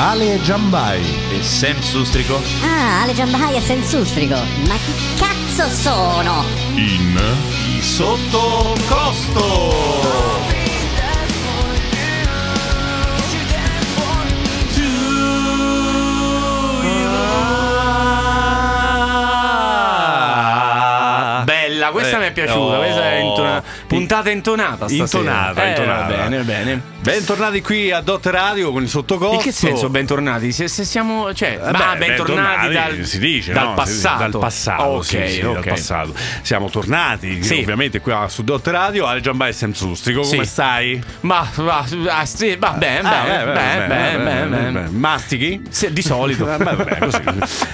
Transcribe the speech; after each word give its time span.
Ale 0.00 0.34
e 0.34 0.40
Giambai. 0.42 1.02
E 1.30 1.42
Sam 1.42 1.80
Sustrico? 1.80 2.40
Ah, 2.62 3.02
Ale 3.02 3.14
Giambai 3.14 3.56
e 3.56 3.60
Sam 3.60 3.82
Sustrico. 3.82 4.36
Ma 4.66 4.76
chi 4.76 4.92
cazzo 5.18 5.68
sono? 5.70 6.44
In 6.76 7.18
Sotto 7.80 8.74
costo! 8.88 10.46
Bella, 21.44 21.90
questa 21.92 22.16
Eh, 22.16 22.20
mi 22.20 22.26
è 22.26 22.32
piaciuta. 22.32 22.76
oh. 22.76 22.78
Questa 22.78 23.02
è 23.10 23.14
intona- 23.20 23.62
puntata 23.88 24.30
intonata. 24.30 24.86
Stasera. 24.86 25.04
Intonata, 25.04 25.64
Eh, 25.64 25.68
intonata. 25.70 26.00
va 26.00 26.06
bene, 26.22 26.36
va 26.36 26.42
bene. 26.44 26.82
Bentornati 27.00 27.62
qui 27.62 27.90
a 27.90 28.00
Dot 28.00 28.26
Radio 28.26 28.70
con 28.70 28.82
il 28.82 28.88
sottocosto. 28.88 29.34
In 29.36 29.40
che 29.40 29.52
senso 29.52 29.88
bentornati? 29.88 30.52
Se, 30.52 30.68
se 30.68 30.84
siamo. 30.84 31.32
Cioè, 31.32 31.58
Eh 31.64 31.70
ma 31.72 31.94
beh, 31.96 32.06
bentornati, 32.06 32.72
dal, 32.72 33.04
si 33.04 33.18
dice 33.18 33.52
dal 33.52 33.68
no? 33.68 33.74
Passato. 33.74 34.18
dal 34.28 34.38
passato 34.40 34.82
Ok, 34.82 35.04
sì, 35.04 35.28
sì, 35.28 35.40
ok. 35.40 35.54
dal 35.54 35.64
passato 35.64 36.14
siamo 36.42 36.68
tornati 36.68 37.42
Sì. 37.42 37.60
ovviamente 37.60 38.00
qui 38.00 38.12
su 38.26 38.42
Dot 38.44 38.66
Radio 38.66 39.06
Ale 39.06 39.20
Giambai 39.20 39.50
e 39.50 39.52
Sam 39.52 39.72
Sustrico 39.72 40.20
come 40.22 40.44
stai? 40.44 41.02
Ma 41.20 41.48
va, 41.54 41.84
ah, 42.08 42.26
sì, 42.26 42.56
va 42.58 42.70
bene, 42.72 43.08
Ah, 43.08 43.44
bene, 43.44 43.86
bene, 44.18 44.46
bene, 44.46 44.88
mastichi? 44.90 45.62
Sì, 45.70 45.92
di 45.92 46.02
solito. 46.02 46.46
Eh, 46.52 46.56
vabbè, 46.58 46.98
così. 46.98 47.22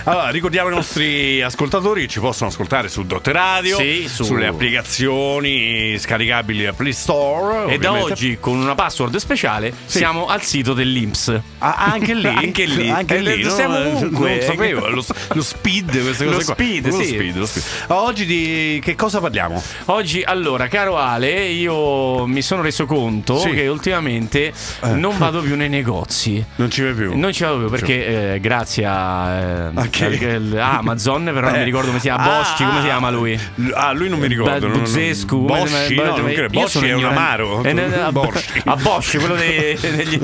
Allora, 0.04 0.28
ricordiamo 0.28 0.68
ai 0.68 0.74
nostri 0.74 1.42
ascoltatori 1.42 2.02
che 2.02 2.09
ci 2.09 2.20
possono 2.20 2.51
ascoltare 2.51 2.88
su 2.88 3.04
Dot 3.04 3.26
Radio, 3.28 3.76
Sì, 3.78 4.06
su- 4.09 4.23
sulle 4.24 4.46
applicazioni 4.46 5.98
scaricabili 6.04 6.66
al 6.66 6.74
Play 6.74 6.92
Store. 6.92 7.72
E 7.72 7.78
da 7.78 7.92
oggi, 7.94 8.36
con 8.38 8.56
una 8.58 8.74
password 8.74 9.16
speciale, 9.16 9.72
siamo 9.86 10.26
al 10.26 10.42
sito 10.42 10.74
dell'Inps. 10.74 11.40
Ah, 11.58 11.76
anche 11.92 12.12
lì? 12.14 12.26
Anche 12.45 12.66
lì. 12.66 12.90
Anche 12.90 13.16
Eh, 13.16 13.20
lì, 13.20 13.42
no? 13.42 13.50
siamo 13.50 13.78
ovunque. 13.78 14.30
Non 14.36 14.40
sapevo, 14.42 14.88
lo, 14.88 15.04
lo 15.32 15.42
speed, 15.42 16.02
queste 16.02 16.24
Lo 16.26 16.32
cose 16.32 16.45
qua. 16.45 16.54
speed, 16.54 16.87
Lo 16.88 16.96
sì. 17.01 17.04
speed, 17.06 17.37
lo 17.37 17.46
speed. 17.46 17.64
Oggi 17.88 18.26
di 18.26 18.80
che 18.82 18.95
cosa 18.95 19.20
parliamo? 19.20 19.62
Oggi, 19.87 20.23
allora, 20.23 20.68
caro 20.68 20.98
Ale, 20.98 21.46
io 21.46 22.26
mi 22.26 22.42
sono 22.42 22.60
reso 22.62 22.84
conto 22.84 23.38
Sì. 23.38 23.51
che 23.51 23.66
ultimamente 23.68 24.52
non 24.92 25.16
vado 25.16 25.40
più 25.40 25.57
nei 25.57 25.68
negozi. 25.70 26.45
Non 26.57 26.70
ci 26.70 26.82
vai 26.82 26.92
più? 26.92 27.16
Non 27.18 27.32
ci 27.32 27.45
vado 27.45 27.59
più 27.60 27.70
perché 27.70 28.34
eh, 28.34 28.40
grazie 28.40 28.84
a, 28.84 29.70
eh, 29.70 30.59
a 30.59 30.76
Amazon, 30.79 31.24
però 31.24 31.46
non 31.46 31.54
Eh. 31.54 31.59
mi 31.59 31.64
ricordo 31.64 31.86
come 31.88 31.98
si 32.01 32.07
chiama, 32.09 32.23
Ah, 32.24 32.38
Boschi, 32.38 32.64
come 32.64 32.80
si 32.80 32.86
ah, 32.86 32.88
chiama 32.90 33.10
lui? 33.10 33.38
Ah, 33.73 33.92
lui 33.92 34.09
non 34.09 34.18
mi 34.18 34.26
ricordo. 34.26 34.68
Buzzescu, 34.68 35.45
come- 35.46 35.60
Boschi, 35.60 35.93
come- 35.95 36.09
no, 36.09 36.16
non 36.16 36.32
credo. 36.32 36.66
sono 36.68 36.87
è 36.87 36.92
un 36.92 37.04
amaro. 37.04 37.62
Eh, 37.64 37.73
ne- 37.73 37.95
a, 38.02 38.12
Boschi. 38.12 38.62
a 38.64 38.76
Bosch, 38.76 39.18
quello 39.18 39.34
dei, 39.34 39.76
degli, 39.80 40.18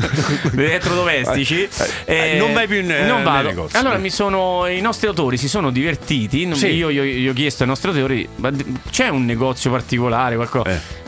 degli 0.52 0.64
elettrodomestici. 0.68 1.68
Eh, 2.04 2.36
non 2.38 2.52
vai 2.52 2.66
più 2.66 2.78
in- 2.78 3.04
non 3.06 3.22
vado. 3.22 3.48
negozi. 3.48 3.77
Allora 3.77 3.98
mi 3.98 4.10
sono, 4.10 4.66
i 4.66 4.80
nostri 4.80 5.06
autori 5.08 5.36
si 5.36 5.48
sono 5.48 5.70
divertiti. 5.70 6.48
Sì. 6.54 6.68
Io, 6.68 6.90
io 6.90 7.30
ho 7.30 7.34
chiesto 7.34 7.62
ai 7.62 7.68
nostri 7.68 7.90
autori: 7.90 8.28
ma 8.36 8.50
c'è 8.90 9.08
un 9.08 9.24
negozio 9.24 9.70
particolare? 9.70 10.36
Qualcosa? 10.36 10.98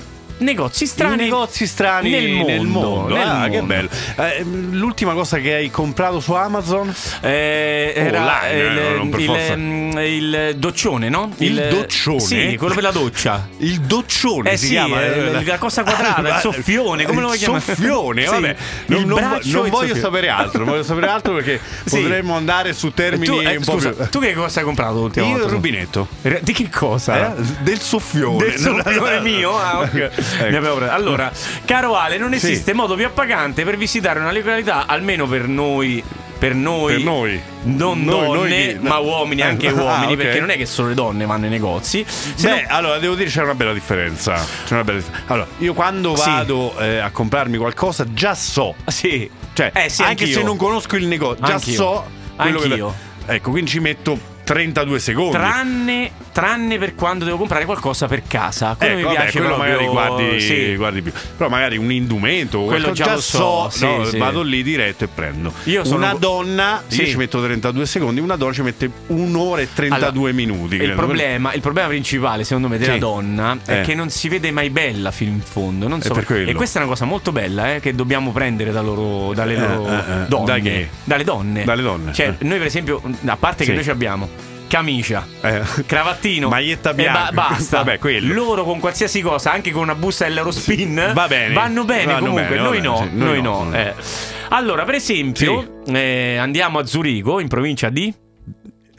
Eh. 0.43 0.53
Negozi 0.53 0.87
strani. 0.87 1.17
Negozi 1.25 1.67
strani 1.67 2.11
nel 2.11 2.29
mondo. 2.31 2.47
nel 2.53 2.61
mondo. 2.67 3.15
nel 3.15 3.27
ah, 3.27 3.43
che 3.49 3.61
mondo. 3.61 3.67
bello. 3.75 3.89
Eh, 4.17 4.43
l'ultima 4.43 5.13
cosa 5.15 5.39
che 5.39 5.55
hai 5.55 5.71
comprato 5.71 6.21
su 6.21 6.33
Amazon? 6.33 6.93
Eh, 7.21 7.93
era 7.95 8.21
Online, 8.21 8.63
il, 8.63 8.79
eh, 8.79 9.21
il- 9.21 9.25
forza. 9.27 9.57
mm, 9.57 9.99
il 9.99 10.55
doccione, 10.57 11.09
no? 11.09 11.33
Il 11.39 11.67
doccione? 11.71 12.21
Sì, 12.21 12.57
quello 12.59 12.75
per 12.75 12.83
la 12.83 12.91
doccia. 12.91 13.49
Il 13.63 13.81
doccione 13.83 14.51
Eh 14.53 14.57
si 14.57 14.67
sì, 14.67 14.73
chiama 14.73 15.03
eh, 15.03 15.45
la 15.45 15.59
cosa 15.59 15.83
quadrata, 15.85 16.21
il 16.35 16.39
soffione, 16.41 17.05
come 17.05 17.21
lo 17.21 17.27
vuoi 17.27 17.37
il 17.37 17.43
chiamare? 17.43 17.63
Soffione, 17.65 18.23
Sì, 18.27 18.31
vabbè. 18.31 18.57
il 18.87 19.07
Non, 19.07 19.21
non- 19.21 19.41
non 19.45 19.65
il 19.67 19.71
voglio 19.71 19.95
sapere 19.95 20.29
altro, 20.29 20.65
voglio 20.65 20.83
sapere 20.83 21.07
altro 21.09 21.35
perché 21.35 21.61
Sì. 21.85 22.01
potremmo 22.01 22.35
andare 22.35 22.73
su 22.73 22.93
termini 22.93 23.27
Tu, 23.27 23.41
eh, 23.41 23.57
un 23.57 23.65
po' 23.65 23.73
scusa, 23.73 23.91
più. 23.91 24.09
tu 24.09 24.19
che 24.21 24.33
cosa 24.35 24.59
hai 24.61 24.65
comprato 24.65 24.95
l'ultima 24.95 25.27
Io 25.27 25.33
volta? 25.33 25.47
il 25.47 25.53
rubinetto. 25.53 26.09
Eh, 26.23 26.41
Di 26.43 26.53
che 26.53 26.69
cosa? 26.71 27.37
Eh? 27.37 27.43
Del 27.61 27.81
soffione. 27.81 28.45
Del 28.45 28.59
soffione 28.59 29.21
mio? 29.21 29.57
Ah, 29.59 29.81
ok. 29.81 30.11
Ecco. 30.39 30.91
Allora, 30.91 31.31
caro 31.65 31.97
Ale, 31.97 32.19
non 32.19 32.31
Sì. 32.31 32.47
esiste 32.47 32.73
modo 32.73 32.95
più 32.95 33.07
appagante 33.07 33.65
per 33.65 33.77
visitare 33.77 34.19
una 34.21 34.33
località, 34.33 34.87
almeno 34.87 35.27
per 35.27 35.47
noi. 35.49 36.03
Per 36.43 36.57
noi, 36.57 36.95
Per 36.95 37.03
noi. 37.05 37.41
non 37.65 38.03
Noi- 38.03 38.27
donne, 38.27 38.73
noi 38.75 38.79
ma 38.81 38.95
No. 38.97 39.03
uomini, 39.03 39.43
anche 39.43 39.69
Ah, 39.71 39.73
uomini, 39.75 40.13
ok. 40.15 40.19
perché 40.19 40.41
non 40.41 40.51
è 40.51 40.57
che 40.57 40.67
solo 40.67 40.89
le 40.89 40.95
donne 40.95 41.25
vanno 41.25 41.45
ai 41.45 41.51
negozi. 41.51 42.05
Se 42.09 42.49
Beh, 42.49 42.63
no- 42.63 42.67
allora 42.71 42.99
devo 42.99 43.15
dire 43.15 43.31
c'è 43.31 43.43
una 43.45 43.55
bella 43.55 43.73
differenza. 43.73 44.35
C'è 44.67 44.73
una 44.75 44.83
bella 44.83 44.99
dif- 44.99 45.23
Allora, 45.27 45.47
io 45.59 45.73
quando 45.73 46.17
Sì. 46.17 46.29
vado 46.29 46.77
eh, 46.81 46.99
a 46.99 47.11
comprarmi 47.11 47.57
qualcosa 47.59 48.05
già 48.13 48.35
so. 48.35 48.75
sì, 48.87 49.31
Cioè, 49.55 49.71
Eh, 49.73 49.89
sì, 49.89 50.01
anche 50.03 50.25
anch'io. 50.25 50.39
se 50.39 50.43
non 50.45 50.57
conosco 50.57 50.97
il 50.97 51.07
negozio, 51.07 51.47
già 51.47 51.53
Anch'io. 51.53 51.75
so 51.75 52.07
quello 52.35 52.61
Anch'io. 52.63 52.95
che 53.27 53.35
Ecco, 53.35 53.51
quindi 53.51 53.71
ci 53.71 53.79
metto 53.79 54.19
32 54.45 54.99
secondi. 54.99 55.31
Tranne, 55.33 56.11
tranne 56.33 56.79
per 56.79 56.95
quando 56.95 57.25
devo 57.25 57.37
comprare 57.37 57.65
qualcosa 57.65 58.07
per 58.07 58.23
casa. 58.27 58.75
Quello 58.77 58.93
Ecco, 58.93 58.97
mi 59.09 59.15
vabbè, 59.15 59.17
piace 59.23 59.39
quello 59.39 59.55
proprio. 59.55 59.73
magari 59.75 59.91
guardi, 59.91 60.41
Sì. 60.41 60.75
guardi 60.77 61.03
più. 61.03 61.13
Però 61.37 61.49
magari 61.49 61.77
un 61.77 61.93
indumento 61.93 62.63
Quello 62.63 62.91
già 62.93 63.05
già, 63.05 63.15
lo 63.15 63.21
so, 63.21 63.69
so, 63.71 63.87
no, 63.99 64.05
sì, 64.05 64.19
vado 64.19 64.43
lì 64.43 64.63
diretto 64.63 65.05
e 65.05 65.09
prendo. 65.09 65.53
Io 65.65 65.85
sono- 65.85 65.97
Una 65.99 66.15
donna, 66.15 66.83
Sì. 66.87 67.03
io 67.03 67.07
ci 67.09 67.17
metto 67.17 67.41
32 67.43 67.87
secondi, 67.87 68.21
una 68.21 68.37
donna 68.37 68.53
ci 68.53 68.63
mette 68.63 68.91
un'ora 69.09 69.61
e 69.63 69.69
32 69.73 70.31
Allora, 70.31 70.33
minuti. 70.33 70.75
Il 70.77 70.93
problema, 70.93 71.53
il 71.53 71.61
problema 71.61 71.89
principale, 71.89 72.45
secondo 72.45 72.69
me, 72.69 72.79
della 72.79 72.99
donna 72.99 73.57
è 73.65 73.79
Eh. 73.79 73.81
che 73.83 73.95
non 73.95 74.11
si 74.11 74.29
vede 74.29 74.51
mai 74.51 74.71
bella 74.71 75.11
fino 75.13 75.31
in 75.31 75.41
fondo. 75.41 75.87
Non 75.89 76.01
so. 76.03 76.15
E 76.17 76.53
questa 76.55 76.79
è 76.79 76.83
una 76.83 76.91
cosa 76.91 77.05
molto 77.05 77.31
bella, 77.33 77.75
eh, 77.75 77.81
che 77.81 77.95
dobbiamo 77.95 78.33
prendere 78.33 78.73
da 78.73 78.81
loro, 78.81 79.33
dalle 79.35 79.55
Eh, 79.55 79.59
loro 79.59 79.87
eh, 79.89 79.95
eh. 79.97 80.27
donne. 80.27 80.61
Da? 80.63 80.87
Dalle 81.05 81.25
donne. 81.25 81.65
Dalle 81.65 81.83
donne, 81.83 82.13
Cioè, 82.13 82.35
eh. 82.39 82.45
noi, 82.45 82.59
per 82.59 82.67
esempio, 82.67 83.01
a 83.25 83.37
parte 83.37 83.65
che 83.65 83.73
noi 83.73 83.83
ci 83.85 83.91
abbiamo. 83.91 84.29
Camicia, 84.73 85.27
Eh. 85.43 85.61
cravattino, 85.85 86.49
Maglietta 86.49 86.93
e 86.93 86.95
bianca. 86.95 87.31
basta. 87.31 87.77
Vabbè, 87.83 87.99
quello. 87.99 88.33
Loro 88.33 88.65
con 88.65 88.81
qualsiasi 88.81 89.21
cosa, 89.21 89.53
anche 89.53 89.71
con 89.71 89.83
una 89.83 89.95
busta 89.95 90.25
dell'Eurospin, 90.25 91.11
Va 91.13 91.29
bene. 91.29 91.53
vanno 91.53 91.85
bene 91.85 92.07
Vanno 92.15 92.19
comunque. 92.31 92.57
bene, 92.57 92.63
noi, 92.63 92.79
va 92.81 92.83
no, 92.89 92.95
bene, 93.01 93.11
sì. 93.11 93.17
noi, 93.19 93.27
Noi 93.27 93.43
no, 93.43 93.65
no. 93.65 93.77
eh. 93.77 93.95
Allora, 94.49 94.85
per 94.85 94.95
esempio, 94.95 95.83
eh, 95.89 96.39
andiamo 96.39 96.79
a 96.79 96.87
Zurigo, 96.87 97.39
in 97.41 97.49
provincia 97.49 97.91
di. 97.91 98.15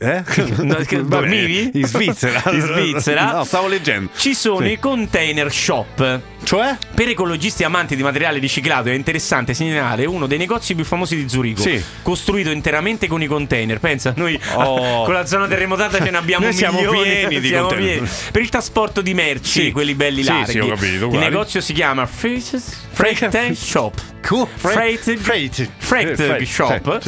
Eh? 0.03 0.23
No, 0.63 0.75
che- 0.75 1.03
dormivi? 1.05 1.71
In 1.73 1.85
Svizzera. 1.85 2.41
In 2.51 2.61
Svizzera? 2.61 3.31
No, 3.33 3.43
stavo 3.43 3.67
leggendo. 3.67 4.09
Ci 4.15 4.33
sono 4.33 4.65
Sì. 4.65 4.71
i 4.73 4.79
container 4.79 5.51
shop. 5.51 6.19
Cioè? 6.43 6.75
Per 6.93 7.07
ecologisti 7.07 7.63
amanti 7.63 7.95
di 7.95 8.03
materiale 8.03 8.37
riciclato 8.39 8.89
è 8.89 8.93
interessante 8.93 9.53
segnalare 9.53 10.05
uno 10.05 10.27
dei 10.27 10.37
negozi 10.37 10.75
più 10.75 10.83
famosi 10.83 11.15
di 11.15 11.29
Zurigo, 11.29 11.61
Sì. 11.61 11.81
costruito 12.01 12.49
interamente 12.51 13.07
con 13.07 13.21
i 13.23 13.27
container. 13.27 13.79
Pensa, 13.79 14.13
noi 14.17 14.37
Oh. 14.55 15.03
con 15.05 15.13
la 15.13 15.25
zona 15.25 15.47
terremotata 15.47 16.03
ce 16.03 16.09
ne 16.11 16.17
abbiamo 16.17 16.43
Noi 16.45 16.53
siamo 16.53 16.79
milioni, 16.79 17.09
pieni 17.09 17.39
di 17.39 17.47
siamo 17.47 17.67
container. 17.67 17.93
pieni. 17.99 18.09
Per 18.31 18.41
il 18.41 18.49
trasporto 18.49 19.01
di 19.01 19.13
merci, 19.13 19.61
Sì. 19.65 19.71
quelli 19.71 19.95
belli 19.95 20.21
Sì, 20.21 20.29
larghi. 20.29 20.51
sì, 20.51 20.59
ho 20.59 20.67
capito, 20.67 21.05
il 21.07 21.17
negozio 21.17 21.61
si 21.61 21.71
chiama 21.71 22.05
Freight, 22.05 23.53
Shop. 23.53 24.01
Freight, 24.55 26.43
Shop 26.45 27.01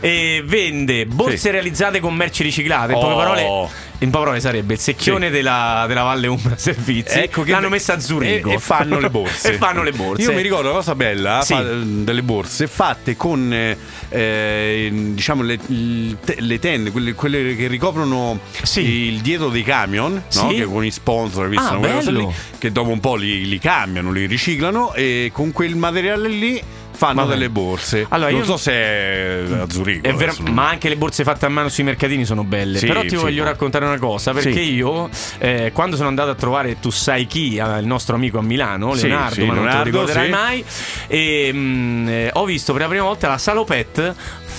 e 0.00 0.42
vende 0.44 1.06
borse 1.06 1.50
realizzate 1.50 2.00
con 2.00 2.14
merci 2.14 2.37
riciclate. 2.42 2.92
In 2.92 2.98
poche 2.98 3.12
Oh. 3.12 3.16
parole, 3.16 3.42
in 3.42 4.10
poche 4.10 4.22
parole 4.24 4.40
sarebbe 4.40 4.74
il 4.74 4.78
secchione 4.80 5.26
Sì. 5.26 5.32
della, 5.32 5.84
della 5.88 6.02
Valle 6.02 6.26
Umbra 6.26 6.56
Servizi. 6.56 7.18
Ecco 7.18 7.42
che 7.42 7.50
L'hanno 7.50 7.68
messa 7.68 7.94
a 7.94 8.00
Zurigo 8.00 8.50
E, 8.50 8.54
e 8.54 8.58
fanno 8.58 8.98
le 8.98 9.10
borse. 9.10 9.52
e 9.54 9.56
fanno 9.56 9.82
le 9.82 9.92
borse. 9.92 10.22
Io 10.22 10.32
mi 10.32 10.42
ricordo 10.42 10.68
una 10.68 10.76
cosa 10.78 10.94
bella 10.94 11.40
Sì. 11.42 11.54
fa- 11.54 11.62
delle 11.62 12.22
borse 12.22 12.66
fatte 12.66 13.16
con 13.16 13.52
eh, 13.52 13.76
eh, 14.08 14.88
diciamo 14.92 15.42
le, 15.42 15.58
le 15.66 16.58
tende, 16.58 16.90
quelle, 16.90 17.14
quelle 17.14 17.54
che 17.56 17.66
ricoprono 17.66 18.38
Sì. 18.62 18.80
il 19.12 19.20
dietro 19.20 19.48
dei 19.48 19.62
camion, 19.62 20.22
no? 20.34 20.46
Che 20.48 20.64
con 20.64 20.84
i 20.84 20.90
sponsor 20.90 21.46
Ah, 21.54 21.76
lì, 22.10 22.26
che 22.58 22.70
dopo 22.72 22.90
un 22.90 23.00
po' 23.00 23.14
li, 23.16 23.46
li 23.48 23.58
cambiano, 23.58 24.10
li 24.12 24.26
riciclano 24.26 24.92
e 24.94 25.30
con 25.32 25.52
quel 25.52 25.74
materiale 25.76 26.28
lì 26.28 26.62
fanno 26.98 27.20
Vabbè. 27.22 27.34
delle 27.34 27.48
borse. 27.48 28.06
Allora, 28.08 28.30
non 28.32 28.40
io- 28.40 28.44
so 28.44 28.56
se 28.56 28.72
è 28.72 29.44
a 29.60 29.70
Zurigo. 29.70 30.08
È 30.08 30.10
non- 30.12 30.52
ma 30.52 30.68
anche 30.68 30.88
le 30.88 30.96
borse 30.96 31.22
fatte 31.22 31.46
a 31.46 31.48
mano 31.48 31.68
sui 31.68 31.84
mercatini 31.84 32.24
sono 32.24 32.42
belle. 32.42 32.78
Sì, 32.78 32.86
Però 32.86 33.02
ti 33.02 33.10
sì, 33.10 33.14
voglio 33.16 33.44
no. 33.44 33.50
raccontare 33.50 33.84
una 33.84 33.98
cosa: 33.98 34.32
perché 34.32 34.58
io, 34.58 35.08
eh, 35.38 35.70
quando 35.72 35.94
sono 35.94 36.08
andato 36.08 36.30
a 36.30 36.34
trovare 36.34 36.80
tu 36.80 36.90
sai 36.90 37.26
chi, 37.28 37.56
eh, 37.56 37.78
il 37.78 37.86
nostro 37.86 38.16
amico 38.16 38.38
a 38.38 38.42
Milano, 38.42 38.94
Leonardo, 38.94 39.34
sì, 39.34 39.40
ma 39.44 39.54
non 39.54 39.54
te 39.54 39.60
lo 39.60 39.62
Leonardo, 39.62 39.84
ricorderai 39.84 40.28
mai. 40.28 40.64
E 41.06 41.50
mm, 41.52 42.08
eh, 42.08 42.30
ho 42.32 42.44
visto 42.44 42.72
per 42.72 42.82
la 42.82 42.88
prima 42.88 43.04
volta 43.04 43.28
la 43.28 43.38
salopette 43.38 44.14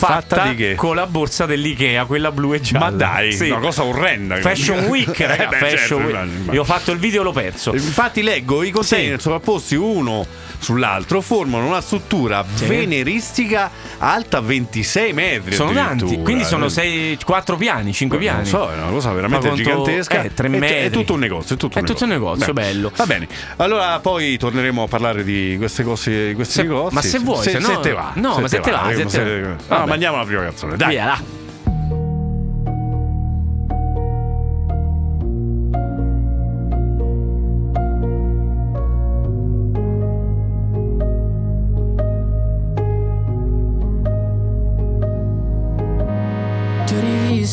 fatta, 0.07 0.36
Fatta 0.38 0.50
di 0.50 0.56
che? 0.56 0.75
con 0.75 0.96
la 0.96 1.06
borsa 1.06 1.46
dell'Ikea, 1.46 2.06
quella 2.06 2.31
blu 2.31 2.54
e 2.54 2.62
gialla. 2.62 2.86
Ma 2.86 2.92
dai, 2.92 3.34
Sì. 3.34 3.50
una 3.50 3.60
cosa 3.60 3.84
orrenda. 3.84 4.38
Fashion 4.38 4.86
Week, 4.86 5.18
raga, 5.19 5.44
Eh 5.46 5.48
beh, 5.48 5.56
Fashion 5.57 5.78
certo, 5.78 5.96
Week. 5.98 6.10
immagino. 6.10 6.54
Io 6.54 6.62
ho 6.62 6.66
fatto 6.66 6.92
il 6.92 7.00
video 7.00 7.22
e 7.22 7.24
l'ho 7.25 7.31
perso. 7.31 7.74
Infatti 7.74 8.22
leggo 8.24 8.63
i 8.63 8.72
container 8.72 9.18
Sì. 9.18 9.22
sovrapposti 9.24 9.75
uno 9.75 10.25
sull'altro 10.60 11.22
formano 11.22 11.66
una 11.66 11.80
struttura 11.81 11.98
struttura 12.00 12.46
veneristica 12.68 13.69
alta 14.00 14.40
26 14.40 15.13
metri. 15.13 15.54
Sono 15.54 15.72
tanti, 15.74 16.19
quindi 16.22 16.44
sono 16.44 16.66
Eh, 16.66 16.69
sei, 16.69 17.18
4 17.24 17.56
piani, 17.57 17.92
5 17.94 18.18
non 18.18 18.25
lo 18.25 18.31
piani. 18.34 18.48
so, 18.50 18.72
è 18.72 18.78
una 18.78 18.90
cosa 18.92 19.12
veramente 19.12 19.48
quanto- 19.48 19.63
gigantesca. 19.63 20.24
eh, 20.24 20.34
tre 20.34 20.48
È- 20.48 20.52
È, 20.52 20.57
metri. 20.57 20.90
tutto 20.92 21.13
un 21.13 21.19
negozio. 21.19 21.56
È 21.56 21.57
tutto 21.57 21.78
un 21.78 21.84
È 21.84 21.88
tutto 21.88 22.04
un 22.04 22.10
negozio, 22.10 22.54
Beh, 22.54 22.62
bello. 22.62 22.92
Va 22.95 23.06
bene. 23.06 23.28
Allora 23.57 24.00
poi 24.00 24.38
torneremo 24.38 24.84
a 24.84 24.88
parlare 24.88 25.24
di 25.24 25.56
queste 25.57 25.84
cose, 25.84 26.28
di 26.30 26.34
questi 26.36 26.54
Se- 26.56 26.62
negozi. 26.63 26.94
ma 26.95 27.02
se 27.02 27.19
vuoi, 27.19 27.44
se 27.44 27.60
no- 27.60 27.80
te 27.80 27.92
va. 27.92 28.12
no, 28.16 28.40
ma 28.40 28.48
se 28.48 28.60
te 28.60 28.72
va, 28.72 28.90
eh, 28.90 28.95
se 28.95 29.04
te 29.04 29.10
se- 29.10 29.56
va. 29.68 29.86
Mandiamo 29.89 30.18
la 30.18 30.24
prima 30.25 30.44
canzone. 30.44 30.77
Dai. 30.77 30.89
Via, 30.91 31.06
là. 31.06 31.19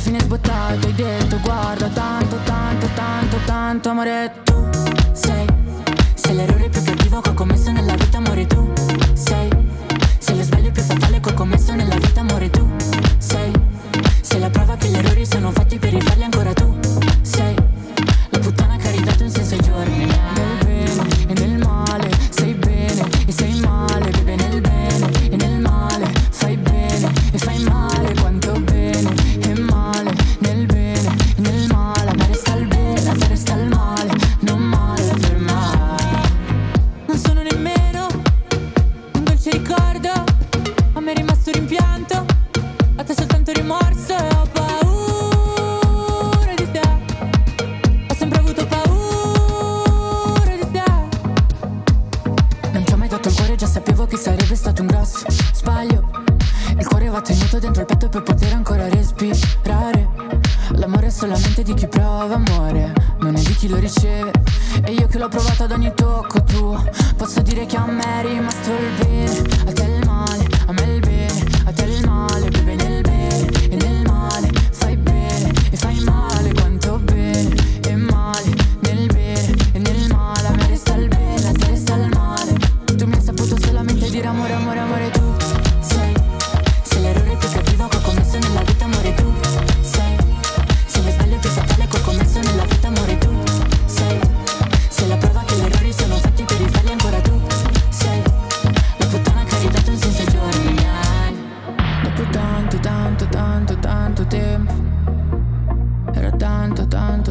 fine 0.00 0.20
sbottato 0.20 0.86
hai 0.86 0.94
detto 0.94 1.38
guarda 1.40 1.88
tanto, 1.88 2.36
tanto, 2.44 2.88
tanto, 2.94 3.36
tanto 3.44 3.88
amore 3.90 4.32
tu 4.44 4.68
sei 5.12 5.46
Sei 6.14 6.34
l'errore 6.34 6.68
più 6.70 6.82
cattivo 6.82 7.20
che 7.20 7.28
ho 7.28 7.34
commesso 7.34 7.70
nella 7.70 7.94
vita 7.94 8.16
amore 8.16 8.46
tu 8.46 8.72
sei 9.12 9.48
Sei 10.18 10.36
lo 10.36 10.42
sbaglio 10.42 10.70
più 10.70 10.82
fatale 10.82 11.20
che 11.20 11.28
ho 11.28 11.34
commesso 11.34 11.74
nella 11.74 11.96
vita 11.96 12.20
amore 12.20 12.48
tu 12.48 12.66
sei 13.18 13.52
Sei 14.22 14.40
la 14.40 14.48
prova 14.48 14.76
che 14.76 14.88
gli 14.88 14.96
errori 14.96 15.26
sono 15.26 15.50
fatti 15.50 15.78
per 15.78 15.92
rifarli 15.92 16.09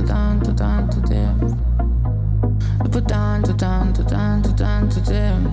tanto, 0.03 0.53
tanto, 0.53 0.53
tanto, 0.53 1.01
tempo 1.01 1.57
Dopo 2.83 3.01
tanto, 3.01 3.55
tanto, 3.55 4.03
tanto, 4.03 4.53
tanto 4.53 5.01
tempo 5.01 5.48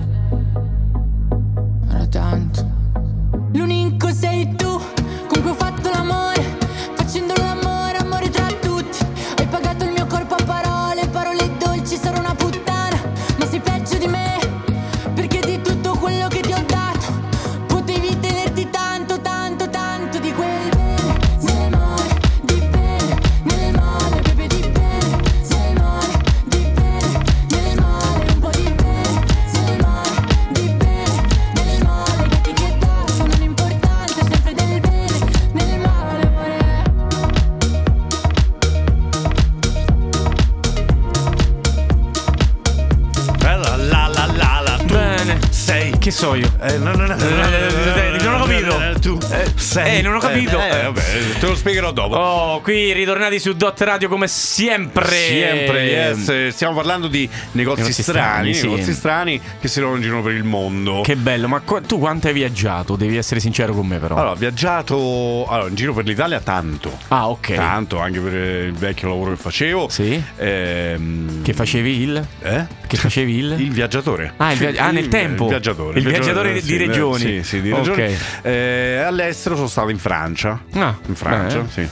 spiegherò 51.77 51.91
dopo. 51.91 52.15
Oh, 52.15 52.61
qui 52.61 52.91
ritornati 52.93 53.39
su 53.39 53.53
Dot 53.53 53.79
Radio 53.81 54.09
come 54.09 54.27
sempre. 54.27 55.05
Sempre, 55.07 55.83
yes. 55.85 56.47
Stiamo 56.49 56.75
parlando 56.75 57.07
di 57.07 57.29
negozi, 57.51 57.81
Negozi 57.81 58.01
strani, 58.01 58.53
strani, 58.53 58.53
sì. 58.53 58.67
negozi 58.67 58.93
strani 58.93 59.41
che 59.61 59.67
si 59.67 59.81
giro 59.99 60.21
per 60.21 60.33
il 60.33 60.43
mondo. 60.43 61.01
Che 61.01 61.15
bello, 61.15 61.47
ma 61.47 61.59
qua- 61.61 61.81
tu 61.81 61.99
quanto 61.99 62.27
hai 62.27 62.33
viaggiato? 62.33 62.95
Devi 62.95 63.15
essere 63.17 63.39
sincero 63.39 63.73
con 63.73 63.85
me, 63.85 63.99
però. 63.99 64.15
Allora, 64.15 64.31
ho 64.31 64.35
viaggiato 64.35 65.45
allora, 65.47 65.69
in 65.69 65.75
giro 65.75 65.93
per 65.93 66.05
l'Italia 66.05 66.39
tanto. 66.39 66.97
ah, 67.09 67.29
ok. 67.29 67.53
Tanto, 67.53 67.99
anche 67.99 68.19
per 68.19 68.33
il 68.33 68.73
vecchio 68.73 69.09
lavoro 69.09 69.31
che 69.31 69.37
facevo. 69.37 69.87
Sì. 69.89 70.21
Ehm, 70.37 71.43
Che 71.43 71.53
facevi 71.53 72.01
il? 72.01 72.27
eh? 72.41 72.65
Che 72.87 72.95
facevi 72.95 73.37
il? 73.37 73.55
Il 73.59 73.71
viaggiatore. 73.71 74.33
Ah, 74.37 74.53
il 74.53 74.57
via- 74.57 74.73
ah, 74.85 74.91
nel 74.91 75.09
tempo. 75.09 75.43
Il 75.43 75.49
viaggiatore. 75.49 75.99
Il 75.99 76.07
viaggiatore 76.07 76.53
di 76.53 76.61
sì, 76.61 76.77
regioni. 76.77 77.19
Sì, 77.19 77.43
sì, 77.43 77.61
di 77.61 77.73
regioni. 77.73 78.17
Eh, 78.43 79.03
all'estero 79.05 79.55
sono 79.55 79.67
stato 79.67 79.89
in 79.89 79.99
Francia. 79.99 80.63
Ah, 80.73 80.97
in 81.05 81.15
Francia, 81.15 81.59
beh. 81.59 81.69
sì. 81.69 81.87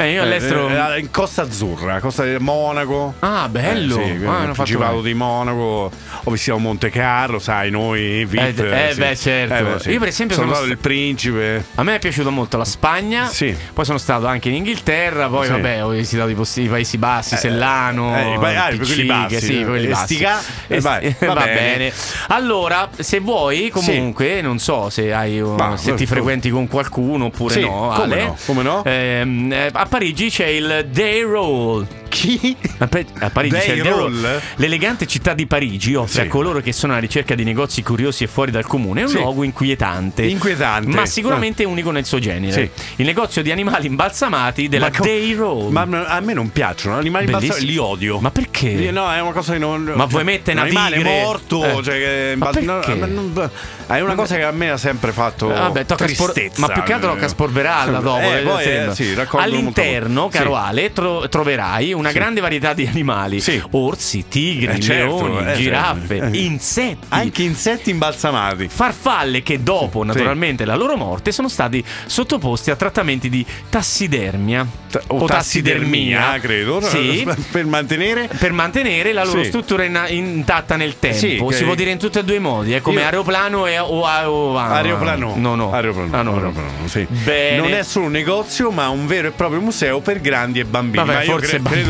Beh, 0.00 0.12
io 0.12 0.22
all'estero. 0.22 0.68
Eh, 0.70 0.94
eh, 0.96 0.98
in 1.00 1.10
Costa 1.10 1.42
Azzurra, 1.42 2.00
Costa 2.00 2.24
di 2.24 2.34
Monaco. 2.38 3.14
Ah, 3.18 3.48
bello. 3.50 4.00
Eh, 4.00 4.16
sì, 4.18 4.24
Ah, 4.24 4.50
Principato 4.52 5.02
di 5.02 5.12
Monaco. 5.12 5.90
Ho 6.24 6.30
visitato 6.30 6.58
Monte 6.58 6.88
Carlo, 6.88 7.38
sai, 7.38 7.70
noi 7.70 8.24
VIP. 8.24 8.60
Eh, 8.60 8.88
eh, 8.88 8.92
sì. 8.94 8.98
beh, 8.98 9.16
certo. 9.16 9.90
Io, 9.90 9.98
per 9.98 10.08
esempio, 10.08 10.36
sono 10.36 10.46
sono 10.48 10.54
stato 10.54 10.64
sta- 10.64 10.66
il 10.72 10.78
principe. 10.78 11.64
A 11.74 11.82
me 11.82 11.96
è 11.96 11.98
piaciuta 11.98 12.30
molto 12.30 12.56
la 12.56 12.64
Spagna. 12.64 13.26
Sì. 13.26 13.54
Poi 13.74 13.84
sono 13.84 13.98
stato 13.98 14.26
anche 14.26 14.48
in 14.48 14.54
Inghilterra. 14.54 15.28
Poi, 15.28 15.44
Sì. 15.46 15.52
vabbè, 15.52 15.84
ho 15.84 15.88
visitato 15.90 16.30
i, 16.30 16.34
posti- 16.34 16.62
i 16.62 16.68
Paesi 16.68 16.96
Bassi, 16.96 17.36
Sellano. 17.36 18.16
eh, 18.16 18.34
i 18.34 18.38
pa- 18.38 18.64
ah, 18.64 18.68
PC, 18.70 18.76
quelli 18.86 19.04
bassi, 19.04 19.40
sì, 19.40 19.64
quelli 19.64 19.86
eh, 19.86 19.90
bassi. 19.90 20.18
Eh, 20.18 20.76
eh, 20.76 20.80
vai, 20.80 21.14
va, 21.20 21.26
va 21.34 21.44
bene. 21.44 21.54
bene. 21.54 21.92
Allora, 22.28 22.88
se 22.98 23.20
vuoi, 23.20 23.68
comunque, 23.68 24.40
non 24.40 24.58
so 24.58 24.88
se 24.88 25.12
hai 25.12 25.40
Va, 25.40 25.76
se 25.76 25.92
ti 25.94 26.06
frequenti 26.06 26.48
con 26.48 26.68
qualcuno 26.68 27.26
oppure 27.26 27.52
Sì, 27.54 27.60
no. 27.60 27.92
come 27.94 28.14
Ale. 28.14 28.24
no, 28.24 28.36
come 28.46 28.62
no? 28.62 28.82
Ehm, 28.84 29.52
eh, 29.52 29.70
Parigi 29.90 30.30
c'è 30.30 30.46
il 30.46 30.86
Day 30.92 31.22
Roll. 31.22 31.99
Chi? 32.10 32.56
A, 32.78 32.86
Pe- 32.88 33.06
a 33.20 33.30
Parigi 33.30 33.54
Day 33.56 33.80
c'è 33.80 33.88
Roll? 33.88 34.40
L'elegante 34.56 35.06
città 35.06 35.32
di 35.32 35.46
Parigi 35.46 35.94
offre 35.94 36.22
Sì. 36.22 36.26
a 36.26 36.28
coloro 36.28 36.60
che 36.60 36.72
sono 36.72 36.92
alla 36.92 37.00
ricerca 37.00 37.34
di 37.36 37.44
negozi 37.44 37.82
curiosi 37.82 38.24
e 38.24 38.26
fuori 38.26 38.50
dal 38.50 38.66
comune 38.66 39.02
un 39.02 39.08
Sì. 39.08 39.14
luogo 39.14 39.44
inquietante. 39.44 40.24
Inquietante. 40.24 40.88
Ma 40.88 41.06
sicuramente 41.06 41.64
unico 41.64 41.90
nel 41.92 42.04
suo 42.04 42.18
genere. 42.18 42.52
Sì. 42.52 42.70
Il 42.96 43.06
negozio 43.06 43.42
di 43.42 43.52
animali 43.52 43.86
imbalsamati 43.86 44.68
della 44.68 44.90
co- 44.90 45.04
Day 45.04 45.34
Roll. 45.34 45.70
Ma 45.70 45.82
a 45.82 46.20
me 46.20 46.32
non 46.34 46.50
piacciono. 46.50 46.96
Animali 46.98 47.26
Bellissimo. 47.26 47.48
balsamati 47.52 47.72
li 47.72 47.78
odio. 47.78 48.18
Ma 48.18 48.30
perché? 48.32 48.90
No, 48.90 49.10
è 49.12 49.20
una 49.20 49.32
cosa 49.32 49.52
che 49.52 49.58
non. 49.58 49.92
Ma 49.94 50.04
vuoi 50.06 50.24
mettere 50.24 50.58
un 50.58 50.64
animale 50.64 50.96
tigre? 50.96 51.22
morto? 51.22 51.64
Eh. 51.64 51.82
Cioè, 51.82 51.94
che- 51.94 52.34
Ma 52.36 52.46
no, 52.46 52.78
perché? 52.80 52.94
ma 52.96 53.06
non- 53.06 53.50
è 53.86 54.00
una 54.00 54.14
cosa 54.14 54.34
che 54.36 54.42
a 54.42 54.50
me 54.50 54.70
ha 54.70 54.76
sempre 54.76 55.12
fatto. 55.12 55.46
Vabbè, 55.46 55.86
tocca 55.86 56.08
spor- 56.08 56.32
tristezza. 56.32 56.60
ma 56.66 56.72
più 56.72 56.82
che 56.82 56.92
altro 56.92 57.12
tocca 57.12 57.28
sporverarla 57.28 57.98
dopo. 58.00 58.18
Eh, 58.20 58.38
eh, 58.38 58.40
poi, 58.42 58.64
eh, 58.64 58.88
sì, 58.94 59.14
All'interno, 59.32 60.28
caro. 60.28 60.56
Ale, 60.56 60.92
tro- 60.92 61.28
troverai 61.28 61.92
una 62.00 62.12
grande 62.12 62.40
varietà 62.40 62.72
di 62.72 62.86
animali: 62.86 63.40
Sì. 63.40 63.62
orsi, 63.72 64.24
tigri, 64.28 64.66
Eh, 64.76 64.80
certo, 64.80 65.26
leoni, 65.26 65.50
eh, 65.50 65.54
giraffe, 65.54 66.18
certo. 66.18 66.36
Insetti. 66.36 67.06
Anche 67.08 67.42
insetti 67.42 67.90
imbalsamati. 67.90 68.68
Farfalle 68.68 69.42
che 69.42 69.62
dopo, 69.62 70.02
naturalmente, 70.04 70.64
la 70.64 70.76
loro 70.76 70.96
morte 70.96 71.32
sono 71.32 71.48
stati 71.48 71.82
sottoposti 72.06 72.70
a 72.70 72.76
trattamenti 72.76 73.28
di 73.28 73.44
tassidermia 73.68 74.66
O 75.08 75.24
tassidermia, 75.26 76.38
credo. 76.40 76.80
Sì. 76.80 77.26
per 77.50 77.64
mantenere. 77.66 78.28
Per 78.38 78.52
mantenere 78.52 79.12
la 79.12 79.24
loro 79.24 79.42
Sì. 79.42 79.48
struttura 79.48 79.84
in- 79.84 80.04
intatta 80.08 80.76
nel 80.76 80.98
tempo, 80.98 81.16
Sì, 81.18 81.36
che- 81.48 81.54
si 81.54 81.64
può 81.64 81.74
dire 81.74 81.90
in 81.90 81.98
tutti 81.98 82.18
e 82.18 82.24
due 82.24 82.36
i 82.36 82.40
modi, 82.40 82.72
è 82.72 82.80
come 82.80 83.00
Io- 83.00 83.04
aeroplano 83.06 83.66
e 83.66 83.78
o, 83.78 83.86
o- 83.86 84.56
ah, 84.58 84.68
Aeroplano. 84.76 85.34
No, 85.36 85.54
no. 85.54 85.72
Aeroplano. 85.72 86.16
Ah, 86.16 86.22
no, 86.22 86.30
no. 86.30 86.36
aeroplano, 86.36 86.68
sì. 86.86 87.06
Bene. 87.08 87.56
Non 87.58 87.72
è 87.72 87.82
solo 87.82 88.06
un 88.06 88.12
negozio, 88.12 88.70
ma 88.70 88.88
un 88.88 89.06
vero 89.06 89.28
e 89.28 89.30
proprio 89.32 89.60
museo 89.60 90.00
per 90.00 90.20
grandi 90.20 90.58
e 90.60 90.64
bambini. 90.64 91.04
Vabbè, 91.04 91.18
ma 91.18 91.22
io 91.24 91.30
forse 91.32 91.58
cre- 91.60 91.62
credo, 91.62 91.72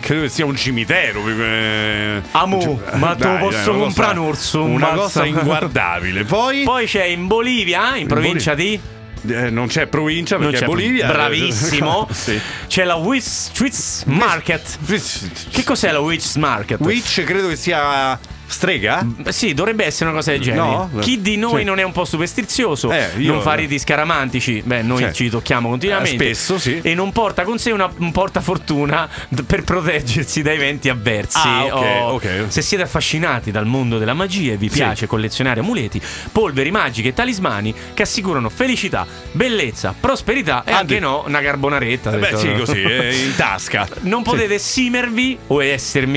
Credo 0.00 0.22
che 0.22 0.28
sia 0.28 0.44
un 0.44 0.56
cimitero. 0.56 1.22
eh, 1.28 2.22
Amo, 2.32 2.60
cioè, 2.60 2.96
ma 2.98 3.14
te 3.14 3.26
lo 3.28 3.36
posso 3.38 3.72
comprare 3.74 4.18
un 4.18 4.26
orso, 4.26 4.62
un 4.64 4.70
Una 4.72 4.86
mazzo. 4.90 5.00
cosa 5.02 5.24
inguardabile. 5.26 6.24
Poi, 6.24 6.62
Poi 6.64 6.86
c'è 6.86 7.04
in 7.04 7.26
Bolivia, 7.26 7.96
in 7.96 8.06
provincia 8.06 8.54
di 8.54 8.78
eh, 9.28 9.50
non 9.50 9.66
c'è 9.66 9.86
provincia 9.86 10.36
non 10.36 10.44
perché 10.44 10.58
c'è- 10.60 10.64
è 10.64 10.68
Bolivia. 10.68 11.06
Bravissimo. 11.08 12.08
sì. 12.12 12.40
C'è 12.66 12.84
la 12.84 12.98
Streets 13.20 14.04
Market. 14.06 14.78
Che 15.50 15.62
cos'è 15.64 15.90
la 15.92 16.00
Witch 16.00 16.36
Market? 16.36 16.80
Witch 16.80 17.22
credo 17.24 17.48
che 17.48 17.56
sia 17.56 18.18
strega. 18.50 19.02
Beh, 19.04 19.32
Sì, 19.32 19.54
dovrebbe 19.54 19.84
essere 19.84 20.06
una 20.10 20.18
cosa 20.18 20.32
del 20.32 20.40
genere. 20.40 20.62
No? 20.62 20.90
Chi 21.00 21.20
di 21.20 21.36
noi 21.36 21.60
Sì. 21.60 21.64
non 21.64 21.78
è 21.78 21.82
un 21.82 21.92
po' 21.92 22.04
superstizioso, 22.04 22.90
Eh, 22.92 23.10
io- 23.18 23.32
non 23.32 23.42
fa 23.42 23.54
riti 23.54 23.78
scaramantici, 23.78 24.62
beh, 24.64 24.82
noi 24.82 25.04
Sì. 25.08 25.12
ci 25.14 25.30
tocchiamo 25.30 25.68
continuamente. 25.68 26.12
Eh, 26.30 26.34
spesso, 26.34 26.58
sì. 26.58 26.80
E 26.82 26.94
non 26.94 27.12
porta 27.12 27.44
con 27.44 27.58
sé 27.58 27.70
una, 27.70 27.90
un 27.98 28.12
portafortuna 28.12 29.08
per 29.46 29.62
proteggersi 29.64 30.42
da 30.42 30.52
eventi 30.52 30.88
avversi. 30.88 31.38
Ah, 31.42 31.64
ok, 31.64 31.72
O- 31.72 32.08
ok. 32.14 32.44
Se 32.48 32.62
siete 32.62 32.82
affascinati 32.82 33.50
dal 33.50 33.66
mondo 33.66 33.98
della 33.98 34.14
magia 34.14 34.52
e 34.52 34.56
vi 34.56 34.68
Sì. 34.68 34.74
piace 34.76 35.06
collezionare 35.06 35.60
amuleti, 35.60 36.00
polveri 36.32 36.70
magiche 36.70 37.08
e 37.08 37.14
talismani 37.14 37.74
che 37.94 38.02
assicurano 38.02 38.48
felicità, 38.48 39.06
bellezza, 39.32 39.94
prosperità 39.98 40.64
e 40.64 40.72
Ah, 40.72 40.78
anche 40.78 40.98
no, 40.98 41.24
una 41.26 41.40
carbonaretta. 41.40 42.14
Eh 42.14 42.18
Beh, 42.18 42.36
sì, 42.36 42.52
così, 42.56 42.82
eh, 42.82 43.14
in 43.26 43.34
tasca. 43.36 43.86
non 44.00 44.22
potete 44.22 44.58
simervi 44.58 45.38
o 45.48 45.62
essermi 45.62 46.08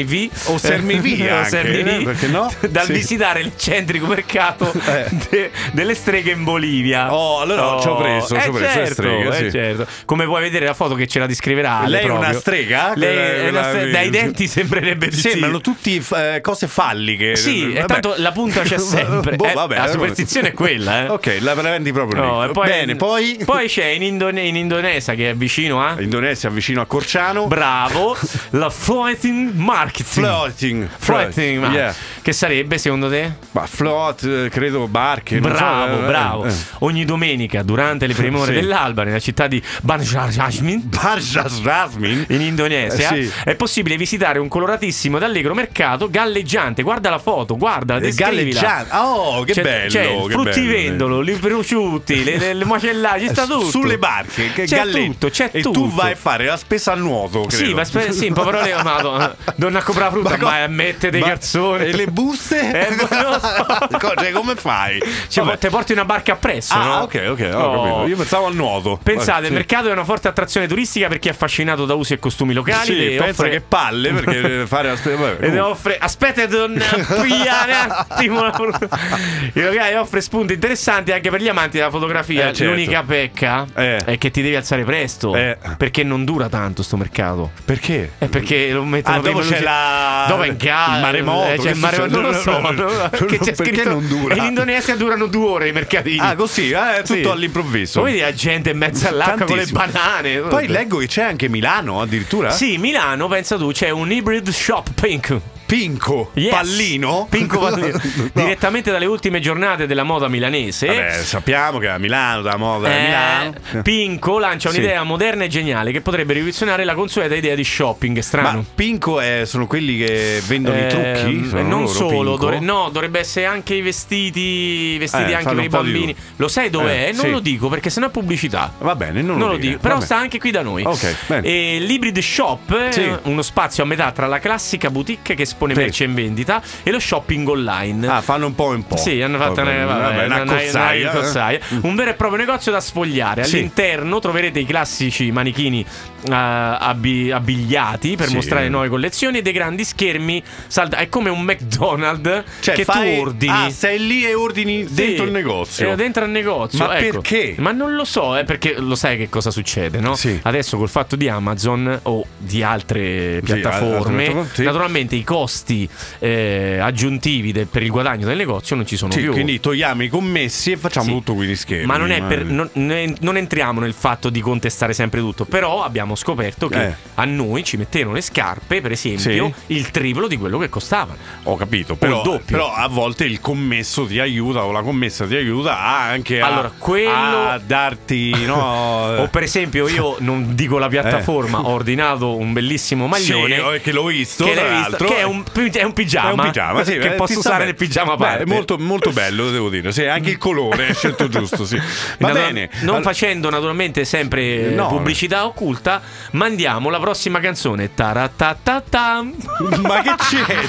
O 0.46 0.58
sermirvi 0.58 1.22
o 1.30 1.36
anche, 1.36 1.50
sermirvi 1.50 2.04
eh, 2.10 2.23
perché 2.24 2.28
no? 2.28 2.52
dal 2.70 2.86
Sì. 2.86 2.94
visitare 2.94 3.44
l'eccentrico 3.44 4.06
mercato 4.06 4.72
Eh. 4.86 5.06
de- 5.30 5.52
delle 5.72 5.96
streghe 5.96 6.32
in 6.32 6.44
Bolivia. 6.44 7.14
Oh, 7.14 7.40
allora 7.40 7.80
ci 7.82 7.88
ho 7.88 7.96
preso, 7.96 8.36
eh, 8.36 8.42
ci 8.42 8.48
ho 8.48 8.52
preso 8.52 8.66
le 8.68 8.72
certo, 8.74 8.94
streghe, 8.94 9.28
eh, 9.30 9.44
sì. 9.44 9.52
certo. 9.52 9.88
Come 10.06 10.26
puoi 10.26 10.42
vedere 10.42 10.66
la 10.66 10.74
foto 10.74 10.96
che 10.96 11.08
ce 11.08 11.20
la 11.20 11.26
descriverà 11.26 11.84
Lei 11.86 12.02
è 12.02 12.06
proprio. 12.06 12.30
una 12.30 12.38
strega? 12.40 12.94
Lei 12.96 13.16
è 13.18 13.50
una 13.50 13.62
quella- 13.62 13.70
stre- 13.70 13.92
dai 13.92 14.10
denti 14.10 14.48
sembrerebbe 14.48 15.08
di 15.08 15.16
sì. 15.16 15.30
Sembrano 15.30 15.62
tutti 15.62 16.06
eh, 16.16 16.40
cose 16.42 16.68
falliche. 16.68 17.36
Sì, 17.36 17.72
e 17.72 17.82
Vabbè. 17.82 17.86
tanto 17.86 18.14
la 18.18 18.32
punta 18.32 18.62
c'è 18.62 18.78
sempre. 18.80 19.36
Boh, 19.36 19.46
Eh, 19.46 19.54
vabbè, 19.54 19.78
la 19.78 19.88
superstizione 19.90 20.50
è 20.50 20.54
quella, 20.54 21.06
eh. 21.06 21.10
Ok, 21.10 21.38
la 21.42 21.54
prendi 21.54 21.92
proprio. 21.92 22.22
No, 22.24 22.44
e 22.46 22.52
poi, 22.52 22.68
Bene, 22.68 22.96
poi. 22.96 23.40
poi 23.44 23.68
c'è 23.68 23.86
in, 23.86 24.04
Indone- 24.04 24.42
in 24.44 24.56
Indonesia 24.56 25.14
che 25.14 25.32
è 25.32 25.36
vicino 25.36 25.82
a 25.84 25.96
Indonesia 26.00 26.50
vicino 26.50 26.82
a 26.82 26.86
Corciano. 26.86 27.48
Bravo, 27.48 28.16
la 28.52 28.70
floating 28.70 29.52
marketing. 29.54 30.06
Floating. 30.26 30.90
Floating, 30.98 31.60
ma 31.62 31.72
Yeah. 31.74 31.96
Che 32.24 32.32
sarebbe 32.34 32.78
secondo 32.80 33.10
te? 33.10 33.32
Ma 33.52 33.68
float, 33.68 34.24
eh, 34.24 34.50
credo 34.50 34.88
barche. 34.88 35.40
non 35.40 35.52
so, 35.52 35.58
Bravo, 35.58 35.94
eh, 36.04 36.06
bravo. 36.08 36.46
eh. 36.46 36.54
Ogni 36.80 37.06
domenica, 37.06 37.62
durante 37.62 38.08
le 38.08 38.14
prime 38.16 38.38
ore 38.40 38.54
Sì. 38.54 38.60
dell'alba, 38.62 39.04
nella 39.04 39.20
città 39.20 39.46
di 39.48 39.62
Banjarjasmin, 39.82 40.82
Barjas 40.90 41.62
Rasmin. 41.62 42.26
in 42.30 42.42
Indonesia, 42.42 43.12
Eh, 43.12 43.24
sì. 43.26 43.32
è 43.44 43.56
possibile 43.56 43.98
visitare 43.98 44.40
un 44.40 44.48
coloratissimo 44.48 45.18
ed 45.18 45.24
allegro 45.24 45.54
mercato 45.54 46.10
galleggiante. 46.10 46.82
Guarda 46.82 47.10
la 47.10 47.20
foto, 47.20 47.58
guarda. 47.58 48.00
Galleggiante. 48.00 48.96
Oh, 48.96 49.44
che 49.44 49.54
C'è, 49.54 49.62
bello. 49.62 49.90
c'è 49.92 50.04
il 50.10 50.32
fruttivendolo, 50.32 51.22
i 51.30 51.34
prosciutti, 51.36 52.24
le, 52.24 52.38
le, 52.38 52.54
le 52.54 52.66
macellate, 52.66 53.20
c'è 53.26 53.32
sta 53.32 53.46
tutto. 53.46 53.70
Sulle 53.70 53.98
barche, 53.98 54.52
che 54.54 54.64
c'è 54.64 54.78
galleggi- 54.78 55.08
tutto, 55.12 55.30
c'è 55.30 55.50
e 55.52 55.62
tutto. 55.62 55.80
tu 55.82 55.92
vai 55.92 56.14
a 56.14 56.16
fare 56.16 56.46
la 56.46 56.58
spesa 56.58 56.94
a 56.94 56.96
nuoto. 56.96 57.50
Sì, 57.50 57.58
credo. 57.58 57.76
ma 57.76 57.84
spe- 57.84 58.12
sì, 58.14 58.28
un 58.28 58.34
po' 58.34 58.44
parole, 58.44 58.74
ma 58.84 59.36
donna 59.56 59.80
a 59.80 59.84
comprare 59.84 60.12
frutta, 60.12 60.38
ma, 60.38 60.60
ma 60.60 60.68
mette 60.68 61.10
dei 61.10 61.20
ma- 61.22 61.28
calzoni. 61.28 61.86
Buste? 62.14 62.88
Eh, 62.88 62.96
non 62.96 63.40
so. 63.40 64.02
Cioè, 64.24 64.32
come 64.32 64.56
fai? 64.56 65.02
Cioè, 65.28 65.44
Vabbè. 65.44 65.58
te 65.58 65.70
porti 65.70 65.92
una 65.94 66.06
barca 66.06 66.34
appresso, 66.34 66.74
Ah, 66.76 66.84
no? 66.86 66.96
ok, 67.02 67.26
ok, 67.30 67.50
ho 67.54 67.58
Oh. 67.58 67.84
capito. 67.84 68.08
Io 68.08 68.16
pensavo 68.18 68.46
al 68.48 68.56
nuoto. 68.56 69.00
Pensate, 69.02 69.42
Sì. 69.42 69.48
il 69.48 69.54
mercato 69.54 69.90
è 69.90 69.92
una 69.92 70.04
forte 70.04 70.28
attrazione 70.28 70.68
turistica 70.68 71.08
per 71.08 71.20
chi 71.20 71.28
è 71.30 71.32
affascino 71.32 71.76
da 71.86 71.94
usi 71.96 72.14
e 72.14 72.20
costumi 72.20 72.54
locali. 72.54 72.86
Sì, 72.86 73.16
pensa 73.18 73.24
offre- 73.44 73.50
che 73.50 73.62
palle 73.62 74.12
perché 74.14 74.66
fare 74.68 74.90
la 74.90 74.96
spesa. 74.96 75.16
vabbè, 75.18 75.46
Ed 75.46 75.58
offre, 75.58 75.98
aspetta, 75.98 76.46
pigliare 76.46 77.72
un 77.86 77.90
attimo. 77.90 78.42
Il 79.54 79.64
locale 79.66 79.98
offre 79.98 80.22
spunti 80.22 80.54
interessanti 80.54 81.12
anche 81.12 81.30
per 81.30 81.42
gli 81.42 81.48
amanti 81.48 81.78
della 81.78 81.90
fotografia. 81.90 82.50
Eh, 82.50 82.54
certo. 82.54 82.72
L'unica 82.74 83.04
pecca 83.04 83.66
Eh. 83.74 84.04
è 84.06 84.18
che 84.18 84.32
ti 84.32 84.42
devi 84.42 84.56
alzare 84.56 84.84
presto. 84.84 85.36
Eh. 85.36 85.58
Perché 85.78 86.04
non 86.04 86.24
dura 86.26 86.50
tanto 86.50 86.84
sto 86.84 86.98
mercato. 86.98 87.52
Perché? 87.66 88.12
È 88.18 88.28
perché 88.28 88.72
lo 88.72 88.84
mettono 88.84 89.18
Ah, 89.18 89.20
dopo 89.20 89.40
c'è 89.40 89.62
la- 89.62 90.26
Dopo 90.28 90.44
è 90.44 90.48
in 90.48 90.58
gara 90.58 90.96
il 90.96 91.02
maremoto, 91.02 91.48
eh, 91.52 91.58
succede? 91.58 91.80
Non 92.08 92.22
lo 92.24 92.34
so 92.34 92.60
No, 92.60 92.72
no, 92.72 93.10
che 93.28 93.38
c'è 93.40 93.54
perché 93.54 93.84
non 93.84 94.08
dura? 94.08 94.36
in 94.36 94.44
Indonesia 94.44 94.96
durano 94.96 95.28
due 95.28 95.48
ore 95.48 95.68
i 95.70 95.72
mercatini 95.72 96.20
Ah, 96.20 96.36
così, 96.36 96.70
eh, 96.72 97.04
tutto 97.04 97.14
Sì. 97.22 97.28
all'improvviso. 97.28 98.04
Dire, 98.04 98.20
la 98.22 98.34
gente 98.34 98.70
in 98.72 98.78
mezzo 98.78 99.08
all'acqua 99.08 99.46
con 99.46 99.58
le 99.58 99.66
banane 99.66 100.40
Poi 100.40 100.68
leggo 100.68 100.98
che 100.98 101.08
c'è 101.08 101.24
anche 101.24 101.48
Milano 101.50 102.02
addirittura. 102.02 102.52
Sì, 102.52 102.78
Milano, 102.78 103.28
pensa 103.28 103.58
tu, 103.58 103.72
c'è 103.72 103.90
un 103.90 104.12
hybrid 104.12 104.50
shop 104.50 104.90
pink 105.00 105.38
Pinco, 105.66 106.32
Yes. 106.36 106.50
pallino. 106.52 107.28
Pinco 107.30 107.60
Pallino. 107.60 108.00
No. 108.16 108.30
Direttamente 108.34 108.92
dalle 108.92 109.06
ultime 109.06 109.40
giornate 109.40 109.88
della 109.88 110.04
moda 110.04 110.28
milanese. 110.28 110.88
Vabbè, 110.88 111.22
sappiamo 111.24 111.80
che 111.80 111.88
a 111.88 111.98
Milano, 111.98 112.42
da 112.42 112.58
moda 112.58 112.90
Eh, 112.96 113.02
Milano. 113.02 113.82
Pinco 113.82 114.40
lancia 114.40 114.70
Sì. 114.70 114.78
un'idea 114.78 115.04
moderna 115.04 115.44
e 115.46 115.48
geniale 115.48 115.92
che 115.92 116.02
potrebbe 116.02 116.34
rivoluzionare 116.34 116.84
la 116.84 116.94
consueta 116.94 117.36
idea 117.36 117.56
di 117.56 117.64
shopping. 117.64 118.20
Strano. 118.20 118.52
Ma 118.60 118.64
Pinco 118.76 119.20
è- 119.20 119.44
sono 119.46 119.66
quelli 119.68 119.98
che 119.98 120.42
vendono 120.46 120.78
i 120.78 120.88
trucchi? 120.88 121.36
Ehm, 121.36 121.50
Sono 121.50 121.62
non 121.68 121.88
solo, 121.88 122.36
dovre- 122.38 122.60
no, 122.60 122.90
dovrebbe 122.92 123.20
essere 123.20 123.46
anche 123.46 123.74
i 123.76 123.82
vestiti, 123.82 124.40
i 124.40 124.98
vestiti 124.98 125.32
Eh, 125.32 125.36
anche 125.36 125.56
per 125.56 125.64
i 125.64 125.70
bambini. 125.70 126.16
Lo 126.38 126.48
sai 126.48 126.70
dov'è? 126.70 127.08
Eh, 127.08 127.12
non 127.14 127.26
sì. 127.26 127.32
lo 127.32 127.40
dico 127.40 127.68
perché 127.70 127.90
sennò 127.90 128.08
è 128.08 128.10
pubblicità. 128.12 128.74
Va 128.80 128.96
bene, 128.96 129.22
non, 129.22 129.38
Non 129.38 129.50
lo 129.50 129.58
dico, 129.58 129.80
però 129.80 130.00
sta 130.02 130.18
anche 130.18 130.40
qui 130.40 130.52
da 130.52 130.62
noi. 130.62 130.84
Ok, 130.84 131.16
bene. 131.28 131.48
E 131.48 131.80
l'Hybrid 131.80 132.20
Shop, 132.20 132.90
Sì. 132.92 133.02
eh, 133.02 133.20
uno 133.24 133.42
spazio 133.42 133.84
a 133.84 133.86
metà 133.88 134.12
tra 134.12 134.28
la 134.28 134.40
classica 134.40 134.90
boutique 134.90 135.36
che 135.36 135.46
espone 135.54 135.74
Sì. 135.74 135.80
merce 135.80 136.04
in 136.04 136.14
vendita 136.14 136.62
e 136.84 136.92
lo 136.92 137.00
shopping 137.00 137.48
online. 137.48 138.08
Ah, 138.08 138.22
fanno 138.22 138.48
un 138.48 138.56
po' 138.56 138.68
un 138.68 138.86
po'. 138.86 138.98
Sì, 138.98 139.22
hanno 139.22 139.38
fatto 139.38 139.56
Vabbè, 139.64 139.84
una, 139.84 139.86
vabbè, 139.86 140.26
una 140.26 140.42
una- 140.42 140.54
cozzaia, 140.56 141.10
una 141.10 141.20
eh. 141.20 141.22
cozzaia. 141.22 141.60
Un 141.82 141.96
vero 141.96 142.10
e 142.10 142.14
proprio 142.16 142.40
negozio 142.40 142.72
da 142.72 142.80
sfogliare. 142.82 143.44
All'interno 143.44 144.20
troverete 144.20 144.60
i 144.60 144.66
classici 144.66 145.32
manichini 145.32 145.82
eh, 145.82 145.86
abbi- 146.30 147.32
abbigliati 147.32 148.16
per 148.16 148.28
Sì. 148.28 148.36
mostrare 148.36 148.70
nuove 148.70 148.90
collezioni 148.90 149.40
e 149.40 149.42
dei 149.42 149.54
grandi 149.54 149.84
schermi. 149.84 150.42
salda- 150.68 150.98
È 150.98 151.10
come 151.10 151.30
un 151.30 151.42
McDonald's 151.42 152.44
Cioè, 152.62 152.76
che 152.76 152.84
fai- 152.86 153.16
tu 153.16 153.22
ordini. 153.22 153.52
Ah, 153.52 153.70
sei 153.70 154.06
lì 154.06 154.26
e 154.26 154.34
ordini 154.34 154.86
Sì, 154.88 154.94
dentro 154.94 155.26
il 155.26 155.32
negozio. 155.32 155.92
eh, 155.92 155.96
dentro 155.96 156.24
al 156.24 156.30
negozio. 156.30 156.86
Ma 156.86 156.98
ecco. 156.98 157.20
perché? 157.22 157.56
Ma 157.58 157.72
non 157.72 157.96
lo 157.96 158.06
so, 158.06 158.36
eh, 158.38 158.44
perché 158.44 158.76
lo 158.78 158.96
sai 158.96 159.18
che 159.18 159.30
cosa 159.30 159.52
succede, 159.52 160.00
no? 160.00 160.16
Sì. 160.16 160.40
Adesso 160.42 160.78
col 160.78 160.90
fatto 160.90 161.16
di 161.16 161.28
Amazon 161.30 162.00
o 162.04 162.26
di 162.38 162.64
altre 162.64 163.42
piattaforme, 163.44 164.48
sì. 164.54 164.64
naturalmente 164.64 165.16
i 165.16 165.24
costi 165.24 165.88
eh, 166.20 166.78
aggiuntivi 166.82 167.52
de- 167.52 167.66
per 167.66 167.84
il 167.84 167.90
guadagno 167.90 168.26
del 168.26 168.38
negozio 168.38 168.76
non 168.76 168.86
ci 168.86 168.96
sono 168.98 169.14
più. 169.14 169.32
quindi 169.32 169.60
togliamo 169.60 170.04
i 170.04 170.10
commessi 170.10 170.72
e 170.72 170.78
facciamo 170.78 171.08
tutto 171.12 171.34
con 171.36 171.44
gli 171.44 171.56
schermi. 171.56 171.86
Ma 171.86 171.98
non, 171.98 172.12
è 172.12 172.22
per- 172.24 172.46
non, 172.46 172.70
non 172.74 173.38
entriamo 173.38 173.80
nel 173.80 173.94
fatto 173.94 174.30
di 174.30 174.40
contestare 174.42 174.94
sempre 174.94 175.20
tutto. 175.20 175.46
Però 175.46 175.84
abbiamo 175.84 176.13
scoperto 176.16 176.68
che 176.68 176.86
Eh. 176.86 176.94
a 177.16 177.26
noi 177.26 177.64
ci 177.64 177.78
mettevano 177.78 178.16
le 178.16 178.22
scarpe, 178.22 178.82
per 178.82 178.92
esempio, 178.92 179.54
il 179.68 179.92
triplo 179.92 180.28
di 180.28 180.38
quello 180.38 180.58
che 180.58 180.70
costavano. 180.70 181.18
Ho 181.44 181.56
capito, 181.56 181.96
però, 181.96 182.40
però 182.46 182.74
a 182.74 182.88
volte 182.88 183.26
il 183.26 183.40
commesso 183.40 184.06
ti 184.06 184.20
aiuta 184.20 184.64
o 184.66 184.72
la 184.72 184.82
commessa 184.82 185.26
ti 185.26 185.36
aiuta 185.36 185.80
anche 185.80 186.40
a, 186.42 186.48
Allora, 186.48 186.72
quello- 186.78 187.12
a 187.50 187.60
darti 187.64 188.46
no, 188.46 188.92
O 189.24 189.28
per 189.28 189.44
esempio, 189.44 189.88
io 189.88 190.16
non 190.20 190.56
dico 190.56 190.78
la 190.78 190.88
piattaforma, 190.88 191.60
ho 191.68 191.70
ordinato 191.72 192.36
un 192.36 192.54
bellissimo 192.54 193.08
maglione. 193.08 193.56
Sì, 193.56 193.62
oh, 193.62 193.72
che 193.82 193.92
l'ho 193.92 194.06
visto, 194.06 194.46
che 194.46 194.54
visto, 194.54 195.06
che 195.06 195.18
è 195.18 195.24
un, 195.24 195.44
è 195.72 195.84
un 195.84 195.94
pigiama. 195.94 196.30
È 196.30 196.34
un 196.34 196.42
pigiama, 196.42 196.84
sì, 196.84 196.98
che 196.98 197.08
eh, 197.08 197.12
posso 197.12 197.40
usare 197.40 197.66
nel 197.66 197.76
pigiama 197.76 198.16
Beh, 198.16 198.24
parte. 198.24 198.46
molto, 198.46 198.78
molto 198.78 199.12
bello, 199.14 199.50
devo 199.52 199.70
dire. 199.70 199.92
Sì, 199.92 200.06
anche 200.06 200.30
il 200.32 200.38
colore 200.38 200.88
è 200.88 200.94
scelto 200.94 201.28
giusto, 201.28 201.66
sì. 201.66 201.76
Va 201.78 202.28
Natura- 202.28 202.46
bene. 202.46 202.70
Non 202.82 202.96
Allora- 202.96 203.02
facendo 203.02 203.50
naturalmente 203.50 204.06
sempre 204.06 204.42
eh, 204.44 204.70
No. 204.74 204.88
pubblicità 204.88 205.46
occulta, 205.46 206.02
mandiamo 206.32 206.90
la 206.90 207.00
prossima 207.00 207.40
canzone. 207.40 207.94
Taratatatam. 207.94 209.36
Ma 209.82 210.02
che 210.02 210.16
c'è? 210.16 210.68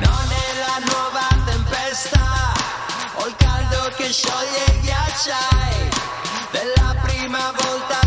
Non 0.00 0.26
è 0.30 0.48
la 0.58 0.78
nuova 0.84 1.26
tempesta, 1.44 2.20
ho 3.14 3.26
il 3.26 3.34
caldo 3.36 3.90
che 3.96 4.10
scioglie 4.12 4.64
i 4.74 4.80
ghiacciai. 4.80 5.88
Della 6.50 6.94
prima 7.02 7.52
volta 7.56 8.05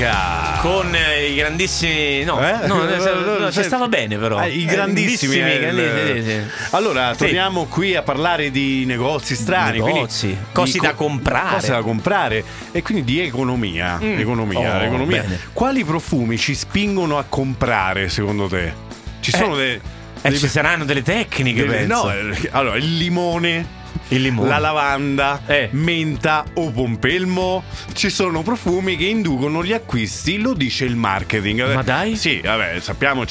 Subsonica. 0.00 0.58
Con 0.60 0.94
eh, 0.94 1.30
i 1.30 1.34
grandissimi. 1.34 2.24
No, 2.24 2.40
Eh? 2.40 2.66
no, 2.66 2.84
no, 2.84 3.38
no, 3.38 3.52
ci 3.52 3.62
stava 3.62 3.88
bene, 3.88 4.16
però. 4.16 4.42
Eh, 4.42 4.48
I 4.50 4.64
grandissimi. 4.64 5.36
Grandissimi, 5.36 5.40
eh, 5.40 5.58
grandissimi, 5.58 6.22
sì, 6.22 6.30
sì. 6.30 6.74
Allora, 6.74 7.12
Sì. 7.12 7.18
torniamo 7.18 7.64
qui 7.66 7.94
a 7.94 8.02
parlare 8.02 8.50
di 8.50 8.84
negozi 8.86 9.34
strani. 9.34 9.80
Negozi, 9.80 10.36
cosi 10.52 10.72
di 10.72 10.78
da 10.86 10.90
co- 10.94 11.04
comprare. 11.04 11.54
Cose 11.56 11.70
da 11.72 11.80
comprare 11.82 12.44
e 12.72 12.82
quindi 12.82 13.04
di 13.04 13.20
economia. 13.20 13.98
Mm. 14.02 14.18
Economia, 14.18 14.78
Oh, 14.78 14.82
economia. 14.82 15.24
Quali 15.52 15.84
profumi 15.84 16.38
ci 16.38 16.54
spingono 16.54 17.18
a 17.18 17.24
comprare 17.28 18.08
secondo 18.08 18.46
te? 18.46 18.72
Ci 19.20 19.30
sono 19.32 19.54
dei. 19.56 19.78
Eh, 20.22 20.36
ci 20.36 20.48
saranno 20.48 20.84
delle 20.84 21.02
tecniche, 21.02 21.62
delle- 21.64 21.86
penso. 21.86 22.04
no, 22.04 22.12
eh, 22.12 22.48
allora 22.52 22.76
il 22.76 22.96
limone. 22.96 23.78
Il 24.08 24.22
limone. 24.22 24.48
La 24.48 24.58
lavanda, 24.58 25.42
Eh. 25.46 25.68
menta 25.72 26.44
o 26.54 26.70
pompelmo, 26.70 27.62
ci 27.94 28.10
sono 28.10 28.42
profumi 28.42 28.96
che 28.96 29.04
inducono 29.04 29.64
gli 29.64 29.72
acquisti, 29.72 30.38
lo 30.38 30.52
dice 30.54 30.84
il 30.84 30.96
marketing. 30.96 31.74
Ma 31.74 31.82
dai? 31.82 32.16
Sì, 32.16 32.40
vabbè, 32.42 32.80
sappiamo 32.80 33.24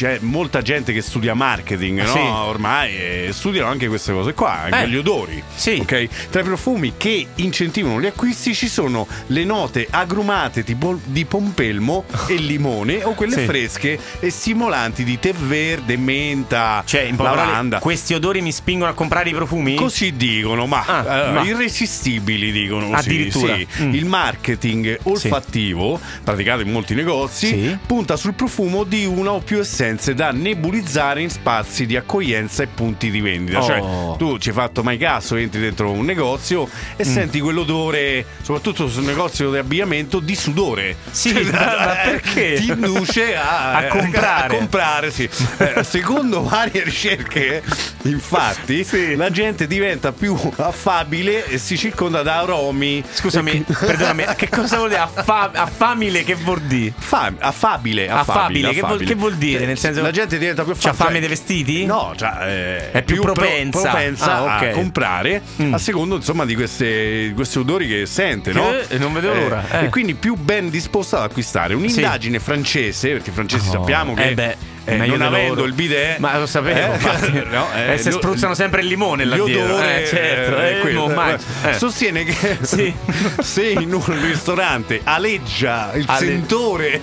c'è, 0.00 0.16
molta 0.22 0.62
gente 0.62 0.94
che 0.94 1.02
studia 1.02 1.34
marketing, 1.34 2.00
no? 2.00 2.06
Sì. 2.12 2.18
Ormai 2.18 2.96
e 2.96 3.28
studiano 3.32 3.68
anche 3.68 3.86
queste 3.88 4.12
cose 4.14 4.32
qua, 4.32 4.60
anche 4.62 4.82
Eh. 4.84 4.88
gli 4.88 4.96
odori. 4.96 5.42
Sì. 5.54 5.76
ok? 5.82 6.08
Tra 6.30 6.40
i 6.40 6.44
profumi 6.44 6.94
che 6.96 7.26
incentivano 7.34 8.00
gli 8.00 8.06
acquisti 8.06 8.54
ci 8.54 8.66
sono 8.68 9.06
le 9.26 9.44
note 9.44 9.86
agrumate 9.90 10.64
tipo 10.64 10.98
di 11.04 11.26
pompelmo 11.26 12.04
e 12.28 12.36
limone 12.40 13.04
o 13.04 13.12
quelle 13.12 13.36
Sì. 13.40 13.44
fresche 13.44 13.98
e 14.20 14.30
stimolanti 14.30 15.04
di 15.04 15.18
tè 15.18 15.34
verde, 15.34 15.98
menta, 15.98 16.82
Cioè, 16.86 17.02
in 17.02 17.16
lavanda. 17.18 17.78
questi 17.80 18.14
odori 18.14 18.40
mi 18.40 18.52
spingono 18.52 18.90
a 18.90 18.94
comprare 18.94 19.28
i 19.28 19.34
profumi? 19.34 19.74
Così 19.74 20.16
dicono, 20.16 20.64
ma, 20.66 20.82
Ah, 20.86 21.26
eh, 21.28 21.30
ma. 21.32 21.42
irresistibili 21.42 22.50
dicono 22.52 22.88
così. 22.88 23.06
Addirittura. 23.08 23.54
sì. 23.54 23.66
Mm. 23.82 23.92
Il 23.94 24.06
marketing 24.06 24.98
olfattivo, 25.02 26.00
praticato 26.24 26.62
in 26.62 26.72
molti 26.72 26.94
negozi, 26.94 27.78
punta 27.84 28.16
sul 28.16 28.32
profumo 28.32 28.84
di 28.84 29.04
una 29.04 29.32
o 29.32 29.40
più 29.40 29.58
essenze 29.58 29.88
da 30.14 30.30
nebulizzare 30.30 31.20
in 31.22 31.30
spazi 31.30 31.86
di 31.86 31.96
accoglienza 31.96 32.62
e 32.62 32.66
punti 32.66 33.10
di 33.10 33.20
vendita. 33.20 33.58
Oh. 33.58 33.62
Cioè, 33.66 34.16
tu 34.18 34.38
ci 34.38 34.48
hai 34.50 34.54
fatto 34.54 34.82
mai 34.82 34.98
caso, 34.98 35.36
entri 35.36 35.60
dentro 35.60 35.90
un 35.90 36.04
negozio 36.04 36.68
e 36.96 37.04
Mm. 37.06 37.12
senti 37.12 37.40
quell'odore, 37.40 38.24
soprattutto 38.42 38.88
sul 38.88 39.04
negozio 39.04 39.50
di 39.50 39.58
abbigliamento, 39.58 40.20
di 40.20 40.34
sudore. 40.34 40.96
Sì, 41.10 41.32
Cioè, 41.32 41.44
ma- 41.44 42.02
eh, 42.04 42.10
perché? 42.10 42.54
Ti 42.54 42.68
induce 42.70 43.36
a, 43.36 43.72
A 43.80 43.86
comprare. 43.86 44.54
a 44.54 44.58
comprare, 44.58 45.10
sì. 45.10 45.28
Eh, 45.58 45.82
secondo 45.84 46.42
varie 46.48 46.82
ricerche, 46.84 47.62
infatti, 48.02 48.84
Sì. 48.84 49.14
la 49.16 49.30
gente 49.30 49.66
diventa 49.66 50.12
più 50.12 50.36
affabile 50.56 51.46
e 51.46 51.58
si 51.58 51.76
circonda 51.76 52.22
da 52.22 52.40
aromi. 52.40 53.02
Scusami, 53.12 53.64
perdonami, 53.66 54.24
che 54.36 54.48
cosa 54.48 54.76
vuol 54.76 54.88
dire 54.90 55.00
affa- 55.00 55.50
affamile? 55.52 56.24
Che 56.24 56.34
vuol 56.34 56.60
dire? 56.60 56.92
Fam- 56.96 57.36
affabile, 57.38 58.08
Affabile, 58.08 58.72
che 58.72 58.80
vuol- 58.80 59.02
che 59.04 59.14
vuol 59.14 59.34
dire? 59.36 59.69
Eh, 59.70 59.74
Nel 59.74 59.78
senso- 59.78 60.02
la 60.02 60.10
gente 60.10 60.38
diventa 60.38 60.64
più 60.64 60.72
C'ha 60.72 60.90
affabile. 60.90 61.04
fame 61.06 61.20
dei 61.20 61.28
vestiti? 61.28 61.84
No, 61.86 62.12
cioè, 62.16 62.30
eh, 62.42 62.90
È 62.90 63.02
più 63.02 63.20
pro- 63.22 63.32
propensa. 63.32 63.80
propensa 63.90 64.32
Ah, 64.36 64.56
ok. 64.56 64.62
a 64.62 64.68
comprare 64.70 65.42
Mm. 65.62 65.74
a 65.74 65.78
secondo 65.78 66.16
insomma 66.16 66.44
di 66.44 66.54
queste, 66.54 67.32
questi 67.34 67.58
odori 67.58 67.86
che 67.86 68.06
sente, 68.06 68.52
no? 68.52 68.70
Che- 68.88 68.98
non 68.98 69.12
vedo 69.12 69.32
l'ora, 69.32 69.64
eh. 69.80 69.84
E 69.84 69.88
quindi 69.90 70.14
più 70.14 70.34
ben 70.34 70.70
disposta 70.70 71.18
ad 71.18 71.24
acquistare. 71.24 71.74
Un'indagine 71.74 72.38
francese, 72.40 73.10
perché 73.10 73.30
i 73.30 73.32
francesi 73.32 73.68
Oh, 73.68 73.72
sappiamo 73.72 74.14
che 74.14 74.56
eh 74.84 74.94
eh, 74.94 74.96
non 74.96 75.18
di 75.18 75.22
avendo 75.24 75.54
loro. 75.54 75.66
il 75.66 75.72
bidet, 75.74 76.18
Ma 76.18 76.38
lo 76.38 76.46
sapevo, 76.46 76.94
eh, 76.94 77.44
no, 77.50 77.66
Eh, 77.74 77.98
se 77.98 78.10
lo- 78.10 78.16
spruzzano 78.16 78.54
sempre 78.54 78.80
il 78.80 78.86
limone 78.88 79.24
là 79.24 79.36
dietro. 79.36 79.66
L'odore 79.66 80.02
Eh, 80.02 80.06
certo, 80.06 80.58
eh, 80.58 80.80
eh, 80.80 81.38
eh, 81.64 81.70
eh. 81.70 81.74
sostiene 81.74 82.24
che 82.24 82.58
Sì. 82.62 82.94
se 83.40 83.66
in 83.68 83.92
un 83.92 84.20
ristorante 84.22 85.00
aleggia 85.04 85.90
il 85.94 86.04
Ale- 86.06 86.26
sentore 86.26 87.00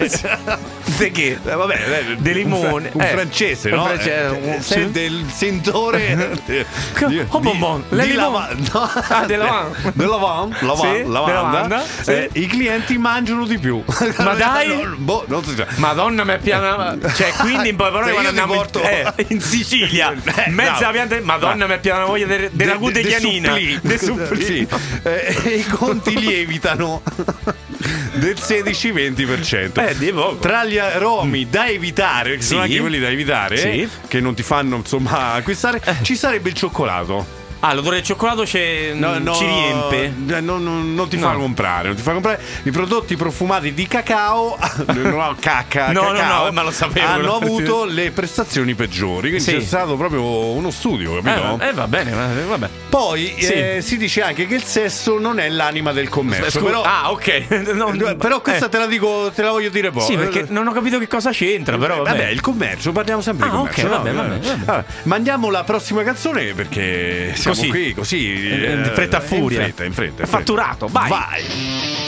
De 0.97 1.11
che? 1.11 1.37
eh, 1.43 1.55
vabbè, 1.55 1.75
eh, 2.09 2.15
De 2.17 2.31
limone. 2.33 2.89
un, 2.93 3.01
Eh, 3.01 3.05
francese, 3.07 3.69
un 3.69 3.75
no? 3.77 3.85
francese, 3.85 4.39
Eh, 4.41 4.55
un- 4.55 4.61
sente 4.61 5.01
il 5.01 5.25
sentore 5.31 6.39
di, 6.45 6.65
di- 7.07 7.25
Oh, 7.29 7.39
bonbon, 7.39 7.83
le 7.89 8.03
di 8.03 8.11
limone. 8.11 8.23
lava- 8.25 8.49
no. 8.73 8.91
Ah, 9.09 9.25
di 9.25 9.35
lavanda. 9.35 9.77
Di 9.93 10.05
lavan- 10.05 10.55
lavan- 10.61 10.77
Sì, 10.95 11.03
di 11.03 11.11
lavanda. 11.11 11.41
lavanda, 11.41 11.83
sì. 12.01 12.11
Eh, 12.11 12.29
i 12.33 12.47
clienti 12.47 12.97
mangiano 12.97 13.45
di 13.45 13.57
più 13.59 13.83
Ma 14.17 14.33
dai? 14.33 14.67
No, 14.69 14.95
boh, 14.97 15.25
non 15.27 15.43
sa. 15.43 15.65
Madonna 15.75 16.23
mi 16.23 16.37
piana. 16.39 16.97
Cioè, 17.15 17.31
quindi 17.39 17.66
in 17.69 17.75
poi 17.75 17.91
Se 18.03 18.11
quando 18.11 18.29
andiamo 18.29 18.53
in- 18.53 18.59
porto- 18.59 18.81
eh, 18.83 19.13
in, 19.29 19.41
Sicilia, 19.41 20.13
Eh, 20.45 20.49
mezza 20.49 20.85
no. 20.85 20.91
pianta. 20.91 21.19
Madonna 21.21 21.67
mi 21.67 21.77
piana 21.79 22.05
voglia 22.05 22.25
de- 22.25 22.49
della 22.51 22.73
De- 22.73 22.77
gute 22.77 22.93
de- 22.93 23.01
de 23.01 23.07
chianina. 23.07 23.49
supplì. 23.49 23.79
De 23.81 23.97
supplì. 23.97 24.43
Sì. 24.45 24.67
Eh, 25.03 25.55
I 25.57 25.65
conti 25.67 26.19
lievitano 26.19 27.01
del 28.13 28.35
16-20%. 28.37 29.79
Eh. 29.79 30.37
Tra 30.39 30.63
gli 30.65 30.77
aromi 30.77 31.47
da 31.49 31.67
evitare, 31.67 32.35
che 32.37 32.41
sono 32.41 32.61
Sì. 32.63 32.65
anche 32.67 32.79
quelli 32.79 32.99
da 32.99 33.09
evitare, 33.09 33.57
Sì. 33.57 33.67
Eh. 33.81 33.89
che 34.07 34.19
non 34.19 34.33
ti 34.33 34.43
fanno 34.43 34.75
insomma 34.77 35.33
acquistare, 35.33 35.81
ci 36.01 36.15
sarebbe 36.15 36.49
il 36.49 36.55
cioccolato. 36.55 37.45
Ah, 37.59 37.73
l'odore 37.73 37.95
del 37.97 38.05
cioccolato 38.05 38.43
c'è- 38.43 38.93
ci 38.93 39.45
riempie. 39.45 40.13
eh, 40.37 40.41
no, 40.41 40.57
no, 40.57 40.81
non 40.81 41.07
ti 41.09 41.17
No. 41.17 41.27
fa 41.29 41.33
comprare, 41.35 41.87
non 41.87 41.95
ti 41.95 42.03
fa 42.03 42.11
comprare. 42.13 42.39
I 42.63 42.71
prodotti 42.71 43.15
profumati 43.15 43.73
di 43.73 43.87
cacao, 43.87 44.57
no, 44.93 45.35
cacca, 45.39 45.91
No, 45.91 46.01
no, 46.03 46.11
cacao, 46.11 46.45
no, 46.45 46.51
ma 46.51 46.61
lo 46.63 46.71
sapevo. 46.71 47.07
hanno 47.07 47.35
avuto 47.35 47.85
le 47.85 48.11
prestazioni 48.11 48.75
peggiori. 48.75 49.29
Quindi 49.29 49.39
Sì. 49.41 49.53
c'è 49.53 49.61
stato 49.61 49.95
proprio 49.95 50.23
uno 50.23 50.69
studio, 50.69 51.19
capito? 51.21 51.57
Eh, 51.63 51.67
eh, 51.69 51.73
va 51.73 51.87
bene, 51.87 52.11
va- 52.11 52.27
vabbè. 52.47 52.69
Poi 52.89 53.35
Sì. 53.39 53.51
eh, 53.53 53.81
si 53.81 53.97
dice 53.97 54.21
anche 54.21 54.45
che 54.47 54.55
il 54.55 54.63
sesso 54.63 55.17
non 55.19 55.39
è 55.39 55.49
l'anima 55.49 55.91
del 55.93 56.09
commercio. 56.09 56.59
Scusa- 56.59 56.63
però, 56.65 56.81
ah, 56.83 57.11
ok. 57.11 57.45
Non- 57.73 58.15
però 58.19 58.41
questa 58.41 58.67
eh. 58.67 58.69
te 58.69 58.77
la 58.77 58.85
dico, 58.87 59.31
te 59.33 59.41
la 59.41 59.51
voglio 59.51 59.69
dire 59.69 59.89
poi. 59.91 60.03
Sì, 60.03 60.15
perché 60.15 60.45
non 60.49 60.67
ho 60.67 60.71
capito 60.71 60.99
che 60.99 61.07
cosa 61.07 61.31
c'entra, 61.31 61.77
però 61.77 61.97
vabbè. 61.97 62.09
Vabbè, 62.09 62.27
il 62.29 62.41
commercio, 62.41 62.91
parliamo 62.91 63.21
sempre 63.21 63.47
di 63.49 63.53
Ah, 63.53 63.57
commercio. 63.57 63.81
ok, 63.81 63.89
no? 63.91 63.97
vabbè, 63.97 64.11
vabbè, 64.13 64.55
vabbè. 64.65 64.83
Mandiamo 65.03 65.49
la 65.49 65.63
prossima 65.63 66.03
canzone 66.03 66.53
perché 66.53 67.33
siamo 67.53 67.69
Così. 67.71 67.83
qui 67.83 67.93
così. 67.93 68.49
Eh, 68.49 68.71
in 68.73 68.91
fretta 68.93 69.21
e 69.23 69.25
furia. 69.25 69.59
In 69.59 69.63
fretta, 69.65 69.83
in 69.83 69.93
fretta. 69.93 70.21
in 70.21 70.27
fretta. 70.27 70.37
Fatturato, 70.37 70.87
vai. 70.87 71.09
Vai. 71.09 72.06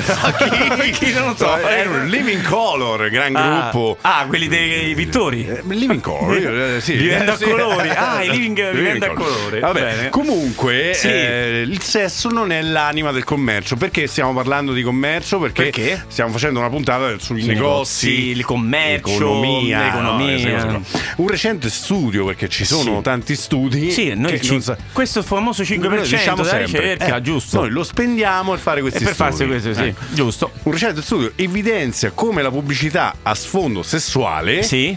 Sucky. 0.16 0.69
Chi 0.92 1.12
non 1.12 1.26
lo 1.28 1.34
so. 1.36 1.48
Un 1.52 2.06
Living 2.08 2.42
Color, 2.46 3.08
gran 3.10 3.34
Ah, 3.36 3.70
gruppo. 3.70 3.96
Ah, 4.02 4.24
quelli 4.28 4.48
dei 4.48 4.94
vittori. 4.94 5.46
Eh, 5.46 5.62
Living 5.66 6.00
Color, 6.00 6.74
eh, 6.76 6.80
sì. 6.80 6.94
Vivendo 6.94 7.32
a 7.32 7.38
colori. 7.42 7.88
Ah, 7.90 8.22
i 8.22 8.30
living- 8.30 8.70
vivendo 8.72 9.06
a 9.06 9.10
colori. 9.14 9.60
Vabbè, 9.60 9.80
Bene. 9.80 10.08
comunque 10.10 10.92
Sì. 10.94 11.08
eh, 11.08 11.64
il 11.66 11.80
sesso 11.82 12.28
non 12.28 12.52
è 12.52 12.62
l'anima 12.62 13.10
del 13.12 13.24
commercio. 13.24 13.76
Perché 13.76 14.06
stiamo 14.06 14.32
parlando 14.32 14.72
di 14.72 14.82
commercio? 14.82 15.38
Perché, 15.38 15.64
Perché? 15.64 16.04
stiamo 16.08 16.30
facendo 16.32 16.58
una 16.60 16.68
puntata 16.70 17.18
sui 17.18 17.44
negozi, 17.44 18.28
il 18.28 18.44
commercio, 18.44 19.08
l'economia, 19.10 19.82
l'economia. 19.84 20.64
no. 20.64 20.82
Un 21.16 21.28
recente 21.28 21.68
studio, 21.70 22.24
perché 22.26 22.48
ci 22.48 22.64
sono 22.64 22.96
Sì. 22.96 23.02
tanti 23.02 23.34
studi. 23.34 23.90
Sì, 23.90 24.12
noi 24.14 24.40
ci- 24.40 24.60
sa- 24.60 24.76
questo 24.92 25.22
famoso 25.22 25.62
5% 25.64 25.88
Noi 25.88 26.18
diciamo 26.18 26.36
della 26.42 26.48
sempre, 26.48 26.80
ricerca, 26.94 27.16
eh, 27.16 27.20
giusto? 27.22 27.60
Noi 27.60 27.70
lo 27.70 27.82
spendiamo 27.84 28.50
per 28.52 28.60
fare 28.60 28.80
questi 28.80 29.02
e 29.02 29.06
per 29.06 29.14
farsi 29.14 29.36
studi. 29.44 29.50
questo, 29.50 29.74
sì, 29.74 29.88
Eh. 29.88 29.94
giusto. 30.10 30.50
Un 30.70 30.76
recente 30.76 31.02
studio 31.02 31.32
evidenzia 31.34 32.12
come 32.12 32.42
la 32.42 32.50
pubblicità 32.52 33.16
a 33.24 33.34
sfondo 33.34 33.82
sessuale 33.82 34.62
Sì, 34.62 34.96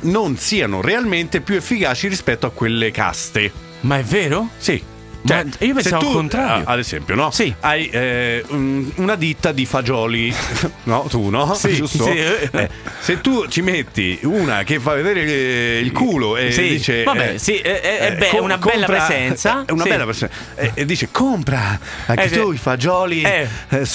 non 0.00 0.36
siano 0.36 0.80
realmente 0.80 1.40
più 1.40 1.54
efficaci 1.54 2.08
rispetto 2.08 2.46
a 2.46 2.50
quelle 2.50 2.90
caste. 2.90 3.52
ma 3.82 3.96
è 3.96 4.02
vero? 4.02 4.48
Sì. 4.56 4.82
Ma 5.24 5.42
io 5.60 5.74
pensavo 5.74 6.02
tu, 6.02 6.06
al 6.08 6.12
contrario. 6.14 6.66
eh, 6.66 6.72
Ad 6.72 6.78
esempio, 6.78 7.14
no? 7.14 7.30
Sì. 7.30 7.54
Hai 7.60 7.88
eh, 7.88 8.44
un- 8.48 8.90
una 8.96 9.14
ditta 9.16 9.52
di 9.52 9.64
fagioli, 9.64 10.34
no? 10.84 11.06
Tu, 11.08 11.28
no? 11.30 11.54
Sì, 11.54 11.72
Giusto? 11.76 12.04
sì, 12.04 12.10
eh. 12.18 12.48
Eh, 12.52 12.68
se 13.00 13.20
tu 13.20 13.46
ci 13.48 13.62
metti 13.62 14.18
una 14.22 14.62
che 14.64 14.78
fa 14.78 14.92
vedere 14.94 15.22
eh, 15.22 15.80
il 15.82 15.92
culo 15.92 16.36
e 16.36 16.52
Sì, 16.52 16.68
dice. 16.68 17.02
vabbè, 17.04 17.38
sì, 17.38 17.56
è- 17.56 17.80
è 17.80 18.16
be- 18.16 18.38
una 18.38 18.58
bella 18.58 18.84
presenza, 18.86 19.64
È 19.66 19.70
una 19.72 19.82
sì. 19.84 19.88
bella 19.88 20.04
presenza. 20.04 20.34
E, 20.74 20.84
dice: 20.84 21.08
compra 21.10 21.78
anche 22.06 22.24
Eh, 22.24 22.30
tu 22.30 22.52
i 22.52 22.58
fagioli 22.58 23.22
Eh. 23.22 23.48
eh, 23.70 23.86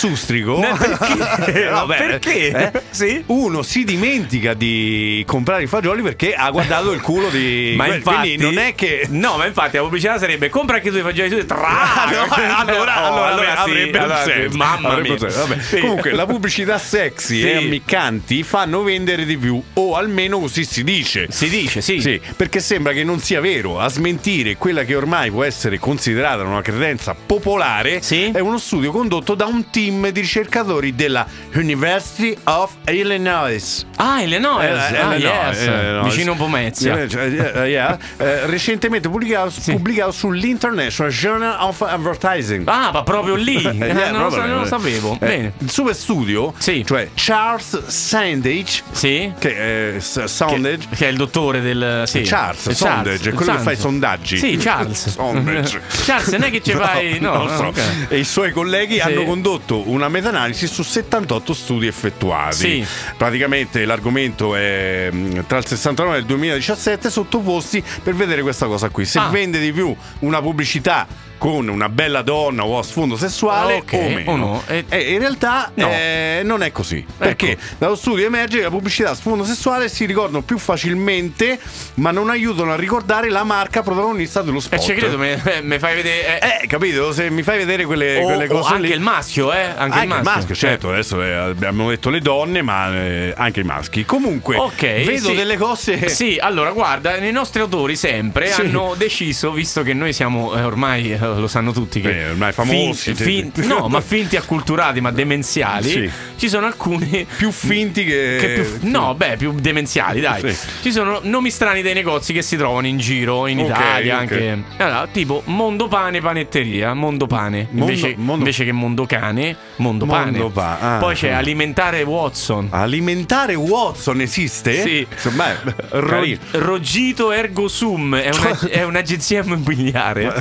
perché? 0.77 1.63
No, 1.69 1.71
Ma 1.71 1.85
beh, 1.85 1.95
perché? 1.97 2.71
eh, 2.71 2.81
Sì. 2.89 3.23
Uno 3.27 3.61
si 3.61 3.83
dimentica 3.83 4.53
di 4.53 5.23
comprare 5.27 5.63
i 5.63 5.67
fagioli 5.67 6.01
perché 6.01 6.33
ha 6.33 6.49
guardato 6.49 6.91
il 6.91 7.01
culo 7.01 7.29
di. 7.29 7.73
Ma 7.77 7.93
infatti, 7.93 8.37
non 8.37 8.57
è 8.57 8.73
che. 8.75 9.05
No, 9.09 9.37
ma 9.37 9.45
infatti 9.45 9.75
la 9.77 9.83
pubblicità 9.83 10.17
sarebbe 10.17 10.49
compra 10.49 10.77
anche 10.77 10.89
tu 10.89 10.97
i 10.97 11.01
fagioli 11.01 11.17
tu 11.27 11.45
tra. 11.45 11.57
Ah, 11.99 12.63
no, 12.63 12.71
allora, 12.71 12.95
allora, 12.95 13.63
sì, 13.63 13.69
avrebbe 13.69 13.97
un 13.99 14.15
sì, 14.23 14.29
senso. 14.31 14.57
Mamma 14.57 14.97
mia. 14.99 15.17
Sì. 15.59 15.79
Comunque, 15.79 16.11
la 16.11 16.25
pubblicità 16.25 16.77
sexy 16.77 17.41
Sì. 17.41 17.49
e 17.49 17.55
ammiccanti 17.57 18.43
fanno 18.43 18.83
vendere 18.83 19.25
di 19.25 19.37
più, 19.37 19.61
o 19.73 19.95
almeno 19.95 20.39
così 20.39 20.63
si 20.63 20.83
dice. 20.83 21.27
Si 21.29 21.49
dice, 21.49 21.81
sì. 21.81 21.99
Sì, 21.99 22.21
perché 22.35 22.59
sembra 22.59 22.93
che 22.93 23.03
non 23.03 23.19
sia 23.19 23.41
vero. 23.41 23.79
A 23.79 23.87
smentire 23.89 24.55
quella 24.57 24.83
che 24.83 24.95
ormai 24.95 25.31
può 25.31 25.43
essere 25.43 25.79
considerata 25.79 26.43
una 26.43 26.61
credenza 26.61 27.13
popolare 27.15 28.01
Sì. 28.01 28.31
è 28.31 28.39
uno 28.39 28.57
studio 28.57 28.91
condotto 28.91 29.35
da 29.35 29.45
un 29.45 29.69
team 29.69 30.09
di 30.09 30.21
ricercatori 30.21 30.95
della 30.95 31.25
University 31.53 32.35
of 32.45 32.71
Illinois. 32.87 33.85
Ah, 33.97 34.21
Illinois. 34.21 34.63
Eh, 34.63 34.97
ah, 34.97 35.13
eh, 35.15 35.17
no, 35.17 35.23
yes. 35.25 35.61
eh, 35.61 35.91
no. 35.91 36.03
Vicino 36.03 36.31
a 36.33 36.35
Pomezia. 36.35 37.01
Eh, 37.01 37.07
cioè, 37.09 37.23
eh, 37.63 37.67
yeah. 37.67 37.97
Eh, 38.17 38.45
recentemente 38.47 39.09
pubblicato, 39.09 39.51
pubblicato 39.65 40.11
sull'International 40.11 41.08
Journal 41.09 41.55
of 41.59 41.81
Advertising. 41.81 42.67
Ah, 42.67 42.91
ma 42.91 43.03
proprio 43.03 43.35
lì. 43.35 43.55
Eh, 43.63 43.67
Eh, 43.89 43.93
yeah, 43.93 44.11
non, 44.11 44.21
lo, 44.23 44.27
proprio, 44.29 44.45
non 44.51 44.59
lo 44.59 44.65
eh. 44.65 44.67
sapevo. 44.67 45.13
Eh, 45.13 45.17
Bene. 45.25 45.53
Il 45.59 45.69
super 45.71 45.95
studio, 45.95 46.53
Sì. 46.57 46.83
cioè 46.85 47.09
Charles 47.13 47.85
Sandage, 47.87 48.83
Sì. 48.91 49.31
che 49.39 49.95
è 49.95 49.99
S- 49.99 50.23
Sondage. 50.25 50.87
Che, 50.89 50.95
che 50.95 51.07
è 51.07 51.09
il 51.11 51.17
dottore 51.17 51.61
del. 51.61 52.03
Sì. 52.05 52.21
Charles 52.21 52.67
Eh, 52.67 52.73
Sondage, 52.75 53.29
è 53.29 53.33
quello 53.33 53.51
che 53.51 53.57
Charles. 53.57 53.63
fa 53.63 53.71
i 53.71 53.75
sondaggi. 53.77 54.37
Sì, 54.37 54.57
Charles. 54.57 55.07
Sondage. 55.09 55.81
Charles, 56.05 56.27
non 56.29 56.43
è 56.43 56.51
che 56.51 56.61
ci 56.61 56.71
fai. 56.75 57.19
No, 57.19 57.33
non 57.35 57.45
lo 57.47 57.55
so. 57.55 57.63
ok. 57.65 57.81
E 58.09 58.19
i 58.19 58.23
suoi 58.23 58.51
colleghi 58.51 58.95
Sì. 58.95 58.99
hanno 59.01 59.23
condotto 59.23 59.89
una 59.89 60.09
meta-analisi 60.09 60.67
su 60.67 60.83
78 60.83 61.53
studi 61.53 61.87
effettuati. 61.87 62.55
Sì. 62.55 62.85
Praticamente 63.17 63.85
l'argomento 63.85 64.55
è 64.55 65.09
tra 65.47 65.57
il 65.57 65.65
69 65.65 66.15
e 66.15 66.19
il 66.19 66.25
2017 66.25 67.09
sottoposti 67.09 67.83
per 68.03 68.13
vedere 68.15 68.41
questa 68.41 68.65
cosa 68.65 68.89
qui. 68.89 69.05
Se 69.05 69.19
Ah. 69.19 69.27
vende 69.29 69.59
di 69.59 69.71
più 69.71 69.95
una 70.19 70.41
pubblicità 70.41 70.98
Ceará. 70.99 71.28
Con 71.39 71.67
una 71.69 71.89
bella 71.89 72.21
donna 72.21 72.63
o 72.65 72.77
a 72.77 72.83
sfondo 72.83 73.15
sessuale 73.17 73.75
Ok, 73.77 74.23
o 74.27 74.31
o 74.31 74.35
no. 74.35 74.63
E- 74.67 74.85
E 74.89 75.13
in 75.13 75.19
realtà 75.19 75.71
No. 75.73 75.89
eh, 75.89 76.41
non 76.43 76.61
è 76.61 76.71
così. 76.71 77.03
Perché 77.17 77.57
dallo 77.79 77.95
studio 77.95 78.25
emerge 78.27 78.57
che 78.57 78.63
la 78.63 78.69
pubblicità 78.69 79.11
a 79.11 79.15
sfondo 79.15 79.43
sessuale 79.45 79.89
si 79.89 80.05
ricordano 80.05 80.43
più 80.43 80.57
facilmente, 80.59 81.57
ma 81.95 82.11
non 82.11 82.29
aiutano 82.29 82.73
a 82.73 82.75
ricordare 82.75 83.29
la 83.29 83.43
marca 83.43 83.81
protagonista 83.81 84.41
dello 84.41 84.59
spot. 84.59 84.79
Eh, 84.79 84.83
ci 84.83 84.93
credo, 84.93 85.17
mi 85.17 85.79
fai 85.79 85.95
vedere. 85.95 86.39
eh, 86.41 86.59
Eh, 86.63 86.67
capito? 86.67 87.11
Se 87.13 87.29
mi 87.29 87.41
fai 87.41 87.57
vedere 87.57 87.85
quelle, 87.85 88.17
o- 88.19 88.23
quelle 88.25 88.45
o 88.45 88.47
cose 88.47 88.73
anche 88.73 88.87
lì. 88.87 88.93
il 88.93 88.99
maschio, 88.99 89.53
eh? 89.53 89.63
Anche, 89.77 89.99
il 90.03 90.19
maschio. 90.23 90.53
certo. 90.55 90.89
Adesso 90.91 91.23
eh, 91.23 91.31
abbiamo 91.33 91.89
detto 91.89 92.09
le 92.09 92.19
donne, 92.19 92.61
ma 92.61 92.93
eh, 92.93 93.33
anche 93.37 93.61
i 93.61 93.63
maschi. 93.63 94.03
Comunque, 94.03 94.57
Ok, 94.57 94.81
vedo 94.81 95.29
sì. 95.29 95.35
delle 95.35 95.55
cose. 95.57 96.07
Sì, 96.19 96.37
allora 96.37 96.71
guarda, 96.71 97.15
i 97.17 97.31
nostri 97.31 97.61
autori 97.61 97.95
sempre 97.95 98.47
Sì. 98.51 98.59
hanno 98.61 98.93
deciso, 98.97 99.51
visto 99.53 99.83
che 99.83 99.93
noi 99.93 100.11
siamo 100.11 100.53
eh, 100.53 100.63
ormai, 100.63 101.13
eh, 101.13 101.17
lo 101.37 101.47
sanno 101.47 101.71
tutti, 101.71 102.01
che 102.01 102.09
Beh, 102.11 102.29
ormai 102.31 102.51
famosi, 102.51 103.13
fin- 103.13 103.51
sì. 103.53 103.65
no, 103.67 103.87
ma 103.87 104.01
finti 104.01 104.35
acculturati, 104.37 105.01
ma 105.01 105.11
demenziali, 105.11 105.89
Sì. 105.89 106.09
ci 106.37 106.49
sono 106.49 106.65
alcuni 106.65 107.25
Più 107.37 107.51
finti 107.51 108.03
che. 108.05 108.37
che 108.39 108.47
più, 108.79 108.89
no, 108.89 109.13
beh, 109.15 109.35
più 109.37 109.53
demenziali, 109.59 110.19
dai. 110.21 110.53
Sì. 110.53 110.67
Ci 110.81 110.91
sono 110.91 111.19
nomi 111.23 111.49
strani 111.49 111.81
dei 111.81 111.93
negozi 111.93 112.33
che 112.33 112.41
si 112.41 112.55
trovano 112.57 112.87
in 112.87 112.97
giro 112.97 113.47
in 113.47 113.59
Ok, 113.59 113.65
Italia, 113.69 114.13
ok. 114.15 114.19
anche 114.21 114.63
allora, 114.77 115.07
tipo 115.11 115.41
Mondo 115.45 115.87
Pane 115.87 116.19
Panetteria, 116.21 116.93
Mondo 116.93 117.27
Pane, 117.27 117.67
Mondo- 117.71 117.91
invece, 117.91 118.13
Mondo- 118.17 118.35
invece 118.37 118.65
che 118.65 118.71
Mondo 118.71 119.05
Cane, 119.05 119.55
Mondo, 119.77 120.05
Pane. 120.05 120.31
Mondo 120.31 120.49
Pa- 120.49 120.77
ah. 120.79 120.97
Poi 120.99 121.15
c'è 121.15 121.29
Alimentare 121.29 122.03
Watson. 122.03 122.67
Alimentare 122.71 123.55
Watson 123.55 124.21
esiste? 124.21 124.81
Sì. 124.81 125.05
Insomma, 125.11 125.47
Ro-. 125.89 126.23
Rogito 126.51 127.31
Ergo 127.31 127.67
Sum 127.67 128.15
è, 128.15 128.29
una- 128.33 128.59
è 128.69 128.83
un'agenzia 128.83 129.43
immobiliare. 129.43 130.33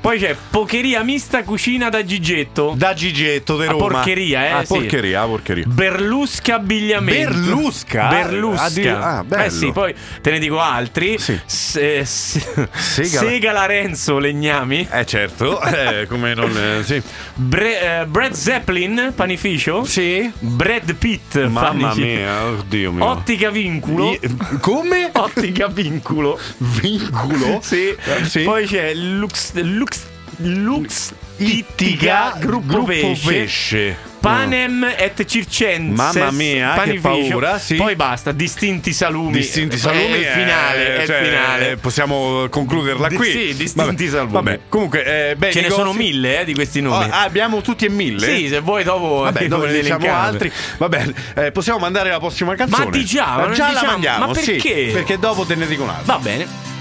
Poi 0.00 0.18
c'è 0.18 0.23
Pocheria 0.50 1.02
Mista 1.02 1.42
Cucina 1.42 1.88
da 1.88 2.04
Gigetto. 2.04 2.74
Da 2.76 2.94
Gigetto 2.94 3.58
di 3.58 3.66
Roma. 3.66 3.88
porcheria, 3.88 4.46
eh, 4.46 4.50
Ah, 4.50 4.60
sì. 4.64 4.66
porcheria, 4.74 5.24
porcheria. 5.24 5.64
Berlusca 5.66 6.54
Abbigliamento. 6.54 7.32
Berlusca? 7.32 8.08
Berlusca. 8.08 8.62
Addir- 8.64 8.96
ah, 8.96 9.24
bello. 9.24 9.42
Eh 9.44 9.50
sì, 9.50 9.72
poi 9.72 9.94
te 10.22 10.30
ne 10.30 10.38
dico 10.38 10.60
altri. 10.60 11.18
Sì. 11.18 11.38
Se- 11.44 12.04
se- 12.04 12.68
Sega- 12.72 13.18
Sega 13.20 13.52
Larenzo 13.52 14.18
Legnami. 14.18 14.86
Eh 14.90 15.04
certo, 15.06 15.60
eh, 15.62 16.06
come 16.08 16.34
non... 16.34 16.56
eh, 16.56 16.82
sì. 16.84 17.02
Bre- 17.34 18.00
eh, 18.00 18.06
Brad 18.06 18.32
Zeppelin, 18.32 19.12
panificio. 19.14 19.84
Sì? 19.84 20.30
Brad 20.38 20.94
Pitt, 20.94 21.36
Mamma 21.48 21.68
panificio. 21.88 22.06
mia, 22.06 22.44
oddio 22.46 22.92
mio. 22.92 23.04
Ottica 23.04 23.50
Vinculo. 23.50 24.12
I- 24.12 24.20
Come? 24.60 25.10
Ottica 25.12 25.66
Vinculo. 25.68 26.38
Vinculo? 26.58 27.60
Sì. 27.62 27.88
Eh, 27.88 28.24
sì. 28.24 28.40
Poi 28.42 28.66
c'è 28.66 28.94
Lux 28.94 29.52
Lux 29.54 30.12
Lux 30.38 31.12
Ittiga 31.36 32.34
Gruppo, 32.38 32.84
Pesce. 32.84 33.28
Pesce. 33.32 33.96
Panem 34.24 34.84
et 34.96 35.22
Circenses 35.26 35.94
Mamma 35.94 36.30
mia, 36.30 36.70
che 36.82 36.98
panificio. 36.98 37.28
paura, 37.28 37.58
sì. 37.58 37.74
Poi 37.74 37.94
basta, 37.94 38.32
distinti 38.32 38.94
salumi. 38.94 39.32
Distinti 39.32 39.76
salumi 39.76 40.12
È 40.12 40.16
il 40.16 40.24
finale, 40.24 40.96
è 40.96 41.00
il 41.02 41.06
cioè, 41.06 41.22
finale. 41.24 41.76
Possiamo 41.76 42.46
concluderla 42.48 43.08
Di- 43.08 43.16
qui. 43.16 43.30
sì, 43.30 43.54
distinti 43.54 44.06
Vabbè, 44.06 44.08
salumi. 44.08 44.32
Vabbè, 44.32 44.60
comunque, 44.70 45.30
eh, 45.30 45.36
beh, 45.36 45.52
Ce 45.52 45.60
ne 45.60 45.68
sono 45.68 45.92
mille 45.92 46.40
eh, 46.40 46.44
di 46.46 46.54
questi 46.54 46.78
Oh, 46.78 46.82
nomi. 46.82 47.04
ah, 47.10 47.20
abbiamo 47.22 47.60
tutti 47.60 47.84
e 47.84 47.90
mille? 47.90 48.26
Sì, 48.26 48.48
se 48.48 48.60
vuoi 48.60 48.82
dopo 48.82 49.16
Vabbè, 49.24 49.44
dopo 49.48 49.66
ne 49.66 49.80
diciamo 49.80 50.10
altri. 50.14 50.50
Va 50.78 50.88
bene, 50.88 51.12
eh, 51.36 51.52
possiamo 51.52 51.78
mandare 51.80 52.08
la 52.08 52.18
prossima 52.18 52.54
canzone. 52.54 52.84
Ma 52.86 52.90
di 52.90 53.04
già, 53.04 53.26
ma 53.36 53.50
Eh, 53.50 53.54
già 53.54 53.64
la 53.64 53.70
diciamo- 53.72 53.90
mandiamo, 53.90 54.26
ma 54.28 54.34
sì, 54.34 54.52
perché? 54.52 54.90
perché 54.90 55.18
dopo 55.18 55.44
te 55.44 55.54
ne 55.54 55.66
dico 55.66 55.82
un'altra. 55.82 56.14
Va 56.14 56.18
bene. 56.18 56.72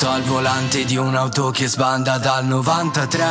Sto 0.00 0.12
al 0.12 0.22
volante 0.22 0.86
di 0.86 0.96
un'auto 0.96 1.50
che 1.50 1.68
sbanda 1.68 2.16
dal 2.16 2.46
93 2.46 3.26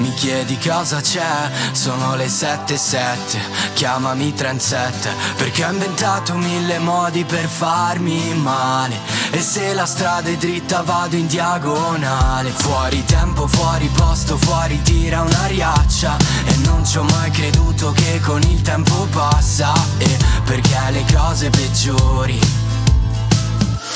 Mi 0.00 0.12
chiedi 0.12 0.58
cosa 0.58 1.00
c'è? 1.00 1.50
Sono 1.72 2.14
le 2.14 2.28
7 2.28 2.74
e 2.74 2.76
7 2.76 3.40
Chiamami 3.72 4.34
37 4.34 5.14
Perché 5.38 5.64
ho 5.64 5.70
inventato 5.70 6.34
mille 6.34 6.78
modi 6.78 7.24
per 7.24 7.46
farmi 7.46 8.34
male. 8.34 8.98
E 9.30 9.40
se 9.40 9.72
la 9.72 9.86
strada 9.86 10.28
è 10.28 10.36
dritta 10.36 10.82
vado 10.82 11.16
in 11.16 11.26
diagonale. 11.26 12.50
Fuori 12.50 13.02
tempo, 13.06 13.46
fuori 13.46 13.88
posto, 13.88 14.36
fuori 14.36 14.80
tira 14.82 15.22
una 15.22 15.46
riaccia. 15.46 16.16
E 16.44 16.56
non 16.66 16.84
ci 16.84 16.98
ho 16.98 17.02
mai 17.02 17.30
creduto 17.30 17.92
che 17.92 18.20
con 18.20 18.42
il 18.42 18.60
tempo 18.60 19.06
passa. 19.10 19.72
E 19.96 20.18
perché 20.44 20.78
le 20.90 21.04
cose 21.10 21.48
peggiori 21.48 22.59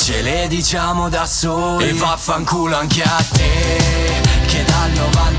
Ce 0.04 0.20
le 0.20 0.46
diciamo 0.48 1.08
da 1.08 1.24
soli. 1.24 1.88
E 1.88 1.92
vaffanculo 1.94 2.76
anche 2.76 3.02
a 3.02 3.24
te 3.32 4.20
Che 4.46 4.62
dal 4.64 4.90
97 4.90 5.33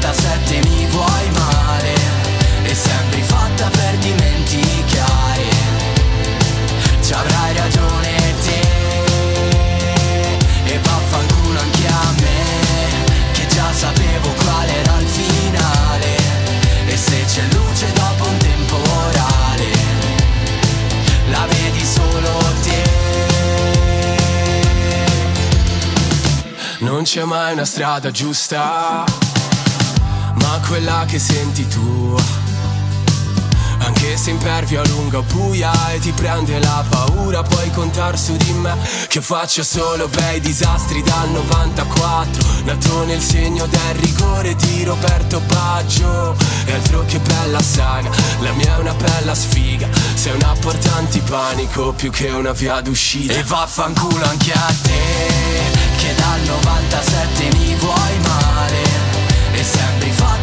mai 27.45 27.53
una 27.53 27.65
strada 27.65 28.09
giusta, 28.09 29.03
ma 30.33 30.59
quella 30.67 31.05
che 31.07 31.19
senti 31.19 31.67
tu. 31.67 32.15
Anche 33.77 34.17
se 34.17 34.31
impervio 34.31 34.81
a 34.81 34.87
lunga 34.87 35.21
buia 35.21 35.91
e 35.91 35.99
ti 35.99 36.11
prende 36.11 36.57
la 36.57 36.83
paura 36.89 37.43
Puoi 37.43 37.69
contar 37.69 38.17
su 38.17 38.35
di 38.35 38.51
me 38.53 38.75
che 39.07 39.21
faccio 39.21 39.63
solo 39.63 40.07
bei 40.07 40.39
disastri 40.39 41.03
dal 41.03 41.29
94 41.29 42.43
Nato 42.63 43.05
nel 43.05 43.21
segno 43.21 43.67
del 43.67 43.95
rigore 43.99 44.55
di 44.55 44.83
Roberto 44.83 45.39
Baggio. 45.41 46.35
E 46.65 46.73
altro 46.73 47.05
che 47.05 47.19
bella 47.19 47.61
saga, 47.61 48.09
la 48.39 48.51
mia 48.53 48.75
è 48.75 48.79
una 48.79 48.93
bella 48.93 49.35
sfiga. 49.35 49.87
Sei 50.15 50.33
una 50.33 50.55
porta 50.59 50.95
antipanico 50.95 51.93
più 51.93 52.09
che 52.09 52.29
una 52.29 52.53
via 52.53 52.81
d'uscita. 52.81 53.33
E 53.33 53.43
vaffanculo 53.43 54.25
anche 54.25 54.51
a 54.51 54.73
te 54.81 55.94
Che 56.05 56.13
dal 56.13 56.39
97 56.39 57.49
mi 57.57 57.73
vuoi 57.77 58.19
male. 58.19 58.83
E 59.53 59.63
sembri 59.63 60.11
fatta 60.11 60.34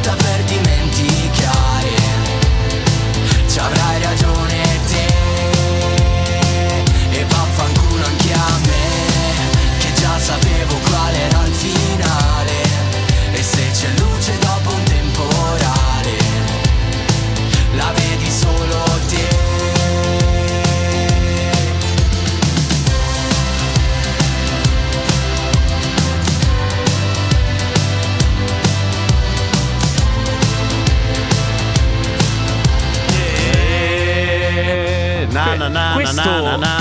na, 36.16 36.42
na, 36.42 36.57
na, 36.57 36.72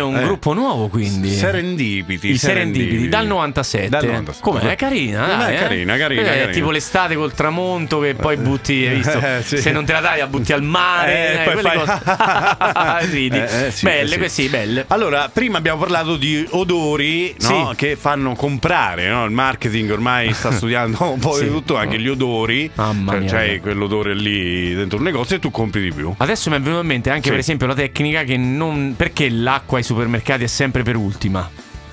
è 0.00 0.04
un 0.04 0.16
Eh. 0.16 0.22
gruppo 0.24 0.52
nuovo, 0.52 0.88
quindi. 0.88 1.30
Serendipiti. 1.30 2.28
Il 2.28 2.38
Serendipiti 2.38 3.08
dal 3.08 3.26
97. 3.26 3.88
Dal 3.88 4.04
97. 4.06 4.42
Com'è? 4.42 4.72
È 4.72 4.76
carina, 4.76 5.24
Eh, 5.32 5.36
dai, 5.36 5.52
è 5.54 5.56
eh? 5.56 5.60
carina, 5.60 5.96
carina, 5.96 6.20
Eh, 6.22 6.24
È 6.24 6.28
carina. 6.38 6.52
tipo 6.52 6.70
l'estate 6.70 7.14
col 7.14 7.32
tramonto 7.32 8.00
che 8.00 8.14
poi 8.14 8.36
butti, 8.36 8.86
hai 8.86 8.96
visto? 8.96 9.18
Eh, 9.18 9.42
sì. 9.42 9.58
Se 9.58 9.70
non 9.70 9.84
te 9.84 9.92
la 9.92 10.00
dai, 10.00 10.18
la 10.18 10.26
butti 10.26 10.52
al 10.52 10.62
mare. 10.62 11.38
Eh, 11.38 11.40
eh, 11.42 11.50
poi 11.50 11.62
fai- 11.62 11.78
cose. 11.78 13.08
Ridi. 13.10 13.36
Eh, 13.36 13.66
eh, 13.66 13.70
sì, 13.70 13.84
belle, 13.84 14.14
eh, 14.14 14.18
queste 14.18 14.42
sì, 14.42 14.48
belle. 14.48 14.84
Allora, 14.88 15.28
prima 15.32 15.58
abbiamo 15.58 15.78
parlato 15.80 16.16
di 16.16 16.46
odori 16.50 17.34
no? 17.40 17.72
Che 17.76 17.96
fanno 17.96 18.34
comprare, 18.34 19.08
no? 19.08 19.24
il 19.24 19.30
marketing 19.30 19.90
ormai 19.90 20.32
sta 20.32 20.50
studiando 20.52 21.10
un 21.12 21.18
po' 21.18 21.38
di 21.38 21.48
tutto, 21.48 21.76
anche 21.76 21.98
gli 21.98 22.08
odori, 22.08 22.70
Mamma 22.74 23.12
cioè 23.12 23.20
mia. 23.20 23.30
c'hai 23.30 23.60
quell'odore 23.60 24.14
lì 24.14 24.74
dentro 24.74 24.98
un 24.98 25.04
negozio 25.04 25.36
e 25.36 25.38
tu 25.38 25.50
compri 25.50 25.80
di 25.82 25.92
più. 25.92 26.12
Adesso 26.16 26.50
mi 26.50 26.56
è 26.56 26.60
venuto 26.60 26.80
in 26.82 26.86
mente 26.86 27.10
anche 27.10 27.30
per 27.30 27.38
esempio 27.38 27.66
la 27.66 27.74
tecnica 27.74 28.22
che 28.24 28.36
non. 28.36 28.94
Perché 28.96 29.28
l'acqua 29.30 29.78
ai 29.78 29.84
supermercati 29.94 30.44
è 30.44 30.48
sempre 30.48 30.82
per 30.82 30.96
ultima? 30.96 31.48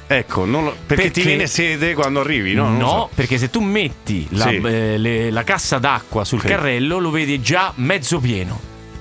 Ecco, 0.10 0.46
non 0.46 0.64
perché, 0.66 1.04
Perché- 1.04 1.12
ti 1.12 1.22
viene 1.22 1.48
sede 1.48 1.94
quando 1.94 2.22
arrivi, 2.22 2.54
no? 2.54 2.78
Lo 2.78 2.88
so. 2.88 3.10
perché 3.14 3.38
se 3.38 3.50
tu 3.50 3.60
metti 3.60 4.26
la, 4.32 4.48
Sì. 4.48 4.56
eh, 4.56 4.98
le- 4.98 5.32
la 5.32 5.44
cassa 5.44 5.80
d'acqua 5.80 6.24
sul 6.24 6.40
Sì. 6.40 6.48
carrello 6.48 7.00
lo 7.00 7.10
vedi 7.12 7.42
già 7.42 7.74
mezzo 7.76 8.20
pieno. 8.20 8.58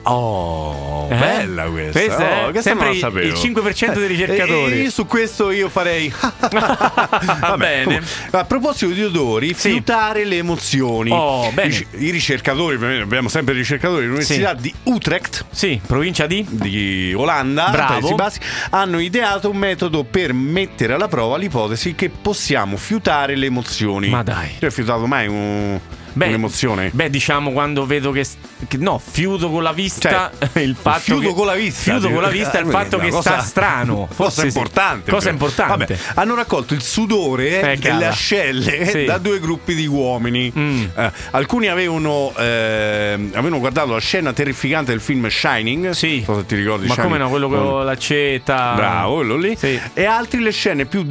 Oh, 0.09 1.09
Eh? 1.11 1.16
bella 1.16 1.64
questa. 1.64 1.99
Questa 2.01 2.29
è 2.29 2.45
Oh, 2.47 2.51
questa 2.51 2.71
sempre 2.71 2.90
il 2.92 3.33
5% 3.33 3.95
dei 3.99 4.07
ricercatori. 4.09 4.85
Eh, 4.85 4.90
su 4.90 5.07
questo 5.07 5.51
io 5.51 5.69
farei. 5.69 6.12
Vabbè, 6.51 7.57
Bene. 7.85 8.03
a 8.31 8.45
proposito 8.45 8.92
di 8.92 9.03
odori, 9.03 9.49
Sì. 9.55 9.71
fiutare 9.71 10.25
le 10.25 10.37
emozioni. 10.37 11.11
Oh, 11.11 11.51
bene. 11.53 11.75
I, 11.75 11.87
I 12.07 12.11
ricercatori, 12.11 12.77
abbiamo 13.01 13.29
sempre 13.29 13.55
ricercatori 13.55 14.01
dell'Università 14.03 14.55
di 14.55 14.73
Utrecht. 14.85 15.45
Sì, 15.51 15.81
provincia 15.85 16.27
di. 16.27 16.45
Di 16.49 17.12
Olanda, 17.16 17.69
Bravo. 17.71 18.14
Bassi, 18.14 18.38
hanno 18.71 18.99
ideato 19.01 19.51
un 19.51 19.57
metodo 19.57 20.05
per 20.05 20.33
mettere 20.33 20.92
alla 20.95 21.09
prova 21.09 21.37
l'ipotesi 21.37 21.95
che 21.95 22.09
possiamo 22.11 22.77
fiutare 22.77 23.35
le 23.37 23.47
emozioni. 23.47 24.09
Ma 24.09 24.23
dai. 24.23 24.57
Tu 24.59 24.64
hai 24.64 24.71
fiutato 24.71 25.07
mai 25.07 25.27
un- 25.27 25.79
un'emozione? 26.24 26.90
Beh, 26.92 27.11
diciamo 27.11 27.52
quando 27.52 27.85
vedo 27.87 28.11
che, 28.11 28.24
che- 28.68 28.79
no, 28.79 28.98
fiuto 29.05 29.50
con 29.50 29.62
la 29.62 29.72
vista 29.72 30.31
il 30.55 30.76
fatto 30.81 31.00
fiuto 31.00 31.29
che- 31.29 31.35
con 31.35 31.46
la 31.46 31.55
vista 31.55 31.92
Fiuto 31.92 32.11
con 32.11 32.22
la 32.22 32.29
vista 32.29 32.59
il 32.59 32.66
Eh, 32.68 32.70
fatto 32.70 32.98
che 32.98 33.09
cosa- 33.11 33.31
sta 33.33 33.40
strano. 33.42 33.94
cosa 34.07 34.14
Forse 34.14 34.40
sì. 34.40 34.46
importante 34.46 35.11
Cosa 35.11 35.20
però. 35.31 35.33
importante. 35.33 35.85
Vabbè, 35.94 35.98
hanno 36.20 36.35
raccolto 36.35 36.74
il 36.74 36.83
sudore 36.83 37.61
Eh, 37.61 37.72
e 37.72 37.79
cara. 37.79 37.98
le 37.98 38.07
ascelle 38.07 38.87
Sì. 38.87 39.05
da 39.05 39.18
due 39.18 39.38
gruppi 39.40 39.74
di 39.74 39.87
uomini 39.87 40.52
Mm. 40.57 40.85
Eh, 40.96 41.12
alcuni 41.33 41.68
avevano, 41.68 42.33
ehm, 42.37 43.31
avevano 43.33 43.59
guardato 43.59 43.92
la 43.92 44.00
scena 44.00 44.33
terrificante 44.33 44.90
del 44.92 45.00
film 45.00 45.26
Shining 45.29 45.90
Sì. 45.90 46.22
Se 46.26 46.46
ti 46.46 46.55
ricordi 46.57 46.87
Ma 46.87 46.94
Shining. 46.94 47.12
come 47.12 47.18
no, 47.22 47.29
quello 47.29 47.48
con 47.48 47.85
l'accetta. 47.85 48.72
Bravo, 48.74 49.14
quello 49.16 49.37
lì. 49.37 49.57
Sì. 49.57 49.79
E 49.94 50.05
altri 50.05 50.40
le 50.40 50.50
scene 50.52 50.87
più 50.87 51.02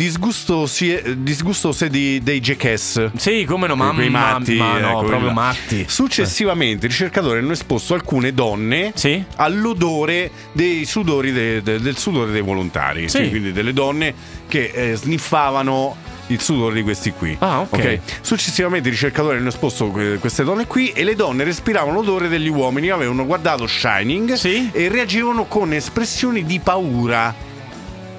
eh, 1.03 1.15
disgustose 1.17 1.89
di- 1.89 2.21
dei 2.23 2.39
Jackass. 2.39 3.11
Sì, 3.15 3.45
come 3.47 3.67
no, 3.67 3.75
ma, 3.75 3.91
Quei 3.91 4.09
ma- 4.09 4.31
matti, 4.33 4.55
ma 4.55 4.77
no, 4.79 4.94
ecco, 4.99 5.07
proprio 5.07 5.27
là. 5.27 5.33
matti. 5.33 5.85
Successivamente 5.87 6.85
i 6.85 6.89
ricercatori 6.89 7.39
hanno 7.39 7.51
esposto 7.53 7.93
alcune 7.93 8.33
donne 8.33 8.91
Sì. 8.95 9.23
all'odore 9.37 10.31
dei 10.51 10.85
sudori 10.85 11.31
de- 11.31 11.61
de- 11.61 11.79
del 11.79 11.97
sudore 11.97 12.31
dei 12.31 12.41
volontari, 12.41 13.09
Sì. 13.09 13.23
Sì, 13.23 13.29
quindi 13.29 13.51
delle 13.51 13.73
donne 13.73 14.13
che 14.47 14.71
eh, 14.73 14.95
sniffavano 14.95 15.95
il 16.29 16.41
sudore 16.41 16.73
di 16.73 16.81
questi 16.81 17.11
qui. 17.11 17.35
Ah, 17.39 17.59
ok. 17.61 17.99
Successivamente 18.21 18.87
i 18.87 18.91
ricercatori 18.91 19.37
hanno 19.37 19.49
esposto 19.49 19.89
que- 19.89 20.17
queste 20.17 20.43
donne 20.43 20.65
qui 20.65 20.89
e 20.91 21.03
le 21.03 21.13
donne 21.15 21.43
respiravano 21.43 21.93
l'odore 21.93 22.27
degli 22.29 22.47
uomini, 22.49 22.89
avevano 22.89 23.25
guardato 23.25 23.67
Shining 23.67 24.33
Sì. 24.33 24.69
e 24.71 24.89
reagivano 24.89 25.45
con 25.45 25.71
espressioni 25.73 26.43
di 26.43 26.59
paura. 26.59 27.33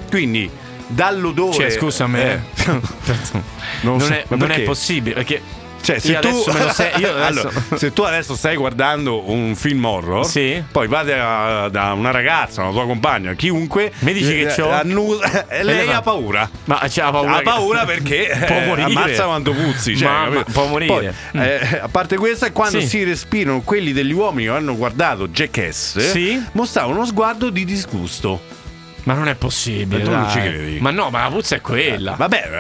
Quindi 0.08 0.48
dall'odore 0.86 1.52
Cioè, 1.52 1.70
scusami, 1.70 2.20
eh, 2.20 2.38
non, 3.82 4.00
so, 4.00 4.12
è, 4.12 4.24
non 4.28 4.50
è 4.52 4.60
possibile 4.60 5.14
perché 5.16 5.40
Cioè, 5.86 5.98
se 6.00 6.18
tu, 6.18 6.28
io 6.28 6.50
adesso- 6.52 6.82
Allora, 7.22 7.50
se 7.76 7.92
tu 7.92 8.02
adesso 8.02 8.34
stai 8.34 8.56
guardando 8.56 9.30
un 9.30 9.54
film 9.54 9.84
horror, 9.84 10.26
Sì. 10.26 10.60
poi 10.72 10.88
vai 10.88 11.04
da, 11.04 11.68
da 11.70 11.92
una 11.92 12.10
ragazza, 12.10 12.62
una 12.62 12.72
tua 12.72 12.86
compagna, 12.86 13.34
chiunque, 13.34 13.92
Mi 14.00 14.12
dici 14.12 14.30
che 14.30 14.40
eh, 14.48 14.54
c'ho? 14.54 14.68
annusa- 14.70 15.46
e 15.48 15.62
lei 15.62 15.88
ha 15.92 16.02
paura. 16.02 16.48
Ma 16.64 16.82
c'ha 16.88 17.10
paura. 17.12 17.34
Ha 17.34 17.38
che- 17.38 17.42
paura 17.44 17.84
perché 17.84 18.36
può 18.46 18.56
eh, 18.56 18.66
morire. 18.66 18.82
ammazza 18.88 19.24
quanto 19.26 19.52
puzzi. 19.52 19.96
Cioè, 19.96 20.08
Mamma, 20.08 20.34
capito? 20.38 20.52
può 20.52 20.66
morire. 20.66 21.14
Poi, 21.32 21.40
eh, 21.44 21.78
a 21.82 21.88
parte 21.88 22.16
questo, 22.16 22.50
quando 22.50 22.80
Sì. 22.80 22.88
si 22.88 23.04
respirano 23.04 23.60
quelli 23.62 23.92
degli 23.92 24.12
uomini 24.12 24.48
che 24.48 24.54
hanno 24.56 24.76
guardato 24.76 25.28
Jackass, 25.28 25.98
Sì. 26.10 26.42
mostravano 26.52 26.96
uno 26.96 27.06
sguardo 27.06 27.48
di 27.50 27.64
disgusto. 27.64 28.40
Ma 29.06 29.14
non 29.14 29.28
è 29.28 29.36
possibile. 29.36 30.02
Ma 30.02 30.04
tu 30.04 30.10
non 30.10 30.30
ci 30.30 30.38
credi? 30.40 30.78
Ma 30.80 30.90
no, 30.90 31.10
ma 31.10 31.22
la 31.22 31.28
puzza 31.30 31.54
è 31.54 31.60
quella. 31.60 32.14
Vabbè, 32.16 32.50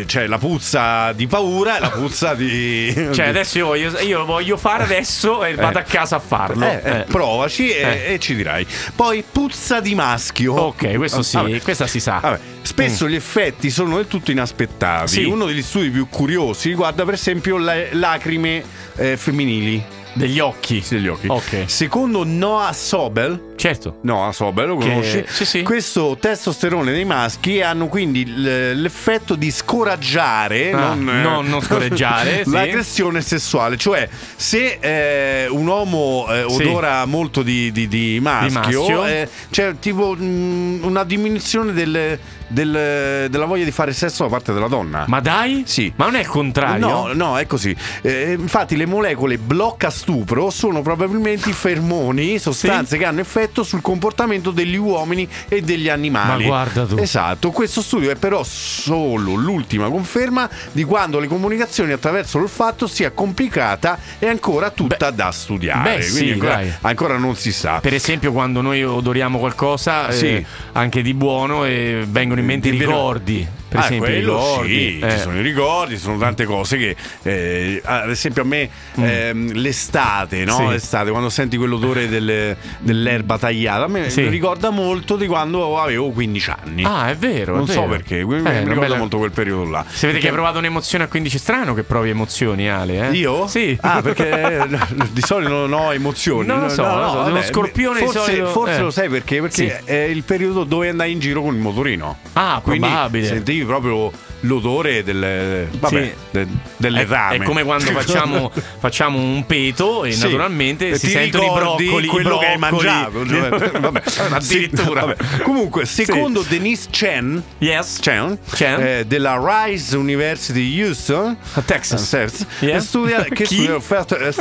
eh, 0.00 0.04
c'è 0.06 0.26
la 0.26 0.36
puzza 0.36 1.12
di 1.12 1.26
paura 1.26 1.78
e 1.78 1.80
la 1.80 1.88
puzza 1.88 2.34
di. 2.34 2.92
Cioè, 3.10 3.28
adesso 3.28 3.56
io 3.56 3.66
voglio, 3.66 3.98
io 4.00 4.24
voglio 4.26 4.56
fare 4.58 4.82
adesso 4.84 5.42
e 5.46 5.54
vado 5.54 5.78
a 5.78 5.82
casa 5.82 6.16
a 6.16 6.18
farlo. 6.18 6.66
Eh, 6.66 6.80
eh, 6.84 6.90
Eh. 6.98 7.04
provaci 7.04 7.70
e, 7.70 8.04
Eh. 8.08 8.12
e 8.14 8.18
ci 8.18 8.34
dirai. 8.34 8.66
Poi 8.94 9.24
puzza 9.30 9.80
di 9.80 9.94
maschio. 9.94 10.52
Ok, 10.54 10.96
questo 10.96 11.22
sì, 11.22 11.36
Vabbè. 11.36 11.62
questa 11.62 11.86
si 11.86 12.00
sa. 12.00 12.18
Vabbè, 12.20 12.38
spesso 12.60 13.08
gli 13.08 13.14
effetti 13.14 13.70
sono 13.70 13.96
del 13.96 14.06
tutto 14.08 14.30
inaspettati. 14.30 15.04
Mm. 15.04 15.06
Sì. 15.06 15.24
Uno 15.24 15.46
degli 15.46 15.62
studi 15.62 15.88
più 15.88 16.06
curiosi 16.10 16.68
riguarda 16.68 17.04
per 17.06 17.14
esempio 17.14 17.56
le 17.56 17.88
lacrime 17.92 18.62
eh, 18.96 19.16
femminili 19.16 19.82
Degli 20.18 20.38
occhi. 20.40 20.84
degli 20.88 21.08
occhi. 21.08 21.26
Ok. 21.28 21.62
Secondo 21.66 22.24
Noah 22.24 22.72
Sobel, 22.72 23.46
Certo. 23.56 23.98
Noah 24.02 24.30
Sobel 24.32 24.68
lo 24.68 24.76
Che- 24.76 24.88
conosci? 24.88 25.24
sì, 25.26 25.44
sì. 25.44 25.62
Questo 25.62 26.16
testosterone 26.20 26.92
dei 26.92 27.04
maschi 27.04 27.60
hanno 27.60 27.88
quindi 27.88 28.24
l- 28.26 28.80
l'effetto 28.80 29.34
di 29.34 29.50
scoraggiare, 29.50 30.70
Ah, 30.72 30.94
non, 30.94 31.08
eh, 31.08 31.22
no, 31.22 31.40
non 31.40 31.60
scorreggiare, 31.60 32.42
sì. 32.44 32.50
l'aggressione 32.50 33.20
sessuale. 33.20 33.76
Cioè, 33.76 34.08
se 34.36 34.78
eh, 34.80 35.48
un 35.48 35.66
uomo 35.66 36.26
eh, 36.30 36.44
Sì. 36.48 36.62
odora 36.62 37.04
molto 37.04 37.42
di, 37.42 37.72
di- 37.72 37.88
di 37.88 38.18
maschio, 38.20 38.60
maschio. 38.60 39.06
eh, 39.06 39.28
c'è 39.50 39.74
tipo 39.80 40.14
mm, 40.16 40.84
una 40.84 41.04
diminuzione 41.04 41.72
del- 41.72 42.18
del- 42.48 43.28
della 43.30 43.44
voglia 43.44 43.64
di 43.64 43.70
fare 43.70 43.92
sesso 43.92 44.24
da 44.24 44.28
parte 44.30 44.52
della 44.52 44.68
donna. 44.68 45.04
Ma 45.06 45.20
dai? 45.20 45.62
Sì. 45.66 45.92
Ma 45.96 46.06
non 46.06 46.16
è 46.16 46.20
il 46.20 46.26
contrario? 46.26 46.86
No, 46.86 47.10
no, 47.12 47.38
è 47.38 47.46
così. 47.46 47.74
Eh, 48.02 48.32
infatti, 48.38 48.76
le 48.76 48.86
molecole 48.86 49.38
blocca 49.38 49.90
stupro 49.90 50.50
sono 50.50 50.82
probabilmente 50.82 51.50
i 51.50 51.52
fermoni, 51.52 52.38
sostanze 52.38 52.96
che 52.96 53.04
hanno 53.04 53.20
effetto 53.20 53.62
sul 53.62 53.80
comportamento 53.82 54.50
degli 54.50 54.76
uomini 54.76 55.28
e 55.48 55.60
degli 55.60 55.88
animali. 55.88 56.42
Ma 56.42 56.48
guarda 56.48 56.86
tu. 56.86 56.96
Esatto. 56.98 57.50
Questo 57.50 57.82
studio 57.82 58.10
è 58.10 58.16
però 58.16 58.42
solo 58.44 59.34
l'ultima 59.34 59.88
conferma 59.90 60.48
di 60.72 60.84
quando 60.84 61.18
le 61.18 61.26
comunicazioni 61.26 61.92
attraverso 61.92 62.38
l'olfatto 62.38 62.86
sia 62.86 63.10
complicata 63.10 63.98
e 64.18 64.26
ancora 64.28 64.70
tutta 64.70 65.10
da 65.10 65.30
studiare. 65.30 65.96
beh, 65.96 66.02
sì, 66.02 66.30
ancora, 66.30 66.60
ancora 66.82 67.16
non 67.18 67.36
si 67.36 67.52
sa. 67.52 67.78
Per 67.80 67.94
esempio, 67.94 68.32
quando 68.32 68.60
noi 68.60 68.82
odoriamo 68.84 69.38
qualcosa, 69.38 70.08
eh, 70.08 70.12
Sì. 70.12 70.46
anche 70.72 71.02
di 71.02 71.14
buono, 71.14 71.64
e 71.64 72.04
vengono 72.08 72.37
in 72.40 72.46
mente 72.46 72.68
i 72.68 72.78
ricordi. 72.78 73.46
Per 73.68 73.78
Ah, 73.80 73.84
esempio, 73.84 74.10
i 74.12 74.18
ricordi. 74.20 74.68
sì, 74.68 74.98
Eh. 74.98 75.10
ci 75.10 75.18
sono 75.18 75.38
i 75.38 75.42
ricordi, 75.42 75.94
ci 75.96 76.00
sono 76.00 76.16
tante 76.16 76.44
cose 76.46 76.76
che, 76.78 76.96
eh, 77.22 77.82
ad 77.84 78.08
esempio, 78.08 78.42
a 78.42 78.44
me 78.46 78.68
ehm, 78.96 79.52
l'estate, 79.52 80.44
no? 80.44 80.54
Mm. 80.60 80.64
Sì. 80.66 80.72
L'estate, 80.72 81.10
quando 81.10 81.28
senti 81.28 81.56
quell'odore 81.58 82.08
del- 82.08 82.56
dell'erba 82.78 83.36
tagliata, 83.38 83.84
a 83.84 83.88
me 83.88 84.08
Sì. 84.10 84.22
mi 84.22 84.28
ricorda 84.28 84.70
molto 84.70 85.16
di 85.16 85.26
quando 85.26 85.78
avevo 85.78 86.10
15 86.10 86.50
anni. 86.50 86.82
Ah, 86.84 87.10
è 87.10 87.16
vero. 87.16 87.54
non 87.56 87.64
è 87.68 87.72
so 87.72 87.80
vero. 87.82 87.90
perché, 87.92 88.24
mi, 88.24 88.36
Eh, 88.36 88.40
mi 88.40 88.58
ricorda 88.60 88.80
bella- 88.80 88.96
molto 88.96 89.18
quel 89.18 89.30
periodo 89.32 89.64
là. 89.68 89.84
Se 89.86 90.06
vede 90.06 90.18
che 90.18 90.28
hai 90.28 90.32
provato 90.32 90.58
un'emozione 90.58 91.04
a 91.04 91.06
15 91.08 91.36
è 91.36 91.38
strano 91.40 91.74
che 91.74 91.82
provi 91.82 92.08
emozioni, 92.10 92.68
Ale. 92.70 93.08
Eh? 93.10 93.12
Io? 93.16 93.46
Sì. 93.48 93.76
Ah, 93.82 94.00
perché 94.02 94.30
eh, 94.64 94.66
di 95.12 95.20
solito 95.20 95.66
non 95.66 95.72
ho 95.74 95.92
emozioni. 95.92 96.46
Non 96.46 96.60
lo 96.60 96.68
so, 96.70 96.82
non 96.86 97.00
lo 97.02 97.08
so, 97.10 97.16
vabbè, 97.18 97.30
uno 97.32 97.42
scorpione 97.42 97.98
forse, 98.00 98.18
solito- 98.18 98.46
forse 98.48 98.76
eh. 98.76 98.80
lo 98.80 98.90
sai 98.90 99.08
perché? 99.10 99.40
Perché 99.42 99.82
è 99.84 99.94
il 99.94 100.22
periodo 100.22 100.64
dove 100.64 100.88
andai 100.88 101.12
in 101.12 101.18
giro 101.18 101.42
con 101.42 101.54
il 101.54 101.60
motorino. 101.60 102.16
Ah, 102.32 102.60
Quindi 102.62 102.86
probabile. 102.86 103.26
Sentivi 103.58 103.64
proprio 103.64 104.12
l'odore 104.40 105.02
del, 105.02 105.68
vabbè, 105.78 106.02
Sì. 106.02 106.12
de- 106.30 106.46
delle 106.76 107.04
rame. 107.06 107.36
è 107.36 107.42
come 107.42 107.64
quando 107.64 107.90
facciamo, 107.90 108.50
facciamo 108.78 109.18
un 109.18 109.44
peto 109.46 110.04
e 110.04 110.12
Sì. 110.12 110.22
naturalmente 110.22 110.90
E 110.90 110.98
si 110.98 111.08
sentono 111.08 111.44
i 111.44 111.50
broccoli. 111.58 112.06
quello 112.06 112.38
che 112.38 112.46
hai 112.46 112.56
broccoli. 112.58 112.86
mangiato. 112.86 113.76
Vabbè, 113.80 114.02
Addirittura. 114.30 115.00
Sì, 115.00 115.06
vabbè. 115.06 115.42
Comunque, 115.42 115.84
secondo 115.86 116.44
Denise 116.46 116.88
Chen, 116.90 117.42
Yes. 117.58 117.98
Chen, 118.00 118.38
Chen. 118.52 118.80
eh, 118.80 119.04
della 119.06 119.40
Rice 119.42 119.96
University 119.96 120.80
Houston, 120.82 121.36
A 121.54 121.62
Texas. 121.62 122.08
Texas, 122.08 122.46
Yeah. 122.60 122.80
studia, 122.80 123.22
che 123.24 123.44
studia 123.44 123.70
l'olfatto, 123.72 124.16
eh, 124.16 124.32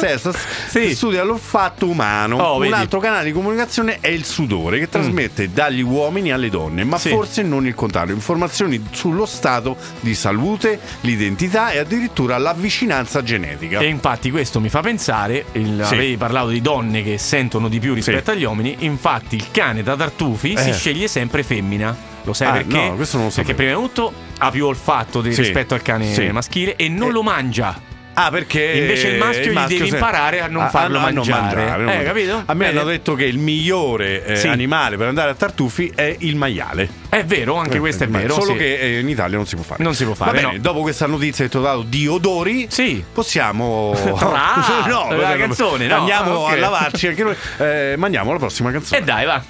Sì. 0.67 0.95
studia 0.95 1.23
l'olfatto 1.23 1.87
umano. 1.87 2.37
Oh, 2.37 2.53
Un 2.55 2.61
vedi. 2.61 2.73
altro 2.73 2.99
canale 2.99 3.25
di 3.25 3.31
comunicazione 3.31 3.97
è 3.99 4.07
il 4.09 4.25
sudore 4.25 4.79
che 4.79 4.89
trasmette 4.89 5.51
dagli 5.51 5.81
uomini 5.81 6.31
alle 6.31 6.49
donne, 6.49 6.83
ma 6.83 6.97
Sì. 6.97 7.09
forse 7.09 7.41
non 7.41 7.65
il 7.65 7.75
contrario. 7.75 8.13
Informazioni 8.13 8.83
sullo 8.91 9.25
stato 9.25 9.75
di 9.99 10.13
salute, 10.15 10.79
l'identità 11.01 11.71
e 11.71 11.79
addirittura 11.79 12.37
la 12.37 12.53
vicinanza 12.53 13.23
genetica. 13.23 13.79
E 13.79 13.87
infatti 13.87 14.31
questo 14.31 14.59
mi 14.59 14.69
fa 14.69 14.81
pensare, 14.81 15.45
il- 15.53 15.81
Sì. 15.85 15.93
avevi 15.93 16.17
parlato 16.17 16.49
di 16.49 16.61
donne 16.61 17.03
che 17.03 17.17
sentono 17.17 17.67
di 17.67 17.79
più 17.79 17.93
rispetto 17.93 18.31
Sì. 18.31 18.37
agli 18.37 18.43
uomini, 18.43 18.75
infatti 18.79 19.35
il 19.35 19.45
cane 19.51 19.83
da 19.83 19.95
tartufi 19.95 20.55
si 20.57 20.69
Eh. 20.69 20.73
sceglie 20.73 21.07
sempre 21.07 21.43
femmina. 21.43 21.95
Lo 22.23 22.33
sai 22.33 22.47
Ah, 22.49 22.51
perché? 22.51 22.89
no, 22.89 22.95
questo 22.95 23.17
non 23.17 23.27
lo 23.27 23.31
perché 23.33 23.51
sapevo. 23.51 23.55
prima 23.55 23.73
di 23.73 23.93
tutto 23.93 24.13
ha 24.39 24.51
più 24.51 24.65
olfatto 24.65 25.21
di- 25.21 25.33
Sì. 25.33 25.41
rispetto 25.43 25.73
al 25.73 25.81
cane 25.81 26.31
maschile 26.31 26.75
e 26.75 26.89
non 26.89 27.09
Eh. 27.09 27.11
lo 27.13 27.23
mangia. 27.23 27.79
Ah, 28.19 28.31
perché 28.31 28.63
Invece 28.63 29.09
il 29.09 29.17
maschio 29.19 29.51
gli 29.51 29.67
devi 29.67 29.89
se- 29.89 29.95
imparare 29.95 30.41
a 30.41 30.47
non 30.47 30.67
farlo 30.69 30.97
non 30.99 31.13
mangiare. 31.13 31.65
non 31.65 31.73
Eh, 31.73 31.83
mangiare. 31.83 32.03
capito? 32.03 32.43
A 32.47 32.53
me 32.55 32.65
Bene. 32.65 32.79
hanno 32.79 32.89
detto 32.89 33.13
che 33.13 33.25
il 33.25 33.37
migliore 33.37 34.25
eh, 34.25 34.35
Sì. 34.37 34.47
animale 34.47 34.97
per 34.97 35.07
andare 35.07 35.29
a 35.29 35.35
tartufi 35.35 35.91
è 35.93 36.15
il 36.21 36.35
maiale. 36.35 36.89
È 37.09 37.23
vero, 37.23 37.57
anche 37.57 37.77
questo 37.77 38.05
è 38.05 38.07
vero. 38.07 38.33
Solo 38.33 38.53
sì. 38.53 38.57
che 38.57 38.75
eh, 38.79 38.99
in 39.01 39.07
Italia 39.09 39.37
non 39.37 39.45
si 39.45 39.53
può 39.55 39.63
fare. 39.63 39.83
Non 39.83 39.93
si 39.93 40.03
può 40.03 40.15
fare, 40.15 40.31
Va 40.31 40.37
bene, 40.41 40.53
no. 40.53 40.59
dopo 40.59 40.81
questa 40.81 41.05
notizia 41.05 41.45
che 41.45 41.51
ti 41.51 41.57
ho 41.57 41.61
dato 41.61 41.83
di 41.83 42.07
odori, 42.07 42.65
Sì. 42.71 43.03
possiamo. 43.13 43.93
Ah, 44.33 45.07
la 45.15 45.35
canzone, 45.37 45.85
no? 45.85 45.97
Andiamo 45.97 46.31
Ah, 46.31 46.49
ok. 46.49 46.51
a 46.53 46.55
lavarci 46.55 47.07
anche 47.07 47.23
noi. 47.23 47.35
Eh, 47.59 47.93
mandiamo 47.97 48.31
la 48.31 48.39
prossima 48.39 48.71
canzone. 48.71 48.99
E 48.99 49.03
dai, 49.03 49.25
va. 49.25 49.41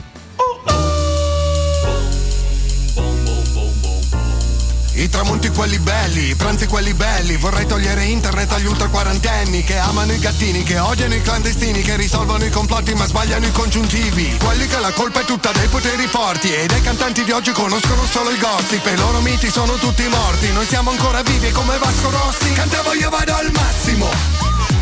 I 4.97 5.09
tramonti 5.09 5.49
quelli 5.49 5.77
belli, 5.77 6.29
i 6.29 6.35
pranzi 6.35 6.65
quelli 6.65 6.91
belli. 6.95 7.37
Vorrei 7.37 7.67
togliere 7.67 8.05
internet 8.05 8.51
agli 8.51 8.65
ultra 8.65 8.87
quarantenni 8.87 9.63
Che 9.63 9.77
amano 9.77 10.11
i 10.11 10.17
gattini, 10.17 10.63
che 10.63 10.79
odiano 10.79 11.13
i 11.13 11.21
clandestini 11.21 11.83
Che 11.83 11.95
risolvono 11.95 12.43
i 12.43 12.49
complotti 12.49 12.95
ma 12.95 13.05
sbagliano 13.05 13.45
i 13.45 13.51
congiuntivi. 13.51 14.35
Quelli 14.43 14.65
che 14.65 14.79
la 14.79 14.91
colpa 14.91 15.21
è 15.21 15.23
tutta 15.23 15.51
dei 15.51 15.67
poteri 15.67 16.07
forti 16.07 16.51
E 16.51 16.65
dei 16.65 16.81
cantanti 16.81 17.23
di 17.23 17.31
oggi 17.31 17.51
conoscono 17.51 18.05
solo 18.05 18.31
il 18.31 18.39
gossip. 18.39 18.87
E 18.87 18.93
i 18.93 18.97
loro 18.97 19.21
miti 19.21 19.51
sono 19.51 19.75
tutti 19.75 20.01
morti. 20.07 20.51
Noi 20.51 20.65
siamo 20.65 20.89
ancora 20.89 21.21
vivi 21.21 21.51
come 21.51 21.77
Vasco 21.77 22.09
Rossi. 22.09 22.51
Cantavo 22.53 22.93
io 22.95 23.11
vado 23.11 23.35
al 23.35 23.51
massimo. 23.53 24.09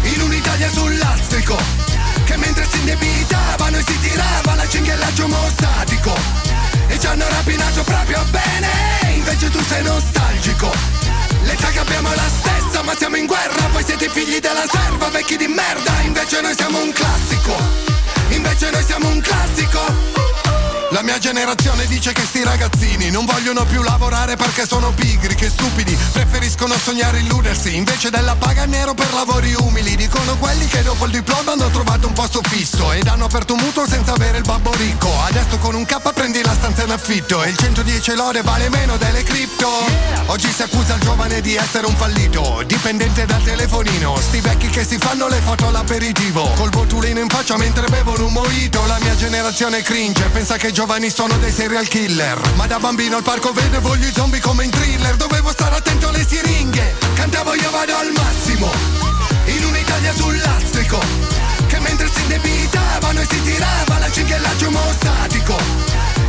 In 0.04 0.22
un'Italia 0.22 0.72
sul 0.72 0.98
siete 14.06 14.10
figli 14.10 14.40
della 14.40 14.66
serva, 14.70 15.10
vecchi 15.10 15.38
di 15.38 15.48
merda. 15.48 16.02
Invece 16.04 16.42
noi 16.42 16.54
siamo 16.56 16.82
un 16.82 16.92
classico. 16.92 17.56
Invece 18.30 18.70
noi 18.70 18.84
siamo 18.84 19.10
un 19.10 19.20
classico 19.22 20.35
la 20.96 21.02
mia 21.02 21.18
generazione 21.18 21.86
dice 21.88 22.14
che 22.14 22.22
sti 22.22 22.46
ragazzini 22.46 23.10
non 23.10 23.26
vogliono 23.26 23.66
più 23.66 23.84
lavorare 23.84 24.38
perché 24.38 24.66
sono 24.66 24.94
pigri, 24.94 25.36
che 25.36 25.50
stupidi, 25.50 25.94
preferiscono 26.14 26.74
sognare 26.78 27.20
illudersi 27.20 27.76
invece 27.76 28.10
della 28.10 28.34
paga 28.36 28.64
nero 28.64 28.94
per 28.94 29.14
lavori 29.14 29.54
umili. 29.56 29.98
Dicono 29.98 30.38
quelli 30.38 30.66
che 30.68 30.84
dopo 30.84 31.04
il 31.04 31.12
diploma 31.12 31.52
hanno 31.52 31.70
trovato 31.70 32.08
un 32.08 32.14
posto 32.14 32.40
fisso 32.48 32.94
ed 32.94 33.08
hanno 33.08 33.26
aperto 33.26 33.56
un 33.56 33.60
mutuo 33.60 33.86
senza 33.86 34.14
avere 34.14 34.38
il 34.38 34.46
babbo 34.46 34.74
ricco. 34.76 35.12
Adesso 35.28 35.58
con 35.58 35.76
un 35.76 35.84
K 35.84 36.14
prendi 36.14 36.42
la 36.42 36.54
stanza 36.54 36.84
in 36.84 36.92
affitto 36.92 37.44
e 37.44 37.50
il 37.50 37.58
110 37.58 38.16
lode 38.16 38.42
vale 38.42 38.70
meno 38.70 38.96
delle 38.96 39.24
cripto. 39.24 39.70
Oggi 40.28 40.50
si 40.50 40.62
accusa 40.62 40.94
il 40.94 41.02
giovane 41.02 41.42
di 41.42 41.56
essere 41.56 41.88
un 41.88 41.96
fallito, 41.98 42.64
dipendente 42.66 43.26
dal 43.26 43.44
telefonino. 43.44 44.16
Sti 44.18 44.40
vecchi 44.40 44.70
che 44.70 44.86
si 44.86 44.98
fanno 44.98 45.28
le 45.28 45.42
foto 45.44 45.68
all'aperitivo, 45.68 46.54
col 46.56 46.70
botulino 46.70 47.20
in 47.20 47.28
faccia 47.28 47.58
mentre 47.58 47.86
bevono 47.90 48.28
un 48.28 48.32
mojito. 48.32 48.86
La 48.86 48.98
mia 49.02 49.16
generazione 49.16 49.82
cringe, 49.82 50.30
pensa 50.30 50.56
che 50.56 50.68
i 50.68 50.72
giovani 50.86 51.10
sono 51.10 51.36
dei 51.38 51.52
serial 51.52 51.88
killer. 51.88 52.40
Ma 52.54 52.68
da 52.68 52.78
bambino 52.78 53.18
al 53.18 53.24
parco 53.24 53.52
vedevo 53.52 53.96
gli 53.96 54.08
zombie 54.14 54.40
come 54.40 54.66
in 54.66 54.70
thriller, 54.70 55.16
dovevo 55.16 55.50
stare 55.50 55.76
attento 55.76 56.10
alle 56.10 56.24
siringhe. 56.24 56.94
Cantavo 57.16 57.56
io 57.56 57.72
vado 57.72 57.96
al 57.98 58.12
massimo, 58.12 58.70
in 59.46 59.66
un'Italia 59.66 60.14
sul 60.14 60.38
lastrico. 60.38 61.00
Che 61.66 61.80
mentre 61.80 62.08
si 62.14 62.22
indebitavano 62.22 63.20
e 63.20 63.26
si 63.28 63.42
tirava 63.42 63.98
la 63.98 64.12
cinghiallaggio 64.12 64.70
mostatico. 64.70 65.58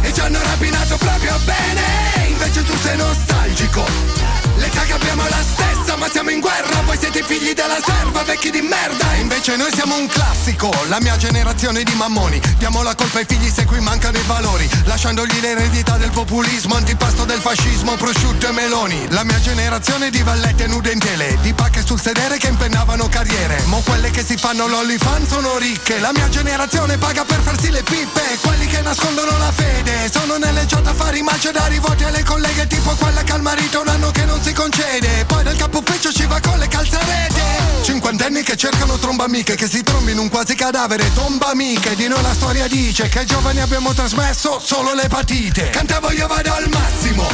E 0.00 0.12
ci 0.14 0.20
hanno 0.20 0.40
rapinato 0.40 0.96
proprio 0.96 1.38
bene, 1.44 2.28
invece 2.28 2.62
tu 2.62 2.74
sei 2.78 2.96
nostalgico. 2.96 4.35
L'età 4.56 4.82
che 4.82 4.92
abbiamo 4.92 5.22
la 5.28 5.42
stessa, 5.42 5.96
ma 5.96 6.08
siamo 6.10 6.30
in 6.30 6.40
guerra. 6.40 6.80
Voi 6.82 6.96
siete 6.98 7.22
figli 7.22 7.52
della 7.52 7.78
serva, 7.84 8.22
vecchi 8.22 8.50
di 8.50 8.62
merda. 8.62 9.14
Invece 9.14 9.56
noi 9.56 9.70
siamo 9.72 9.96
un 9.96 10.06
classico, 10.06 10.72
la 10.88 10.98
mia 11.00 11.16
generazione 11.16 11.82
di 11.82 11.92
mammoni. 11.94 12.40
Diamo 12.58 12.82
la 12.82 12.94
colpa 12.94 13.18
ai 13.18 13.26
figli 13.26 13.50
se 13.50 13.64
qui 13.64 13.80
mancano 13.80 14.16
i 14.16 14.22
valori. 14.26 14.68
Lasciandogli 14.84 15.40
l'eredità 15.40 15.96
del 15.96 16.10
populismo, 16.10 16.74
antipasto 16.74 17.24
del 17.24 17.40
fascismo, 17.40 17.96
prosciutto 17.96 18.48
e 18.48 18.52
meloni. 18.52 19.06
La 19.10 19.24
mia 19.24 19.40
generazione 19.40 20.10
di 20.10 20.22
vallette 20.22 20.66
nude 20.66 20.92
in 20.92 20.98
tele, 20.98 21.38
di 21.42 21.52
pacche 21.52 21.84
sul 21.84 22.00
sedere 22.00 22.38
che 22.38 22.48
impennavano 22.48 23.08
carriere. 23.08 23.62
Mo 23.66 23.82
quelle 23.84 24.10
che 24.10 24.24
si 24.24 24.36
fanno 24.36 24.66
l'olifan 24.66 25.26
sono 25.26 25.58
ricche. 25.58 25.98
La 25.98 26.12
mia 26.12 26.28
generazione 26.28 26.96
paga 26.96 27.24
per 27.24 27.40
farsi 27.40 27.70
le 27.70 27.82
pippe. 27.82 28.38
Quelli 28.40 28.66
che 28.66 28.80
nascondono 28.80 29.36
la 29.38 29.52
fede, 29.52 30.10
sono 30.10 30.36
nelle 30.38 30.64
giornate 30.66 30.84
a 30.86 30.94
fare 30.94 31.18
i 31.18 31.22
marce 31.22 31.50
da 31.50 31.66
rivoti 31.66 32.04
alle 32.04 32.22
colleghe, 32.22 32.66
tipo 32.68 32.94
quella 32.94 33.22
che 33.22 33.32
al 33.32 33.42
marito 33.42 33.80
un 33.80 33.88
anno 33.88 34.10
che 34.12 34.24
non 34.24 34.40
si 34.40 34.45
concede. 34.52 35.24
Poi 35.26 35.42
dal 35.42 35.56
capo 35.56 35.78
ufficio 35.78 36.12
ci 36.12 36.26
va 36.26 36.40
con 36.40 36.58
le 36.58 36.68
calzarete. 36.68 37.42
Cinquantenni 37.82 38.42
che 38.42 38.56
cercano 38.56 38.98
tromba 38.98 39.24
amiche, 39.24 39.54
che 39.54 39.68
si 39.68 39.82
trombino 39.82 40.22
un 40.22 40.28
quasi 40.28 40.54
cadavere, 40.54 41.12
tomba 41.12 41.48
amiche. 41.48 41.94
Di 41.94 42.08
noi 42.08 42.22
la 42.22 42.34
storia 42.34 42.66
dice 42.66 43.08
che 43.08 43.20
ai 43.20 43.26
giovani 43.26 43.60
abbiamo 43.60 43.92
trasmesso 43.92 44.60
solo 44.62 44.94
le 44.94 45.08
patite. 45.08 45.70
Cantavo 45.70 46.10
io 46.12 46.26
vado 46.26 46.52
al 46.52 46.68
massimo, 46.68 47.28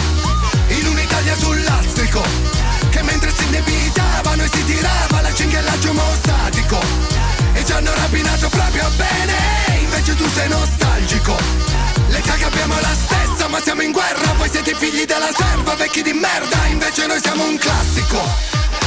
in 0.69 0.87
un'Italia 0.87 1.37
sul 1.37 1.61
della 15.13 15.31
serva, 15.37 15.75
vecchi 15.75 16.03
di 16.03 16.13
merda. 16.15 16.67
Invece 16.69 17.07
noi 17.07 17.21
siamo 17.21 17.45
un 17.45 17.59
classico. 17.59 18.19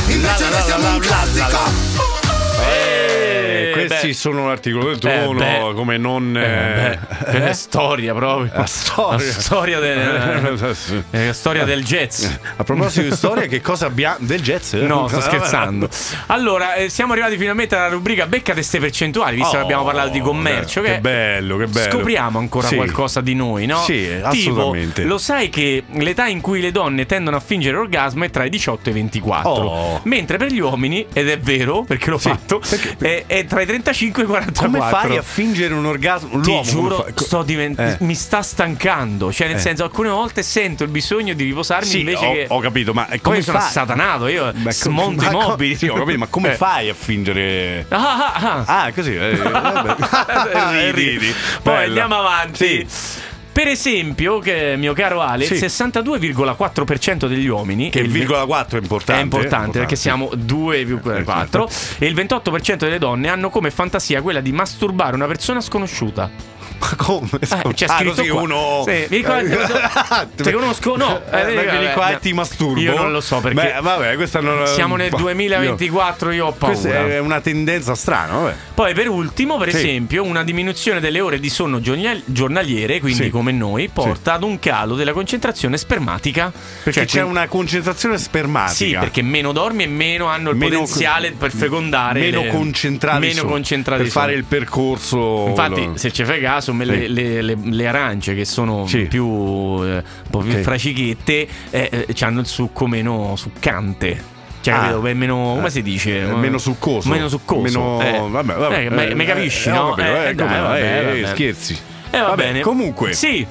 Invece 0.07 0.43
La, 0.43 0.49
la, 0.49 0.57
noi 0.57 0.65
siamo 0.65 0.83
la, 0.83 0.89
un 0.95 1.01
la, 1.01 1.07
la, 1.07 1.47
classico. 1.49 2.24
Eh, 2.61 3.71
Questi 3.73 4.07
beh. 4.07 4.13
sono 4.13 4.47
l'articolo 4.47 4.85
del 4.85 4.95
Eh, 4.95 4.99
trono, 4.99 5.39
beh. 5.39 5.73
come 5.75 5.97
non. 5.97 6.35
Eh, 6.37 6.97
beh, 7.31 7.45
è 7.49 7.53
storia 7.53 8.13
proprio. 8.13 8.49
La 8.53 8.65
storia. 8.65 9.25
La 9.25 9.31
storia, 9.33 9.79
del, 9.79 10.75
Sì. 10.75 11.03
la 11.11 11.33
storia 11.33 11.65
del 11.65 11.83
jazz. 11.83 12.25
A 12.55 12.63
proposito 12.63 13.07
di 13.09 13.15
storia, 13.15 13.45
che 13.47 13.61
cosa 13.61 13.85
abbiamo 13.87 14.17
del 14.19 14.41
jazz? 14.41 14.73
No, 14.73 15.07
sto 15.07 15.21
scherzando. 15.21 15.89
Allora, 16.27 16.75
eh, 16.75 16.89
siamo 16.89 17.11
arrivati 17.13 17.37
finalmente 17.37 17.75
alla 17.75 17.89
rubrica 17.89 18.25
Beccate 18.27 18.61
ste 18.63 18.79
percentuali, 18.79 19.35
visto 19.35 19.51
Oh, 19.55 19.57
che 19.57 19.63
abbiamo 19.63 19.83
parlato 19.83 20.09
di 20.09 20.19
commercio. 20.21 20.81
che 20.81 20.93
Che, 20.93 20.99
bello, 20.99 21.57
che 21.57 21.67
bello. 21.67 21.91
Scopriamo 21.91 22.39
ancora 22.39 22.67
Sì. 22.67 22.75
qualcosa 22.75 23.21
di 23.21 23.35
noi, 23.35 23.65
no? 23.65 23.77
Sì, 23.83 24.07
Tipo, 24.07 24.27
assolutamente. 24.27 25.03
lo 25.03 25.17
sai 25.17 25.49
che 25.49 25.83
l'età 25.91 26.27
in 26.27 26.41
cui 26.41 26.61
le 26.61 26.71
donne 26.71 27.05
tendono 27.05 27.37
a 27.37 27.39
fingere 27.39 27.77
orgasmo 27.77 28.23
è 28.23 28.29
tra 28.29 28.45
i 28.45 28.49
18 28.49 28.89
e 28.89 28.91
i 28.91 28.95
24. 28.95 29.49
Oh. 29.51 29.99
Mentre 30.03 30.37
per 30.37 30.51
gli 30.51 30.59
uomini, 30.59 31.05
ed 31.13 31.29
è 31.29 31.37
vero, 31.37 31.83
perché 31.83 32.09
lo 32.09 32.17
fa 32.17 32.37
esatto. 32.45 32.61
È, 33.03 33.23
è 33.27 33.45
tra 33.45 33.61
i 33.61 33.65
35 33.65 34.21
e 34.21 34.25
i 34.25 34.27
44. 34.27 34.79
Come 34.79 34.89
fai 34.91 35.17
a 35.17 35.21
fingere 35.21 35.73
un 35.73 35.85
orgasmo? 35.85 36.39
Ti 36.39 36.47
L'uomo 36.47 36.61
come 36.61 36.63
giuro, 36.71 37.07
sto 37.15 37.43
divent- 37.43 37.79
Eh. 37.79 37.97
mi 38.01 38.15
sta 38.15 38.41
stancando. 38.41 39.31
Cioè, 39.31 39.47
nel 39.47 39.55
Eh. 39.57 39.59
senso, 39.59 39.83
alcune 39.83 40.09
volte 40.09 40.43
sento 40.43 40.83
il 40.83 40.89
bisogno 40.89 41.33
di 41.33 41.43
riposarmi 41.43 41.85
Sì, 41.87 41.99
invece 41.99 42.25
ho, 42.25 42.31
che. 42.33 42.45
ho 42.49 42.59
capito, 42.59 42.93
ma 42.93 43.05
come 43.05 43.19
Come 43.21 43.41
sono 43.41 43.59
fai? 43.59 43.67
assatanato 43.67 44.27
io, 44.27 44.51
co- 44.63 44.71
smonto 44.71 45.23
i 45.23 45.25
ma 45.27 45.31
co- 45.31 45.47
mobili. 45.49 45.75
Sì, 45.75 45.87
ho 45.87 45.95
capito, 45.95 46.17
ma 46.17 46.27
come 46.27 46.51
Eh. 46.53 46.55
fai 46.55 46.89
a 46.89 46.93
fingere? 46.93 47.85
Ah, 47.89 48.33
ah, 48.33 48.63
ah. 48.65 48.83
Ah, 48.83 48.91
così. 48.93 49.15
eh. 49.15 49.31
Ridi. 50.91 50.91
Ridi. 50.91 51.33
Poi 51.61 51.73
Bella. 51.73 51.85
andiamo 52.03 52.15
avanti. 52.19 52.85
Sì. 52.87 53.23
Per 53.55 53.69
esempio, 53.69 54.39
che, 54.39 54.75
mio 54.77 54.91
caro 54.91 55.21
Ale, 55.21 55.45
Sì. 55.45 55.53
il 55.53 55.59
62,4% 55.61 57.25
degli 57.25 57.47
uomini 57.47 57.89
Che 57.89 57.99
il 58.01 58.09
virgola 58.09 58.45
4 58.45 58.77
è 58.77 58.81
importante. 58.81 59.21
è 59.21 59.23
importante 59.23 59.79
perché 59.79 59.95
sì. 59.95 60.01
siamo 60.01 60.29
2,4 60.35 61.65
e 61.97 62.05
il 62.05 62.13
28% 62.15 62.75
delle 62.75 62.97
donne 62.99 63.29
hanno 63.29 63.49
come 63.49 63.71
fantasia 63.71 64.21
quella 64.21 64.41
di 64.41 64.51
masturbare 64.51 65.15
una 65.15 65.25
persona 65.27 65.61
sconosciuta. 65.61 66.29
Ma 66.77 66.89
come? 66.97 67.29
Eh, 67.39 67.73
c'è 67.73 67.85
Ah, 67.87 67.97
scritto 67.97 68.13
così 68.15 68.27
qua. 68.29 68.41
uno. 68.41 68.83
Sì, 68.85 69.05
mi 69.09 69.17
ricordo- 69.17 69.55
ti 70.35 70.51
conosco? 70.51 70.95
No. 70.97 71.21
Eh, 71.31 71.39
Eh, 71.41 71.45
vieni 71.45 71.65
vabbè, 71.85 71.93
qua 71.93 72.11
e 72.11 72.19
ti 72.19 72.33
masturbo. 72.33 72.79
Io 72.79 72.95
non 72.95 73.11
lo 73.11 73.21
so 73.21 73.39
perché 73.39 73.73
Beh, 73.73 73.81
vabbè, 73.81 74.15
questa 74.15 74.39
non 74.41 74.65
siamo 74.67 74.95
nel 74.95 75.11
Io- 75.11 75.17
2024, 75.17 76.31
io 76.31 76.47
ho 76.47 76.51
paura. 76.51 76.75
Questa 76.77 77.07
è 77.07 77.19
una 77.19 77.39
tendenza 77.41 77.95
strana, 77.95 78.33
vabbè. 78.37 78.55
Poi 78.73 78.93
per 78.93 79.07
ultimo, 79.09 79.57
per 79.57 79.69
Sì. 79.71 79.77
esempio, 79.77 80.23
una 80.23 80.43
diminuzione 80.43 80.99
delle 80.99 81.19
ore 81.21 81.39
di 81.39 81.49
sonno 81.49 81.79
giornal- 81.79 82.21
giornaliere, 82.25 82.99
quindi 82.99 83.23
Sì. 83.23 83.29
come 83.29 83.51
noi, 83.51 83.89
porta 83.91 84.33
ad 84.33 84.43
un 84.43 84.59
calo 84.59 84.95
della 84.95 85.13
concentrazione 85.13 85.77
spermatica. 85.77 86.51
Perché 86.51 86.91
Cioè, 86.91 87.05
c'è 87.05 87.19
quindi- 87.21 87.29
una 87.37 87.47
concentrazione 87.47 88.17
spermatica. 88.17 88.73
Sì, 88.73 88.95
perché 88.99 89.21
meno 89.21 89.51
dormi 89.51 89.83
e 89.83 89.87
meno 89.87 90.25
hanno 90.27 90.49
il 90.51 90.57
Meno- 90.57 90.79
potenziale 90.81 91.31
per 91.31 91.51
fecondare. 91.51 92.19
meno 92.19 92.41
le- 92.43 92.49
concentrati 92.49 93.19
Meno 93.19 93.45
concentrati 93.45 94.03
per 94.03 94.11
fare 94.11 94.33
il 94.33 94.43
percorso. 94.43 95.45
Infatti, 95.47 95.85
lo- 95.85 95.97
se 95.97 96.11
ci 96.11 96.23
fai 96.25 96.41
caso, 96.41 96.64
me 96.73 96.85
le, 96.85 97.07
le- 97.07 97.41
le- 97.41 97.57
le 97.61 97.87
arance 97.87 98.33
che 98.35 98.45
sono 98.45 98.85
Sì. 98.87 99.05
più, 99.05 99.25
eh, 99.25 99.95
un 99.97 100.03
po' 100.29 100.39
più 100.39 100.53
Ok. 100.53 100.61
fracichette 100.61 101.47
eh, 101.69 102.05
hanno 102.21 102.39
il 102.39 102.47
succo 102.47 102.87
meno 102.87 103.35
succante. 103.35 104.33
Cioè, 104.61 104.73
Ah. 104.73 104.79
capito? 104.79 105.01
Meno, 105.13 105.35
come 105.55 105.69
si 105.69 105.81
dice? 105.83 106.21
Eh, 106.21 106.33
meno 106.35 106.57
succoso. 106.57 107.07
Meno 107.09 107.27
succoso. 107.29 107.61
Meno- 107.61 108.01
eh. 108.01 108.29
vabbè, 108.29 108.53
vabbè. 108.55 108.85
Eh, 108.85 108.89
me, 108.89 109.13
me 109.13 109.23
Eh, 109.23 109.27
capisci, 109.27 109.69
eh, 109.69 109.71
no? 109.71 109.95
eh, 109.95 110.01
dai, 110.01 110.33
vabbè, 110.33 110.55
eh, 110.55 111.03
vabbè. 111.03 111.21
eh, 111.21 111.27
scherzi. 111.27 111.77
Eh, 112.09 112.19
va 112.19 112.27
Vabbè, 112.29 112.43
bene. 112.43 112.59
comunque. 112.61 113.13
Sì. 113.13 113.45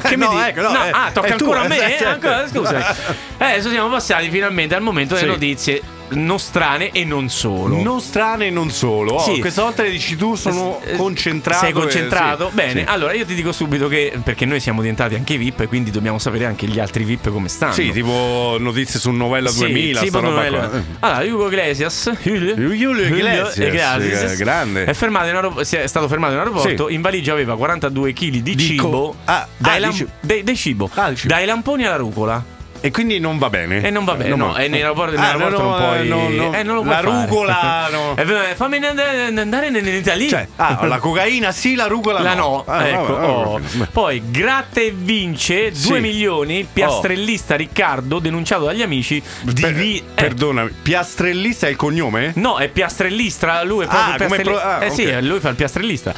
Eh, 0.00 0.08
Che 0.08 0.14
no, 0.14 0.30
mi 0.32 0.40
ecco, 0.42 0.60
no, 0.60 0.68
No, 0.70 0.84
eh, 0.84 0.90
ah, 0.92 1.10
tocca 1.12 1.32
ancora 1.32 1.62
a 1.62 1.66
tua, 1.66 1.74
me? 1.76 1.98
eh, 1.98 2.04
Ancora, 2.04 2.46
scusa. 2.46 2.94
Eh, 3.38 3.44
adesso 3.44 3.68
siamo 3.70 3.88
passati 3.88 4.30
finalmente 4.30 4.74
al 4.76 4.82
momento 4.82 5.14
delle 5.14 5.26
Sì. 5.26 5.32
notizie 5.32 5.82
nostrane 6.10 6.90
e 6.90 7.04
non 7.04 7.28
solo. 7.28 7.80
Non 7.82 8.00
strane 8.00 8.46
e 8.46 8.50
non 8.50 8.70
solo. 8.70 9.12
Oh, 9.14 9.32
Sì. 9.34 9.40
Questa 9.40 9.62
volta 9.62 9.82
le 9.82 9.90
dici 9.90 10.16
tu, 10.16 10.34
sono 10.34 10.80
Eh, 10.84 10.96
concentrato. 10.96 11.64
Sei 11.64 11.72
concentrato? 11.72 12.46
e- 12.46 12.50
sì. 12.50 12.54
Bene, 12.54 12.80
Sì. 12.80 12.86
allora 12.88 13.12
io 13.12 13.24
ti 13.24 13.34
dico 13.34 13.52
subito 13.52 13.88
che 13.88 14.18
perché 14.22 14.44
noi 14.44 14.60
siamo 14.60 14.80
diventati 14.80 15.14
anche 15.14 15.36
VIP, 15.36 15.66
quindi 15.68 15.90
dobbiamo 15.90 16.18
sapere 16.18 16.44
anche 16.46 16.66
gli 16.66 16.78
altri 16.78 17.04
VIP 17.04 17.30
come 17.30 17.48
stanno. 17.48 17.72
Sì, 17.72 17.90
tipo 17.90 18.56
notizie 18.58 18.98
su 19.00 19.10
Novella 19.10 19.48
Sì, 19.50 19.58
2000, 19.60 20.00
tipo 20.00 20.18
sta 20.18 20.26
roba 20.26 20.36
novella. 20.36 20.70
Allora, 21.00 21.24
Hugo 21.24 21.46
Iglesias, 21.48 22.10
Julio, 22.22 23.04
Iglesias, 23.04 23.56
eh, 23.58 24.36
grande. 24.36 24.84
È, 24.84 24.94
aeropo- 25.34 25.60
è 25.60 25.86
stato 25.86 26.08
fermato 26.08 26.32
in 26.32 26.38
aeroporto. 26.38 26.88
Sì. 26.88 26.94
In 26.94 27.00
valigia 27.00 27.32
aveva 27.32 27.56
42 27.56 28.12
kg 28.12 28.28
di, 28.38 28.42
Di 28.42 28.58
cibo. 28.58 28.88
co- 28.90 29.14
ah, 29.24 29.46
dai, 29.56 29.76
ah, 29.76 29.78
lam- 29.80 30.06
di 30.20 30.56
cibo. 30.56 30.90
Ah, 30.94 31.14
cibo. 31.14 31.32
Dai 31.32 31.46
lamponi 31.46 31.84
alla 31.84 31.96
rucola. 31.96 32.56
E 32.80 32.90
quindi 32.90 33.18
non 33.18 33.38
va 33.38 33.50
bene. 33.50 33.82
E 33.82 33.90
non 33.90 34.04
va 34.04 34.14
bene, 34.14 34.34
no, 34.34 34.52
va- 34.52 34.58
e 34.58 34.68
nell'aeroporto, 34.68 35.16
Ah, 35.16 35.20
nell'aeroporto 35.32 35.62
no, 35.62 35.68
non 35.68 35.78
puoi. 35.78 36.08
no, 36.08 36.28
no. 36.28 36.54
eh, 36.54 36.62
non 36.62 36.74
lo 36.76 36.82
puoi 36.82 36.94
La 36.94 37.00
fare. 37.02 37.26
rucola, 37.26 37.88
no. 37.92 38.16
Eh, 38.16 38.54
fammi 38.54 38.76
andare, 38.84 39.24
andare 39.40 39.66
in 39.68 39.76
Italia. 39.86 40.28
Cioè, 40.28 40.48
ah, 40.56 40.86
la 40.86 40.98
cocaina 41.00 41.50
sì, 41.52 41.74
la 41.74 41.86
rucola 41.86 42.20
La 42.20 42.34
no. 42.34 42.64
no, 42.66 42.72
Ah, 42.72 42.86
ecco. 42.88 43.12
oh. 43.12 43.60
Poi 43.92 44.22
gratta 44.30 44.80
e 44.80 44.92
vince 44.96 45.70
2 45.70 45.72
Sì. 45.74 45.92
Oh. 45.92 46.00
milioni. 46.00 46.58
Il 46.58 46.66
piastrellista 46.72 47.56
Riccardo, 47.56 48.18
denunciato 48.18 48.64
dagli 48.66 48.82
amici, 48.82 49.20
Per- 49.44 49.52
divi- 49.54 49.98
eh, 49.98 50.02
Perdonami, 50.14 50.70
Piastrellista 50.82 51.66
è 51.66 51.70
il 51.70 51.76
cognome? 51.76 52.32
No, 52.36 52.56
è 52.58 52.68
piastrellista, 52.68 53.62
lui 53.64 53.84
è 53.84 53.88
proprio 53.88 54.12
Ah, 54.12 54.14
il 54.16 54.22
come 54.22 54.28
piastrelli- 54.42 54.58
pro- 54.60 54.68
ah, 54.70 54.84
Eh 54.84 54.90
sì, 54.90 55.04
ok. 55.04 55.18
lui 55.22 55.40
fa 55.40 55.48
il 55.48 55.54
piastrellista. 55.56 56.14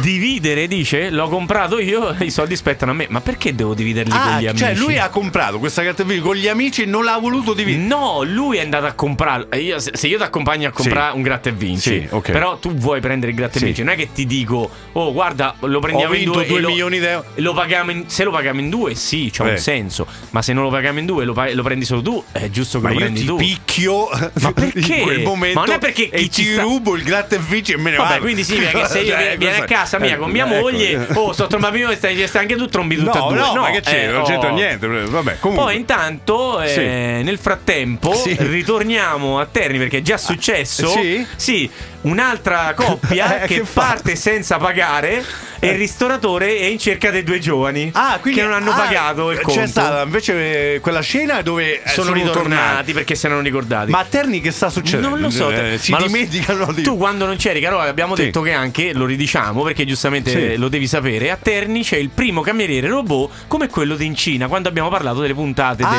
Dividere, 0.00 0.66
dice, 0.68 1.10
l'ho 1.10 1.28
comprato 1.28 1.78
io, 1.80 2.14
i 2.20 2.30
soldi 2.30 2.56
spettano 2.56 2.92
a 2.92 2.94
me. 2.94 3.06
Ma 3.08 3.20
perché 3.20 3.54
devo 3.54 3.74
dividerli 3.74 4.10
con 4.10 4.20
Ah, 4.20 4.40
gli 4.40 4.46
amici? 4.46 4.64
cioè 4.64 4.74
lui 4.74 4.98
ha 4.98 5.08
comprato 5.08 5.58
questa 5.58 5.82
carta 5.82 5.97
video 6.04 6.22
con 6.24 6.36
gli 6.36 6.48
amici 6.48 6.82
e 6.82 6.86
non 6.86 7.04
l'ha 7.04 7.18
voluto 7.18 7.52
dividere. 7.54 7.84
No, 7.86 8.22
lui 8.24 8.58
è 8.58 8.60
andato 8.62 8.86
a 8.86 8.92
comprarlo. 8.92 9.50
E 9.50 9.58
io- 9.60 9.78
se 9.78 10.06
io 10.06 10.16
ti 10.16 10.22
accompagno 10.22 10.68
a 10.68 10.70
comprare 10.72 11.10
Sì. 11.10 11.16
un 11.16 11.22
gratta 11.22 11.48
e 11.48 11.52
vinci, 11.52 12.00
Sì, 12.00 12.06
ok. 12.10 12.30
però 12.30 12.56
tu 12.58 12.74
vuoi 12.74 13.00
prendere 13.00 13.32
il 13.32 13.36
gratta 13.38 13.56
e 13.56 13.58
Sì. 13.58 13.64
vinci, 13.66 13.82
non 13.82 13.92
è 13.94 13.96
che 13.96 14.08
ti 14.12 14.26
dico, 14.26 14.68
oh, 14.92 15.12
guarda, 15.12 15.54
lo 15.60 15.80
prendiamo 15.80 16.14
in 16.14 16.24
due. 16.24 16.44
e 16.44 16.46
2 16.46 16.60
lo- 16.60 16.68
milioni 16.68 16.98
di 16.98 17.04
euro. 17.06 17.24
Lo 17.36 17.52
paghiamo 17.54 17.90
in- 17.90 18.04
se 18.08 18.24
lo 18.24 18.30
paghiamo 18.30 18.60
in 18.60 18.68
due, 18.70 18.94
sì, 18.94 19.30
c'ha 19.32 19.46
Eh. 19.46 19.50
un 19.52 19.56
senso. 19.58 20.06
Ma 20.30 20.42
se 20.42 20.52
non 20.52 20.64
lo 20.64 20.70
paghiamo 20.70 20.98
in 20.98 21.06
due 21.06 21.24
lo, 21.24 21.34
lo 21.52 21.62
prendi 21.62 21.84
solo 21.84 22.02
tu, 22.02 22.22
è 22.32 22.48
giusto 22.50 22.78
che 22.80 22.86
Ma 22.86 22.92
lo 22.92 22.98
prendi 22.98 23.24
tu. 23.24 23.36
picchio 23.36 24.08
Ma 24.40 24.52
perché? 24.52 24.94
in 24.94 25.02
quel 25.02 25.22
momento 25.22 25.58
Ma 25.60 25.64
non 25.66 25.74
è 25.74 25.78
perché 25.78 26.08
chi 26.10 26.28
ti 26.28 26.44
sta- 26.52 26.62
rubo 26.62 26.94
il 26.96 27.02
gratta 27.02 27.36
e 27.36 27.38
vinci 27.38 27.72
e 27.72 27.76
me 27.76 27.90
ne 27.90 27.96
Vabbè, 27.96 28.08
vado. 28.08 28.20
quindi 28.22 28.44
significa 28.44 28.80
che 28.82 28.86
se 28.88 29.00
io 29.00 29.12
Cioè, 29.12 29.36
vieni 29.38 29.56
a 29.58 29.64
casa 29.64 29.98
mia 29.98 30.14
eh, 30.14 30.18
con 30.18 30.30
mia 30.30 30.46
ecco. 30.46 30.60
moglie, 30.60 31.06
oh, 31.14 31.32
sto 31.32 31.46
trombando 31.46 31.66
e 31.90 31.96
stai, 31.96 32.22
anche 32.34 32.56
tu 32.56 32.66
trombi 32.66 32.96
tutte 32.96 33.18
No, 33.18 33.30
e 33.30 33.34
due. 33.34 33.38
no, 33.54 33.60
ma 33.60 33.70
che 33.70 33.80
c'è? 33.80 34.08
eh, 34.08 34.10
non 34.10 34.22
c'entra 34.24 34.50
oh. 34.50 34.54
niente. 34.54 34.86
Vabbè, 34.86 35.36
comunque. 35.38 35.66
Poi 35.66 35.84
intanto, 35.92 36.60
eh, 36.60 36.68
Sì. 36.68 36.80
nel 37.24 37.38
frattempo, 37.38 38.12
Sì. 38.14 38.36
ritorniamo 38.38 39.40
a 39.40 39.46
Terni 39.50 39.78
perché 39.78 39.98
è 39.98 40.02
già 40.02 40.18
successo. 40.18 40.86
sì? 40.90 41.26
Sì, 41.34 41.70
un'altra 42.02 42.74
coppia 42.74 43.40
Eh, 43.44 43.46
che, 43.46 43.54
che 43.60 43.66
parte 43.72 44.14
senza 44.14 44.58
pagare 44.58 45.24
e 45.60 45.68
il 45.68 45.76
ristoratore 45.78 46.56
è 46.58 46.64
in 46.64 46.78
cerca 46.78 47.10
dei 47.10 47.22
due 47.22 47.38
giovani 47.38 47.90
Ah, 47.94 48.18
quindi 48.20 48.40
che 48.40 48.46
non 48.46 48.54
hanno 48.54 48.70
ah, 48.72 48.76
pagato 48.76 49.30
il 49.30 49.40
conto. 49.40 49.60
C'è 49.60 49.66
stata 49.66 50.02
invece 50.02 50.74
eh, 50.74 50.80
quella 50.80 51.00
scena 51.00 51.42
dove 51.42 51.82
eh, 51.82 51.88
sono, 51.88 52.12
ritornati 52.12 52.92
perché 52.92 53.14
si 53.14 53.26
erano 53.26 53.40
ricordati. 53.40 53.90
Ma 53.90 53.98
a 54.00 54.06
Terni 54.08 54.40
che 54.40 54.50
sta 54.50 54.70
succedendo? 54.70 55.08
Non 55.08 55.20
lo 55.20 55.30
so, 55.30 55.50
Eh, 55.50 55.54
te- 55.54 55.78
si 55.78 55.90
ma 55.92 55.98
lo- 56.00 56.06
dimenticano 56.06 56.72
di 56.72 56.82
Tu 56.82 56.96
quando 56.96 57.26
non 57.26 57.36
c'eri, 57.36 57.60
Carola, 57.60 57.84
abbiamo 57.84 58.14
Sì. 58.16 58.24
detto 58.24 58.40
che 58.42 58.52
anche, 58.52 58.92
lo 58.92 59.04
ridiciamo 59.04 59.62
perché 59.62 59.84
giustamente 59.84 60.30
Sì. 60.30 60.56
lo 60.56 60.68
devi 60.68 60.86
sapere, 60.86 61.30
a 61.30 61.38
Terni 61.40 61.82
c'è 61.82 61.96
il 61.96 62.10
primo 62.10 62.40
cameriere 62.40 62.88
robot 62.88 63.30
come 63.48 63.68
quello 63.68 63.94
di 63.96 64.06
in 64.06 64.14
Cina, 64.14 64.46
quando 64.48 64.68
abbiamo 64.68 64.88
parlato 64.88 65.20
delle 65.20 65.34
puntate 65.34 65.82
Ah, 65.84 65.90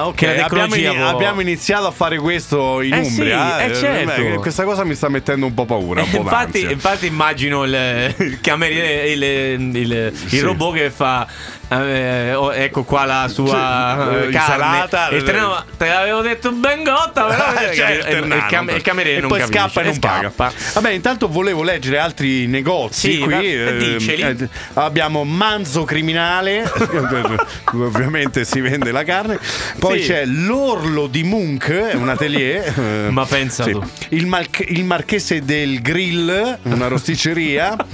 del... 0.00 0.06
ok. 0.08 0.14
che 0.14 0.34
la 0.36 0.44
abbiamo, 0.46 0.74
ini- 0.74 0.94
può- 0.96 1.06
abbiamo 1.08 1.40
iniziato 1.40 1.86
a 1.86 1.90
fare 1.90 2.18
questo 2.18 2.80
in 2.80 2.92
Eh 2.94 3.04
sì, 3.04 3.10
Umbria. 3.20 3.60
eh, 3.64 3.74
certo. 3.74 4.22
beh, 4.22 4.34
questa 4.36 4.64
cosa 4.64 4.84
mi 4.84 4.94
sta 4.94 5.08
mettendo 5.08 5.46
un 5.46 5.54
po' 5.54 5.64
paura. 5.66 6.02
Un 6.02 6.10
po' 6.10 6.16
infatti, 6.22 6.60
infatti 6.62 7.06
immagino 7.06 7.64
il, 7.64 8.14
il 8.18 8.38
cameriere, 8.42 8.77
il, 8.78 9.22
il- 9.22 9.76
il 9.76 10.12
Sì. 10.26 10.40
robot 10.40 10.74
che 10.74 10.90
fa... 10.90 11.26
eh, 11.70 12.34
oh, 12.34 12.52
ecco 12.52 12.82
qua 12.84 13.04
la 13.04 13.28
sua 13.28 13.46
Sì, 13.48 13.54
eh, 13.54 14.26
eh, 14.26 14.30
carne 14.30 14.36
insalata, 14.36 15.08
e 15.08 15.22
te, 15.22 15.30
eh. 15.32 15.40
no, 15.40 15.64
te 15.76 15.86
l'avevo 15.88 16.20
detto 16.22 16.50
ben 16.52 16.82
gotta 16.82 17.24
però 17.24 17.44
Eh, 17.70 17.74
certo, 17.74 18.16
il, 18.16 18.24
il 18.32 18.44
cam- 18.48 18.70
il 18.70 18.82
cameriere 18.82 19.18
e 19.18 19.20
non 19.20 19.28
poi 19.28 19.40
capisce 19.40 19.60
scappa 19.60 19.80
e 19.80 19.84
non 19.84 19.98
paga. 19.98 20.28
scappa. 20.30 20.52
Vabbè, 20.74 20.90
intanto 20.90 21.28
volevo 21.28 21.62
leggere 21.62 21.98
altri 21.98 22.46
negozi 22.46 23.12
Sì, 23.12 23.18
qui. 23.18 23.52
eh, 23.54 24.48
abbiamo 24.74 25.24
Manzo 25.24 25.84
Criminale, 25.84 26.62
ovviamente 27.74 28.44
si 28.44 28.60
vende 28.60 28.90
la 28.92 29.04
carne. 29.04 29.38
Poi 29.78 30.00
Sì. 30.00 30.08
c'è 30.08 30.24
l'Orlo 30.24 31.06
di 31.06 31.22
Munch, 31.22 31.70
è 31.70 31.94
un 31.94 32.08
atelier. 32.08 32.72
Ma 33.10 33.24
pensa 33.26 33.64
tu. 33.64 33.82
Il, 34.10 34.26
Mal- 34.26 34.46
il 34.68 34.84
Marchese 34.84 35.44
del 35.44 35.80
Grill, 35.82 36.58
una 36.62 36.88
rosticceria. 36.88 37.76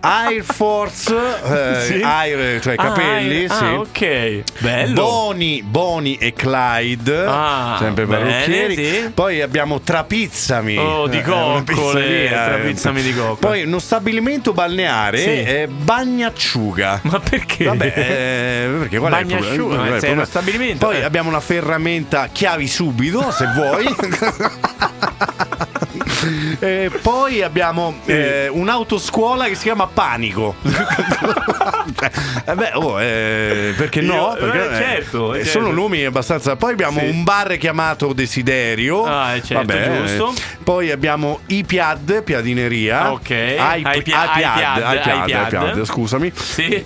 Air 0.00 0.44
Force, 0.44 1.14
Sì. 1.86 2.00
Air, 2.02 2.60
cioè 2.62 2.74
Ah, 2.76 2.82
capelli. 2.84 3.07
ah, 3.07 3.07
sì. 3.48 3.64
ok. 3.64 4.42
Bello. 4.60 4.94
Boni, 4.94 5.62
Boni 5.62 6.16
e 6.16 6.32
Clyde, 6.32 7.24
Ah, 7.26 7.76
sempre 7.78 8.06
parrucchieri. 8.06 8.74
sì. 8.74 9.10
Poi 9.12 9.40
abbiamo 9.40 9.80
Trapizzami, 9.80 10.76
Oh, 10.76 11.06
di 11.08 11.18
eh, 11.18 11.22
coccole, 11.22 11.62
pizzeria, 11.64 12.44
eh. 12.44 12.48
Trapizzami 12.54 13.02
di 13.02 13.14
coccole. 13.14 13.36
Poi 13.40 13.62
uno 13.64 13.78
stabilimento 13.78 14.52
balneare, 14.52 15.18
Sì. 15.18 15.28
eh, 15.28 15.68
Bagnacciuga. 15.68 17.00
Ma 17.04 17.20
perché? 17.20 17.64
Vabbè, 17.64 17.92
eh, 17.96 18.68
perché 18.78 18.98
qual 18.98 19.12
è 19.12 19.24
Qual 19.24 19.42
è 19.42 19.46
il 19.46 19.60
uno 19.60 19.74
problema? 19.86 20.24
stabilimento, 20.24 20.86
Poi 20.86 20.96
eh. 20.98 21.02
abbiamo 21.04 21.28
una 21.28 21.40
ferramenta 21.40 22.28
chiavi 22.30 22.66
subito, 22.66 23.30
se 23.30 23.46
vuoi. 23.54 23.86
E 26.60 26.90
poi 27.02 27.42
abbiamo 27.42 27.98
eh, 28.06 28.48
un'autoscuola 28.48 29.46
che 29.46 29.54
si 29.54 29.62
chiama 29.64 29.86
Panico. 29.86 30.54
Eh 32.44 32.54
beh, 32.54 32.70
oh, 32.74 33.00
eh, 33.00 33.74
perché 33.76 34.00
no? 34.00 34.34
Io- 34.38 34.50
Perché, 34.50 34.70
eh, 34.70 34.74
certo, 34.76 35.34
eh, 35.34 35.44
certo. 35.44 35.58
Sono 35.60 35.72
nomi 35.72 36.04
abbastanza. 36.04 36.56
Poi 36.56 36.72
abbiamo 36.72 37.00
Sì. 37.00 37.06
un 37.06 37.24
bar 37.24 37.56
chiamato 37.56 38.12
Desiderio. 38.12 39.04
Ah, 39.04 39.34
eh, 39.34 39.42
certo, 39.42 39.66
Vabbè, 39.66 40.06
giusto. 40.06 40.30
eh. 40.30 40.56
Poi 40.62 40.90
abbiamo 40.90 41.40
Ipiad, 41.46 42.22
piadineria. 42.22 43.12
Ok. 43.12 43.30
Ipad. 43.30 43.96
Ipiad, 43.96 45.84
scusami. 45.84 46.32
Sì. 46.34 46.84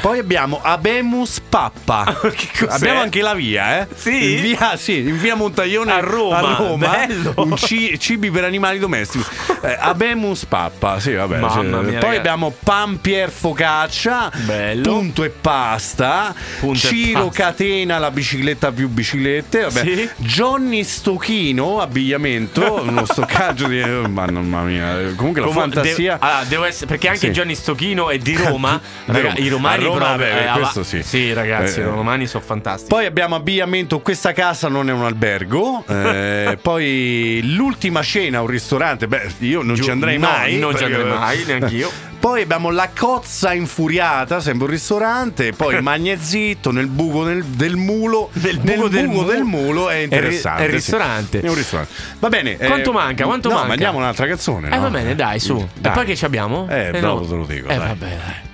Poi 0.00 0.18
abbiamo 0.18 0.60
Abemus 0.62 1.40
Pappa. 1.48 2.18
Che 2.20 2.48
cos'è? 2.58 2.72
Abbiamo 2.72 3.00
anche 3.00 3.22
la 3.22 3.34
via, 3.34 3.80
eh? 3.80 3.86
Sì? 3.94 4.34
In 4.34 4.40
via, 4.42 4.76
sì, 4.76 4.98
in 4.98 5.18
via 5.18 5.34
Montaglione 5.34 5.92
A 5.92 6.00
Roma. 6.00 6.74
Bello. 6.76 7.32
Un 7.36 7.56
ci- 7.56 7.98
cibi 7.98 8.30
per 8.30 8.44
animali 8.44 8.78
domestici. 8.78 9.24
Eh, 9.64 9.76
Abemus 9.80 10.44
Pappa, 10.44 11.00
sì, 11.00 11.12
vabbè. 11.14 11.38
Mamma 11.38 11.52
sì. 11.52 11.60
mia, 11.66 11.72
Poi 11.80 11.92
ragazzi. 11.92 12.16
abbiamo 12.16 12.54
Pampier 12.62 13.30
Focaccia. 13.30 14.30
Bello. 14.44 14.82
Punto 14.82 15.24
e 15.24 15.30
pasta. 15.30 16.34
Punto 16.60 16.74
e 16.86 16.90
Ciro 16.90 17.26
pasta. 17.26 17.42
Catena, 17.44 17.98
la 17.98 18.10
bicicletta 18.10 18.72
più 18.72 18.88
biciclette. 18.88 19.62
Vabbè. 19.62 19.80
Sì. 19.80 20.08
Johnny 20.16 20.84
Stochino, 20.84 21.80
abbigliamento. 21.80 22.82
uno 22.86 23.04
stoccaggio 23.06 23.66
di. 23.66 23.82
Ma 23.82 24.26
mamma 24.30 24.62
mia. 24.62 25.12
Comunque 25.16 25.40
la 25.40 25.46
Comu- 25.46 25.60
fantasia. 25.62 26.16
de- 26.18 26.26
allora, 26.26 26.44
devo 26.44 26.64
essere, 26.64 26.86
perché 26.86 27.08
anche 27.08 27.18
Sì. 27.26 27.30
Johnny 27.30 27.54
Stocchino 27.54 28.10
è 28.10 28.18
di 28.18 28.36
Roma. 28.42 28.78
Roma. 29.06 29.32
I 29.36 29.48
romani 29.48 29.84
Roma, 29.84 29.96
proprio. 29.98 30.26
vabbè, 30.28 30.46
eh, 30.48 30.52
questo 30.52 30.80
ava- 30.80 30.88
sì. 30.88 31.02
Sì, 31.02 31.32
ragazzi, 31.32 31.78
Eh, 31.80 31.82
i 31.82 31.86
romani 31.86 32.26
sono 32.26 32.44
fantastici. 32.44 32.88
Poi 32.88 33.06
abbiamo 33.06 33.34
abbigliamento, 33.34 34.00
questa 34.00 34.32
casa 34.32 34.68
non 34.68 34.88
è 34.88 34.92
un 34.92 35.04
albergo. 35.04 35.84
Eh, 35.88 36.58
poi 36.62 37.40
l'ultima 37.54 38.02
cena, 38.02 38.40
un 38.42 38.46
ristorante. 38.46 39.06
Beh, 39.08 39.32
io 39.38 39.53
non 39.62 39.74
Giù- 39.74 39.84
ci 39.84 39.90
andrei 39.90 40.18
no, 40.18 40.28
mai. 40.28 40.58
non 40.58 40.76
ci 40.76 40.84
andrei 40.84 41.04
mai, 41.04 41.44
neanch'io. 41.46 41.90
Poi 42.18 42.40
abbiamo 42.40 42.70
la 42.70 42.88
cozza 42.98 43.52
infuriata, 43.52 44.40
sempre 44.40 44.64
un 44.64 44.70
ristorante. 44.70 45.52
Poi 45.52 45.74
il 45.74 45.82
magnezitto 45.84 46.70
nel 46.70 46.86
buco 46.86 47.22
del, 47.22 47.44
del 47.44 47.76
mulo. 47.76 48.30
Del 48.32 48.60
nel 48.62 48.76
buco 48.76 48.88
del 48.88 49.08
mulo. 49.08 49.26
del 49.26 49.42
mulo 49.42 49.90
è 49.90 49.96
interessante. 49.96 50.62
È 50.62 50.66
sì. 50.66 50.72
ristorante. 50.72 51.40
È 51.42 51.48
un 51.48 51.54
ristorante. 51.54 51.92
Va 52.20 52.28
bene. 52.28 52.56
Quanto 52.56 52.92
manca? 52.92 53.24
Quanto 53.24 53.48
no, 53.48 53.54
manca? 53.54 53.68
mandiamo 53.68 53.98
un'altra 53.98 54.26
canzone. 54.26 54.68
Eh, 54.68 54.74
no? 54.76 54.80
va 54.80 54.90
bene, 54.90 55.14
dai, 55.14 55.38
su. 55.38 55.54
Dai. 55.74 55.92
E 55.92 55.94
poi 55.94 56.04
che 56.06 56.16
ci 56.16 56.24
abbiamo? 56.24 56.66
Eh, 56.70 56.92
no. 56.92 57.00
dopo 57.00 57.26
te 57.26 57.34
lo 57.34 57.44
dico. 57.44 57.68
Eh, 57.68 57.76
dai. 57.76 57.88
vabbè, 57.88 58.08
dai. 58.08 58.52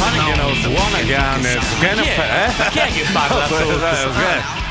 Again, 0.00 0.74
one 0.74 0.94
again, 1.00 1.58
Chi 2.70 2.78
è? 2.78 2.86
Che 2.92 3.04
parla 3.12 3.46
sotto? 3.46 3.80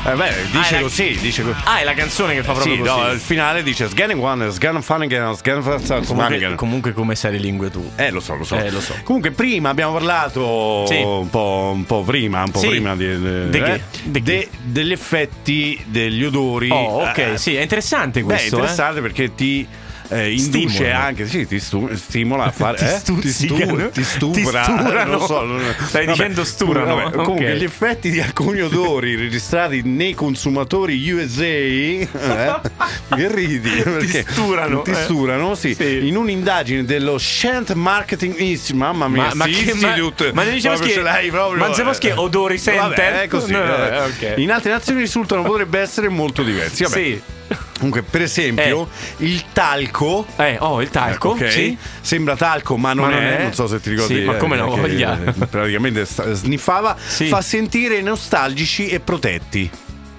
Eh, 0.04 0.14
beh, 0.14 0.32
dice 0.50 0.76
Ah, 0.76 0.80
così, 0.80 1.16
dice 1.20 1.42
così. 1.44 1.56
Ah, 1.64 1.78
è 1.78 1.84
la 1.84 1.94
canzone 1.94 2.34
che 2.34 2.42
fa 2.42 2.52
proprio 2.52 2.74
Sì, 2.74 2.80
così. 2.80 2.90
no, 3.00 3.10
il 3.12 3.20
finale 3.20 3.62
dice 3.62 3.88
Sgan 3.88 4.18
one, 4.18 4.50
Sgan 4.50 4.82
fun 4.82 5.02
again, 5.02 5.34
Sgan 5.36 5.62
fun 5.62 5.80
comunque, 6.04 6.34
again. 6.36 6.54
comunque 6.56 6.92
come 6.92 7.14
sai 7.14 7.32
le 7.32 7.38
lingue 7.38 7.70
tu. 7.70 7.88
Eh, 7.96 8.10
lo 8.10 8.18
so, 8.20 8.34
lo 8.34 8.44
so. 8.44 8.56
Eh, 8.56 8.70
lo 8.70 8.80
so. 8.80 8.94
Comunque, 9.04 9.30
prima 9.30 9.68
abbiamo 9.70 9.92
parlato 9.92 10.84
Sì. 10.88 10.96
un, 11.00 11.30
po', 11.30 11.70
un 11.72 11.84
po' 11.86 12.02
prima, 12.02 12.42
un 12.42 12.50
po' 12.50 12.58
Sì. 12.58 12.68
prima 12.68 12.96
di, 12.96 13.04
eh, 13.06 13.16
De 13.18 13.74
eh, 13.74 13.80
De 14.02 14.22
de- 14.22 14.48
degli 14.60 14.92
effetti 14.92 15.80
degli 15.86 16.24
odori. 16.24 16.68
Oh, 16.70 17.04
ok, 17.08 17.18
Eh, 17.18 17.38
sì, 17.38 17.54
è 17.54 17.62
interessante 17.62 18.20
Beh, 18.22 18.26
è 18.34 18.36
questo. 18.38 18.56
eh. 18.56 18.58
interessante 18.58 19.00
perché 19.00 19.34
ti 19.34 19.66
eh, 20.12 20.30
induce 20.32 20.68
Stimolano. 20.74 21.04
anche, 21.04 21.26
sì, 21.26 21.46
ti 21.46 21.58
stu- 21.60 21.92
stimola 21.94 22.44
a 22.44 22.50
fare. 22.52 22.76
Ti 22.78 22.84
eh? 22.84 22.88
stuzzicano. 22.88 23.88
ti, 23.90 24.02
stu- 24.04 24.30
ti 24.32 24.40
stupra. 24.42 24.62
Ti 24.62 24.72
sturano. 24.72 25.00
eh, 25.00 25.04
non 25.04 25.26
so, 25.26 25.44
non- 25.44 25.74
Stai 25.86 26.06
dicendo 26.06 26.44
sturano, 26.44 26.94
vabbè, 26.96 27.10
comunque, 27.16 27.52
ok. 27.52 27.58
gli 27.58 27.64
effetti 27.64 28.10
di 28.10 28.20
alcuni 28.20 28.60
odori 28.60 29.16
registrati 29.16 29.82
nei 29.84 30.14
consumatori 30.14 31.10
USA. 31.10 31.44
eh, 31.44 32.06
che 33.14 33.34
ridi? 33.34 33.70
Perché 33.82 34.24
sturano, 34.28 34.82
Ti 34.82 34.90
eh. 34.90 34.94
sturano, 34.94 35.54
sì. 35.54 35.74
Sì. 35.74 36.06
In 36.06 36.16
un'indagine 36.16 36.84
dello 36.84 37.18
Shant 37.18 37.72
Marketing 37.72 38.38
Institute. 38.38 38.76
Mamma 38.78 39.08
mia, 39.08 39.22
Ma, 39.28 39.34
ma 39.34 39.44
sti 39.44 39.64
che 39.64 39.74
ma, 39.74 39.86
Institute. 39.88 40.32
ma 40.32 40.42
ne 40.44 40.52
diciamo 40.52 40.78
che 40.78 40.90
ce 40.90 41.02
l'hai 41.02 41.30
proprio. 41.30 41.58
Ma 41.58 41.70
che 41.98 42.08
eh. 42.08 42.12
odori 42.12 42.58
center? 42.58 42.88
Vabbè, 42.88 43.22
è 43.22 43.28
così. 43.28 43.52
No, 43.52 43.64
no, 43.64 43.76
eh. 43.76 43.94
eh, 43.94 43.98
ok. 44.00 44.38
In 44.38 44.50
altre 44.50 44.70
nazioni 44.70 45.00
risultano 45.00 45.42
potrebbe 45.42 45.78
essere 45.80 46.08
molto 46.08 46.42
diversi. 46.42 46.82
Vabbè. 46.84 46.94
Sì. 46.94 47.22
Comunque, 47.82 48.02
per 48.08 48.22
esempio, 48.22 48.88
il 49.16 49.42
talco. 49.52 50.24
Eh, 50.36 50.56
oh, 50.60 50.80
il 50.80 50.88
talco, 50.90 51.30
ok? 51.30 51.50
sì. 51.50 51.76
Sembra 52.00 52.36
talco, 52.36 52.76
ma 52.76 52.92
non, 52.92 53.06
Ma 53.08 53.14
non 53.14 53.22
è. 53.24 53.36
è. 53.38 53.42
Non 53.42 53.54
so 53.54 53.66
se 53.66 53.80
ti 53.80 53.90
ricordi. 53.90 54.14
Sì, 54.14 54.20
ma 54.22 54.34
eh, 54.34 54.36
come 54.36 54.56
che, 54.56 54.62
voglia. 54.62 55.18
eh, 55.24 55.32
Praticamente 55.50 56.04
sniffava. 56.04 56.96
Sì. 57.04 57.26
Fa 57.26 57.40
sentire 57.42 58.00
nostalgici 58.00 58.86
e 58.88 59.00
protetti. 59.00 59.68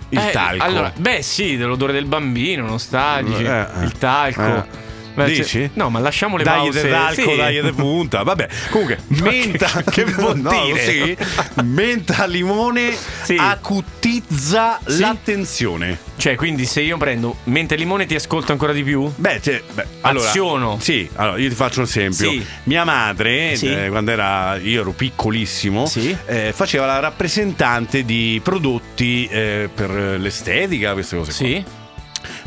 il 0.10 0.18
Eh, 0.20 0.32
talco. 0.32 0.62
Allora, 0.62 0.92
beh, 0.94 1.22
sì, 1.22 1.56
dell'odore 1.56 1.94
del 1.94 2.04
bambino, 2.06 2.66
nostalgici, 2.66 3.44
Eh, 3.44 3.48
eh. 3.80 3.84
il 3.86 3.92
talco. 3.98 4.68
Eh. 5.16 5.24
Beh, 5.24 5.26
Dici? 5.26 5.44
cioè- 5.44 5.70
no, 5.74 5.90
ma 5.90 6.00
lasciamo 6.00 6.38
le 6.38 6.44
dai 6.44 6.58
pause. 6.70 6.90
talco, 6.90 7.30
sì. 7.32 7.36
dai 7.36 7.72
punta. 7.74 8.24
Vabbè, 8.24 8.48
comunque, 8.72 8.98
menta. 9.22 9.84
che 9.90 10.04
vuol 10.14 10.40
No, 10.40 10.50
dire? 10.50 10.80
sì. 10.80 11.18
Menta 11.64 12.26
limone 12.26 12.96
Sì. 13.24 13.36
acutizza 13.40 14.80
Sì. 14.86 15.00
l'attenzione. 15.00 16.00
Cioè, 16.18 16.36
quindi 16.36 16.66
se 16.66 16.82
io 16.82 16.98
prendo 16.98 17.38
mente 17.46 17.74
e 17.74 17.78
limone 17.78 18.06
ti 18.06 18.16
ascolto 18.16 18.52
ancora 18.52 18.72
di 18.74 18.84
più? 18.84 19.12
Beh, 19.16 19.42
cioè, 19.42 19.62
beh, 19.74 19.86
allora, 20.02 20.28
Aziono. 20.30 20.78
Sì, 20.80 21.08
allora 21.16 21.38
io 21.38 21.50
ti 21.50 21.56
faccio 21.56 21.80
un 21.80 21.86
esempio. 21.86 22.32
Mia 22.64 22.84
madre, 22.86 23.52
eh, 23.54 23.88
quando 23.90 24.12
era, 24.12 24.56
io 24.58 24.82
ero 24.82 24.92
piccolissimo, 24.92 25.90
eh, 26.26 26.52
faceva 26.56 26.86
la 26.86 27.00
rappresentante 27.00 28.04
di 28.06 28.40
prodotti 28.44 29.28
eh, 29.30 29.70
per 29.74 29.90
l'estetica, 30.20 30.94
queste 30.94 31.18
cose. 31.18 31.32
qua. 31.36 31.46
Sì. 31.48 31.64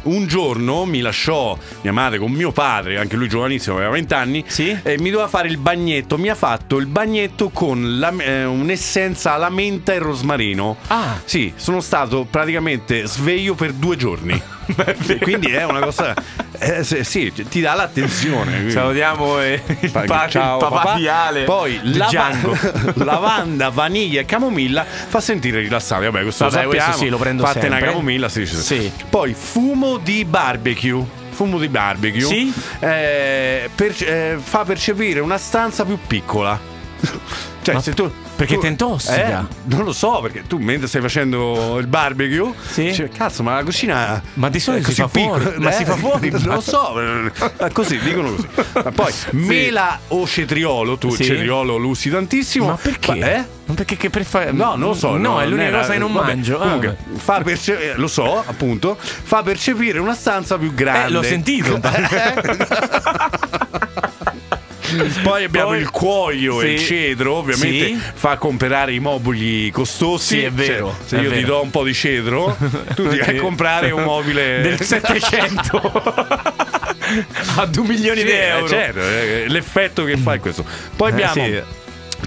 Un 0.06 0.26
giorno 0.26 0.84
mi 0.84 1.00
lasciò 1.00 1.56
mia 1.82 1.92
madre 1.92 2.18
con 2.18 2.30
mio 2.30 2.52
padre, 2.52 2.98
anche 2.98 3.16
lui 3.16 3.28
giovanissimo, 3.28 3.76
aveva 3.76 3.90
20 3.92 4.14
anni, 4.14 4.44
Sì. 4.46 4.76
e 4.82 4.98
mi 4.98 5.10
doveva 5.10 5.28
fare 5.28 5.48
il 5.48 5.58
bagnetto. 5.58 6.16
Mi 6.18 6.28
ha 6.28 6.34
fatto 6.34 6.76
il 6.78 6.86
bagnetto 6.86 7.48
con 7.50 7.98
la- 7.98 8.14
eh, 8.18 8.44
un'essenza 8.44 9.32
alla 9.34 9.50
menta 9.50 9.92
e 9.92 9.98
rosmarino. 9.98 10.76
Ah. 10.88 11.18
Sì, 11.24 11.52
sono 11.56 11.80
stato 11.80 12.26
praticamente 12.28 13.06
sveglio 13.06 13.54
per 13.54 13.72
due 13.72 13.96
giorni. 13.96 14.40
Quindi 15.20 15.46
è 15.52 15.64
una 15.64 15.80
cosa. 15.80 16.14
Eh, 16.58 16.84
se- 16.84 17.04
sì, 17.04 17.32
ti 17.32 17.60
dà 17.60 17.74
l'attenzione. 17.74 18.52
quindi. 18.52 18.70
Salutiamo 18.72 19.40
eh, 19.40 19.60
il, 19.80 19.90
Pa- 19.90 20.02
pa- 20.02 20.24
il 20.24 20.30
ciao, 20.30 20.58
papà, 20.58 20.94
di 20.96 21.08
Ale. 21.08 21.44
Poi 21.44 21.80
di 21.82 21.96
lavanda, 23.04 23.68
vaniglia 23.70 24.20
e 24.20 24.24
camomilla 24.24 24.84
fa 24.84 25.20
sentire 25.20 25.60
rilassati. 25.60 26.04
Vabbè, 26.04 26.22
questo 26.22 26.44
Vabbè, 26.44 26.62
lo 26.62 26.68
questo 26.68 26.84
sappiamo. 26.84 27.04
sì, 27.04 27.10
lo 27.10 27.18
prendo 27.18 27.44
Fatte 27.44 27.60
sempre. 27.60 27.78
una 27.78 27.86
camomilla, 27.88 28.28
si 28.28 28.40
dice. 28.40 28.56
Sì. 28.56 28.92
Poi 29.08 29.34
fumo 29.34 29.98
di 29.98 30.24
barbecue. 30.24 31.04
Fumo 31.30 31.58
di 31.58 31.68
barbecue 31.68 32.20
Sì. 32.22 32.52
eh, 32.80 33.68
per- 33.74 33.94
eh, 34.00 34.38
fa 34.42 34.64
percepire 34.64 35.20
una 35.20 35.36
stanza 35.38 35.84
più 35.84 35.98
piccola. 36.06 36.58
Cioè, 37.66 37.74
Ma 37.74 37.80
se 37.82 37.94
tu. 37.94 38.08
perché 38.36 38.54
tu- 38.54 38.60
ti 38.60 38.66
intossica? 38.68 39.40
Eh, 39.40 39.44
non 39.74 39.82
lo 39.82 39.92
so, 39.92 40.20
perché 40.22 40.44
tu 40.46 40.58
mentre 40.58 40.86
stai 40.86 41.00
facendo 41.00 41.78
il 41.80 41.88
barbecue, 41.88 42.52
Sì. 42.70 42.84
dici, 42.84 43.08
cazzo, 43.12 43.42
ma 43.42 43.54
la 43.54 43.64
cucina. 43.64 44.22
Ma 44.34 44.48
di 44.48 44.60
solito 44.60 44.92
si 44.92 44.94
fa 44.94 45.08
così 45.08 45.24
fuori, 45.24 45.42
piccola, 45.44 45.64
ma 45.64 45.70
si 45.72 45.84
fa 45.84 45.96
fuori. 45.96 46.30
Non 46.46 46.54
lo 46.54 46.60
so, 46.60 46.94
eh, 47.00 47.72
così 47.72 47.98
dicono 47.98 48.34
così. 48.36 48.46
Ma 48.74 48.92
poi 48.92 49.12
mela 49.30 49.98
o 50.08 50.24
cetriolo, 50.28 50.96
tu 50.96 51.10
Sì. 51.10 51.24
cetriolo 51.24 51.76
lo 51.76 51.88
usi 51.88 52.08
tantissimo. 52.08 52.66
Ma 52.66 52.76
perché? 52.80 53.14
Ma- 53.16 53.32
eh? 53.32 53.44
Ma 53.64 53.74
perché 53.74 53.96
che 53.96 54.10
per 54.10 54.24
fare. 54.24 54.52
No, 54.52 54.76
non 54.76 54.90
lo 54.90 54.94
so. 54.94 55.16
No, 55.16 55.40
è 55.40 55.46
l'unica 55.46 55.78
cosa 55.80 55.92
che 55.94 55.98
non 55.98 56.12
vabbè, 56.12 56.26
mangio. 56.34 56.60
Ah, 56.60 56.64
Comunque, 56.64 56.96
fa 57.16 57.40
perce- 57.40 57.92
eh, 57.92 57.96
lo 57.96 58.06
so, 58.06 58.44
appunto, 58.46 58.96
fa 59.00 59.42
percepire 59.42 59.98
una 59.98 60.14
stanza 60.14 60.56
più 60.56 60.72
grande. 60.72 61.08
Eh, 61.08 61.10
l'ho 61.10 61.22
sentito. 61.22 61.80
Poi 65.22 65.44
abbiamo 65.44 65.68
Poi- 65.68 65.78
il 65.80 65.90
cuoio 65.90 66.60
e 66.62 66.72
il 66.72 66.78
Sì. 66.78 66.84
cedro, 66.86 67.34
ovviamente 67.34 67.86
Sì. 67.86 67.98
fa 68.14 68.36
comprare 68.36 68.92
i 68.94 68.98
mobili 68.98 69.70
costosi. 69.70 70.38
Sì, 70.38 70.42
è 70.44 70.50
vero, 70.50 70.96
Cioè, 70.98 71.06
se 71.08 71.16
è 71.18 71.20
io 71.22 71.28
ti 71.30 71.34
vero. 71.36 71.46
do 71.46 71.62
un 71.62 71.70
po' 71.70 71.84
di 71.84 71.94
cedro, 71.94 72.56
tu 72.94 73.08
ti 73.08 73.18
vai 73.18 73.28
a 73.28 73.32
Sì. 73.32 73.36
comprare 73.36 73.90
un 73.90 74.02
mobile 74.02 74.60
Del 74.62 74.80
700 74.80 75.78
a 77.56 77.66
2 77.66 77.86
milioni 77.86 78.18
Sì, 78.20 78.24
di 78.24 78.30
eh, 78.30 78.44
euro. 78.46 78.68
certo, 78.68 79.00
eh, 79.00 79.44
l'effetto 79.48 80.04
che 80.04 80.16
fa 80.16 80.34
è 80.34 80.40
questo. 80.40 80.64
Poi 80.96 81.10
Eh, 81.10 81.12
abbiamo 81.12 81.32
sì. 81.32 81.62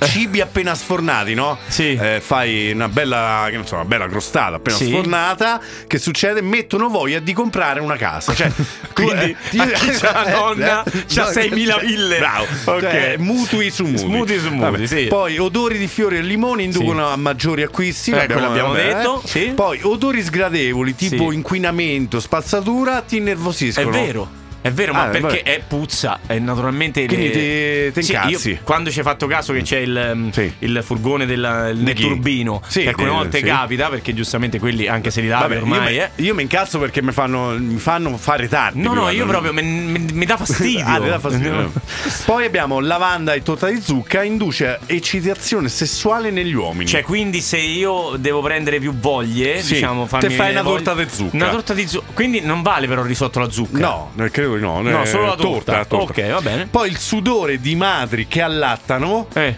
Cibi 0.06 0.42
appena 0.42 0.76
sfornati, 0.76 1.34
no? 1.34 1.58
Sì. 1.68 1.94
Eh, 2.00 2.20
fai 2.22 2.72
una 2.72 2.88
bella, 2.90 3.50
so, 3.66 3.76
una 3.76 3.86
bella 3.86 4.08
crostata 4.08 4.56
appena 4.58 4.76
Sì. 4.78 4.88
sfornata. 4.88 5.60
Che 5.88 5.98
succede? 5.98 6.42
Mettono 6.42 6.90
voglia 6.90 7.20
di 7.20 7.34
comprare 7.34 7.80
una 7.80 7.96
casa. 7.96 8.34
Cioè, 8.34 8.50
tu, 8.54 8.64
Quindi, 8.94 9.36
a 9.60 9.66
chi 9.68 9.90
c'ha 9.92 10.12
la 10.24 10.30
nonna, 10.36 10.84
c'ha 10.84 11.30
6.000 11.32 11.86
ville. 11.86 12.18
Bravo. 12.18 12.46
Ok. 12.66 12.80
Cioè, 12.82 13.16
mutui 13.18 13.70
su 13.72 13.86
mutui. 13.86 14.08
Mutui 14.08 14.40
su 14.40 14.50
mutui, 14.52 14.88
sì. 14.88 15.06
Poi 15.08 15.38
odori 15.38 15.78
di 15.78 15.88
fiori 15.88 16.18
e 16.18 16.22
limoni 16.22 16.64
inducono 16.66 17.08
Sì. 17.08 17.14
a 17.14 17.16
maggiori 17.16 17.64
acquisti. 17.64 18.12
Eh, 18.12 18.26
quello 18.28 18.48
abbiamo 18.48 18.74
detto, 18.74 19.22
eh. 19.24 19.28
sì. 19.28 19.52
Poi 19.56 19.80
odori 19.84 20.22
sgradevoli, 20.24 20.96
tipo 20.96 21.32
inquinamento, 21.32 22.20
spazzatura, 22.20 23.02
ti 23.02 23.16
È 23.16 23.20
innervosiscono. 23.20 23.90
vero. 23.90 24.39
È 24.62 24.72
vero, 24.72 24.92
ma 24.94 25.04
Ah, 25.04 25.08
perché 25.08 25.22
vabbè. 25.28 25.44
è 25.44 25.62
puzza 25.66 26.20
e 26.28 26.38
naturalmente 26.40 27.06
Quindi 27.06 27.28
le- 27.34 27.92
ti- 27.92 28.00
ti 28.00 28.04
Sì, 28.06 28.12
incazzi. 28.14 28.50
io 28.52 28.60
quando 28.64 28.92
ci 28.92 29.00
hai 29.00 29.06
fatto 29.06 29.26
caso 29.28 29.54
che 29.54 29.62
c'è 29.62 29.78
il, 29.78 30.12
um, 30.14 30.32
Sì. 30.32 30.52
il 30.60 30.82
furgone 30.84 31.26
del, 31.26 31.94
turbino, 31.96 32.62
Sì, 32.68 32.82
che 32.82 32.90
alcune 32.90 33.08
del- 33.08 33.16
volte 33.16 33.38
sì. 33.40 33.44
capita 33.46 33.90
perché 33.90 34.14
giustamente 34.14 34.60
quelli 34.60 34.88
anche 34.88 35.12
se 35.12 35.22
li 35.22 35.28
lavi 35.28 35.56
ormai, 35.56 35.96
io, 35.96 36.04
eh. 36.04 36.10
mi, 36.16 36.26
io 36.26 36.36
mi 36.36 36.42
incazzo 36.42 36.78
perché 36.80 37.02
mi 37.02 37.12
fanno, 37.12 37.56
mi 37.58 37.78
fanno 37.78 38.16
fare 38.18 38.48
tardi. 38.48 38.82
No, 38.82 38.90
no, 38.94 39.02
guarda. 39.02 39.18
io 39.18 39.26
proprio 39.26 39.54
mi, 39.54 39.62
mi- 39.64 40.06
mi 40.12 40.26
dà 40.26 40.36
fastidio. 40.38 40.84
Ah, 40.86 41.00
dà 41.00 41.20
fastidio. 41.20 41.72
Poi 42.26 42.46
abbiamo 42.46 42.80
lavanda 42.80 43.34
e 43.34 43.42
torta 43.44 43.68
di 43.70 43.80
zucca, 43.82 44.24
induce 44.24 44.80
eccitazione 44.86 45.70
sessuale 45.70 46.32
negli 46.32 46.54
uomini. 46.54 46.86
Cioè, 46.88 47.02
quindi 47.02 47.40
se 47.42 47.58
io 47.58 48.16
devo 48.18 48.42
prendere 48.42 48.80
più 48.80 48.94
voglie, 48.94 49.62
Sì, 49.62 49.76
diciamo, 49.76 50.06
farmi 50.06 50.28
te 50.30 50.34
fai 50.36 50.52
una 50.52 50.64
torta 50.64 50.94
di 50.94 51.06
zucca. 51.10 51.36
Una 51.36 51.50
torta 51.50 51.74
di 51.74 51.88
zucca. 51.88 52.12
Quindi 52.14 52.42
non 52.42 52.62
vale 52.62 52.88
però 52.88 53.02
il 53.02 53.08
risotto 53.08 53.40
alla 53.40 53.50
zucca. 53.52 53.80
no, 53.80 54.12
eh, 54.20 54.30
credo 54.32 54.49
di 54.58 54.62
no. 54.62 54.82
No, 54.82 55.02
eh, 55.04 55.06
solo 55.06 55.26
la 55.28 55.36
torta. 55.36 55.86
torta. 55.86 56.22
Ok, 56.22 56.32
va 56.32 56.42
bene. 56.42 56.68
Poi 56.68 56.90
il 56.90 56.98
sudore 56.98 57.60
di 57.60 57.76
madri 57.76 58.28
che 58.28 58.42
allattano 58.42 59.28
Eh, 59.34 59.56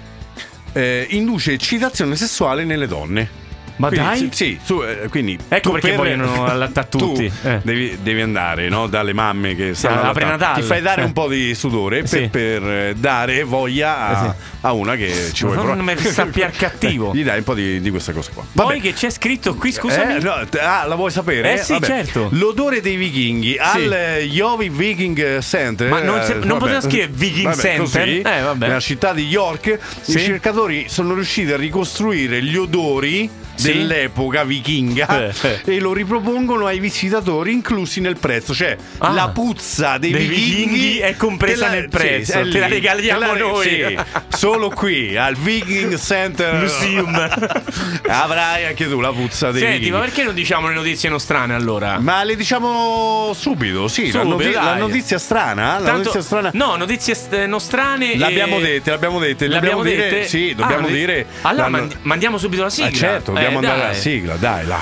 eh, 0.74 1.08
induce 1.12 1.54
eccitazione 1.54 2.16
sessuale 2.16 2.64
nelle 2.64 2.88
donne. 2.88 3.40
Ma 3.82 3.88
Quindi, 3.88 4.06
dai. 4.06 4.18
Sì, 4.18 4.30
sì, 4.32 4.60
su, 4.64 4.84
eh, 4.84 5.08
quindi 5.10 5.38
Ecco 5.48 5.60
tu 5.62 5.72
perché 5.72 5.88
per- 5.90 5.98
vogliono 5.98 6.46
allattare 6.46 6.88
tutti. 6.88 7.28
Tu 7.42 7.48
Eh. 7.48 7.60
devi, 7.64 7.98
devi 8.02 8.22
andare 8.22 8.70
no, 8.70 8.86
dalle 8.88 9.14
mamme 9.14 9.56
che 9.56 9.74
stanno 9.74 9.96
allattando. 10.02 10.20
prenatale. 10.20 10.62
Ti 10.62 10.68
fai 10.68 10.82
dare 10.82 11.02
Eh. 11.02 11.06
un 11.06 11.14
po' 11.14 11.28
di 11.28 11.56
sudore 11.56 12.06
Sì. 12.06 12.28
per, 12.28 12.30
per, 12.30 12.64
eh, 12.70 12.94
dare 12.96 13.44
voglia 13.44 13.98
a, 14.08 14.26
Eh, 14.28 14.34
a 14.62 14.74
una 14.74 14.96
che 14.96 15.12
ci 15.34 15.44
vuole 15.46 15.58
Non 15.64 15.76
provare. 15.78 15.96
mi 15.96 16.02
sappiare 16.12 16.52
cattivo. 16.56 17.12
Gli 17.14 17.24
dai 17.24 17.40
un 17.40 17.44
po' 17.44 17.56
di, 17.56 17.82
di 17.82 17.90
questa 17.90 18.12
cosa 18.14 18.30
qua. 18.34 18.44
Poi 18.52 18.66
Vabbè. 18.66 18.80
che 18.80 18.94
c'è 18.94 19.10
scritto 19.10 19.56
qui, 19.56 19.72
scusami. 19.72 20.22
No, 20.22 20.34
ah, 20.60 20.86
la 20.86 20.96
vuoi 20.96 21.10
sapere? 21.12 21.54
Eh 21.54 21.58
sì, 21.58 21.78
certo. 21.82 22.28
L'odore 22.34 22.82
dei 22.82 22.96
vichinghi 22.98 23.58
al 23.58 24.20
Yovi 24.22 24.70
Viking 24.70 25.40
Center. 25.40 25.90
Ma 25.90 26.02
non 26.02 26.22
se- 26.24 26.34
non 26.36 26.48
vabbè. 26.48 26.60
poteva 26.60 26.82
scrivere 26.82 27.10
Viking 27.12 27.46
Vabbè, 27.50 27.62
Center? 27.62 27.80
così, 27.80 28.22
vabbè. 28.22 28.68
Nella 28.68 28.80
città 28.80 29.14
di 29.14 29.26
York, 29.28 29.80
Sì. 30.02 30.12
i 30.12 30.16
ricercatori 30.16 30.86
sono 30.90 31.14
riusciti 31.14 31.52
a 31.52 31.58
ricostruire 31.58 32.42
gli 32.44 32.56
odori 32.58 33.30
Sì. 33.62 33.72
dell'epoca 33.74 34.44
vichinga 34.44 35.30
Eh, 35.30 35.34
eh. 35.66 35.76
e 35.76 35.80
lo 35.80 35.94
ripropongono 35.94 36.66
ai 36.66 36.80
visitatori 36.80 37.52
inclusi 37.54 38.00
nel 38.02 38.18
prezzo. 38.18 38.54
Cioè, 38.54 38.76
Ah. 39.00 39.12
la 39.12 39.30
puzza 39.30 39.98
dei, 39.98 40.12
Dei 40.12 40.26
vichinghi, 40.28 40.56
vichinghi 40.66 40.98
è 41.00 41.16
compresa 41.16 41.68
te 41.70 41.76
nel 41.76 41.90
prezzo, 41.90 42.40
è 42.40 42.48
te 42.50 42.60
la 42.60 42.68
regaliamo 42.68 43.20
Te 43.20 43.26
la- 43.28 43.34
noi. 43.38 43.68
sì, 43.68 43.98
solo 44.30 44.70
qui 44.70 45.16
al 45.18 45.36
Viking 45.36 45.98
Center 45.98 46.56
Museum. 46.56 47.30
avrai 48.08 48.66
anche 48.66 48.88
tu 48.90 49.00
la 49.00 49.12
puzza 49.12 49.52
dei 49.52 49.62
Senti, 49.62 49.78
vichinghi. 49.78 49.98
ma 49.98 50.04
perché 50.04 50.24
non 50.24 50.34
diciamo 50.34 50.68
le 50.68 50.74
notizie 50.74 51.10
nostrane 51.10 51.54
allora? 51.54 52.00
Ma 52.00 52.24
le 52.24 52.36
diciamo 52.36 53.32
subito, 53.36 53.88
sì, 53.88 54.12
la, 54.12 54.22
Subito, 54.22 54.30
noti- 54.30 54.44
dai. 54.52 54.54
la 54.64 54.76
notizia 54.76 55.18
strana, 55.18 55.74
la 55.80 55.86
Tanto- 55.86 55.98
notizia 55.98 56.22
strana. 56.22 56.50
No, 56.54 56.76
notizie 56.76 57.16
st- 57.16 57.46
nostrane. 57.46 58.18
L'abbiamo 58.18 58.58
e- 58.60 58.62
dette, 58.62 58.90
l'abbiamo 58.92 59.20
dette, 59.20 59.48
Le 59.48 59.58
abbiamo 59.58 59.78
dobbiamo 59.78 59.98
dire- 60.02 60.10
dette? 60.16 60.28
sì, 60.28 60.54
dobbiamo 60.56 60.88
Ah, 60.88 60.92
dire- 60.92 61.26
Allora 61.42 61.64
la- 61.64 61.70
mandi- 61.70 61.96
mandiamo 62.04 62.38
subito 62.38 62.64
la 62.64 62.70
sigla. 62.70 62.88
Ah, 62.90 62.94
certo, 62.94 63.32
dobbiamo 63.32 63.51
Andare 63.56 63.78
dai. 63.78 63.86
alla 63.86 63.94
sigla, 63.94 64.36
dai, 64.36 64.66
là. 64.66 64.80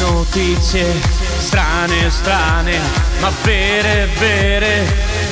Notizie 0.00 1.20
strane, 1.40 2.10
strane, 2.10 2.78
ma 3.20 3.32
vere, 3.42 4.08
vere, 4.18 4.84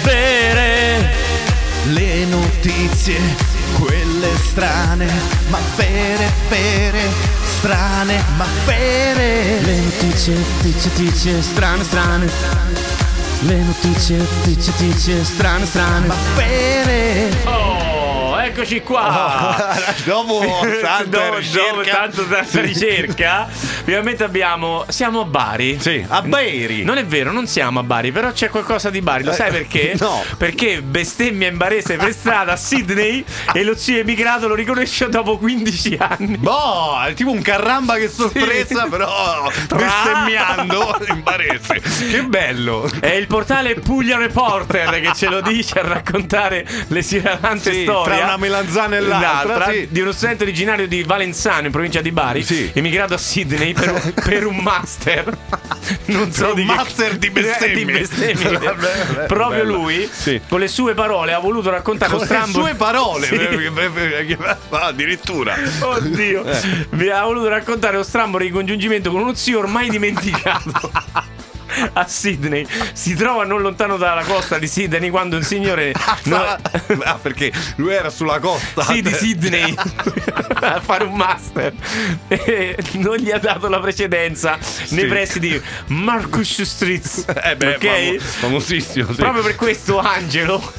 vere. 0.02 1.10
Le 1.84 2.24
notizie, 2.24 3.18
quelle 3.78 4.36
strane, 4.36 5.06
ma 5.48 5.58
vere, 5.76 6.30
vere, 6.48 7.00
strane, 7.44 8.22
ma 8.36 8.46
vere. 8.64 9.60
Le 9.60 9.80
notizie, 9.80 10.36
tizie, 10.62 10.92
tizie, 10.92 11.42
strane, 11.42 11.84
strane. 11.84 12.30
Le 13.40 13.56
notizie, 13.56 14.26
tizie, 14.42 14.74
tizie, 14.74 15.24
strane, 15.24 15.64
strane. 15.66 16.06
Ma 16.06 16.14
vere. 16.34 17.30
Oh, 17.44 17.87
eccoci 18.58 18.82
qua. 18.82 19.84
Dopo 20.04 20.44
tanta 20.80 21.30
ricerca. 21.36 21.90
tanto 21.92 22.26
tanta 22.26 22.60
ricerca, 22.60 23.46
finalmente 23.48 24.24
abbiamo. 24.24 24.84
Siamo 24.88 25.20
a 25.20 25.24
Bari. 25.24 25.78
Sì, 25.80 26.04
a 26.06 26.22
Bari. 26.22 26.82
Non 26.82 26.98
è 26.98 27.06
vero, 27.06 27.30
non 27.30 27.46
siamo 27.46 27.78
a 27.78 27.82
Bari, 27.84 28.10
però 28.10 28.32
c'è 28.32 28.48
qualcosa 28.48 28.90
di 28.90 29.00
Bari. 29.00 29.22
Lo 29.22 29.32
sai 29.32 29.52
perché? 29.52 29.94
no. 30.00 30.24
Perché 30.36 30.82
bestemmia 30.82 31.48
in 31.48 31.56
barese 31.56 31.96
per 31.96 32.12
strada 32.12 32.52
a 32.52 32.56
Sydney 32.56 33.24
e 33.52 33.62
lo 33.62 33.76
zio 33.76 33.98
emigrato 33.98 34.48
lo 34.48 34.54
riconosce 34.54 35.08
dopo 35.08 35.38
15 35.38 35.96
anni. 36.00 36.36
Boh, 36.36 37.00
è 37.06 37.14
tipo 37.14 37.30
un 37.30 37.42
carramba 37.42 37.94
che 37.94 38.08
sorpresa, 38.08 38.86
però 38.88 39.48
bestemmiando 39.68 41.00
in 41.08 41.22
barese. 41.22 41.80
Che 41.80 42.22
bello. 42.24 42.90
È 42.98 43.12
il 43.12 43.28
portale 43.28 43.74
Puglia 43.74 44.18
Reporter 44.18 45.00
che 45.00 45.12
ce 45.14 45.28
lo 45.28 45.40
dice 45.40 45.78
a 45.78 45.86
raccontare 45.86 46.66
l'esilarante 46.88 47.72
Sì, 47.72 47.82
storia 47.82 48.16
tra 48.16 48.24
una 48.24 48.36
melanzana 48.48 48.96
e 48.96 49.00
l'altra, 49.00 49.70
sì. 49.70 49.86
di 49.90 50.00
uno 50.00 50.12
studente 50.12 50.42
originario 50.44 50.88
di 50.88 51.02
Valenzano 51.02 51.66
in 51.66 51.72
provincia 51.72 52.00
di 52.00 52.10
Bari, 52.12 52.42
Sì. 52.42 52.70
emigrato 52.72 53.14
a 53.14 53.18
Sydney 53.18 53.72
per, 53.74 54.14
per 54.24 54.46
un 54.46 54.56
master. 54.56 55.36
Non 56.06 56.32
so 56.32 56.48
un 56.48 56.54
di 56.54 56.64
che- 56.66 56.74
master 56.74 57.16
di 57.16 57.30
bestemmie. 57.30 57.84
di 57.84 57.92
bestemmie. 57.92 58.58
Vabbè, 58.58 59.26
Proprio 59.26 59.64
bello. 59.64 59.74
lui, 59.76 60.08
Sì. 60.10 60.40
con 60.48 60.60
le 60.60 60.68
sue 60.68 60.94
parole, 60.94 61.32
ha 61.32 61.38
voluto 61.38 61.70
raccontare 61.70 62.10
Con 62.10 62.20
lo 62.20 62.26
le 62.26 62.30
strambo. 62.34 62.60
sue 62.60 62.74
parole, 62.74 63.26
Sì. 63.26 64.36
Ah, 64.70 64.86
addirittura. 64.86 65.54
Oddio, 65.80 66.44
Eh. 66.44 66.86
mi 66.90 67.08
ha 67.08 67.22
voluto 67.24 67.48
raccontare 67.48 67.96
lo 67.96 68.02
strambo 68.02 68.38
ricongiungimento 68.38 69.10
con 69.10 69.20
uno 69.20 69.34
zio 69.34 69.58
ormai 69.58 69.88
dimenticato. 69.90 70.90
A 71.92 72.06
Sydney 72.06 72.66
si 72.92 73.14
trova 73.14 73.44
non 73.44 73.60
lontano 73.60 73.96
dalla 73.96 74.22
costa 74.22 74.58
di 74.58 74.66
Sydney 74.66 75.10
quando 75.10 75.36
un 75.36 75.42
signore 75.42 75.92
no- 76.24 76.56
Ah, 77.04 77.14
perché 77.20 77.52
lui 77.76 77.92
era 77.92 78.10
sulla 78.10 78.38
costa. 78.38 78.82
sì, 78.84 79.02
di 79.02 79.12
Sydney 79.12 79.74
a 80.60 80.80
fare 80.80 81.04
un 81.04 81.14
master 81.14 81.72
e 82.28 82.76
non 82.92 83.16
gli 83.16 83.30
ha 83.30 83.38
dato 83.38 83.68
la 83.68 83.80
precedenza 83.80 84.58
nei 84.90 85.06
pressi 85.06 85.38
di 85.38 85.60
Marcus 85.88 86.62
Street. 86.62 87.24
Eh 87.44 87.56
beh, 87.56 87.74
ok? 87.74 88.16
famo- 88.16 88.18
famosissimo. 88.18 89.06
sì. 89.12 89.14
Proprio 89.16 89.42
per 89.42 89.54
questo 89.56 89.98
Angelo 89.98 90.72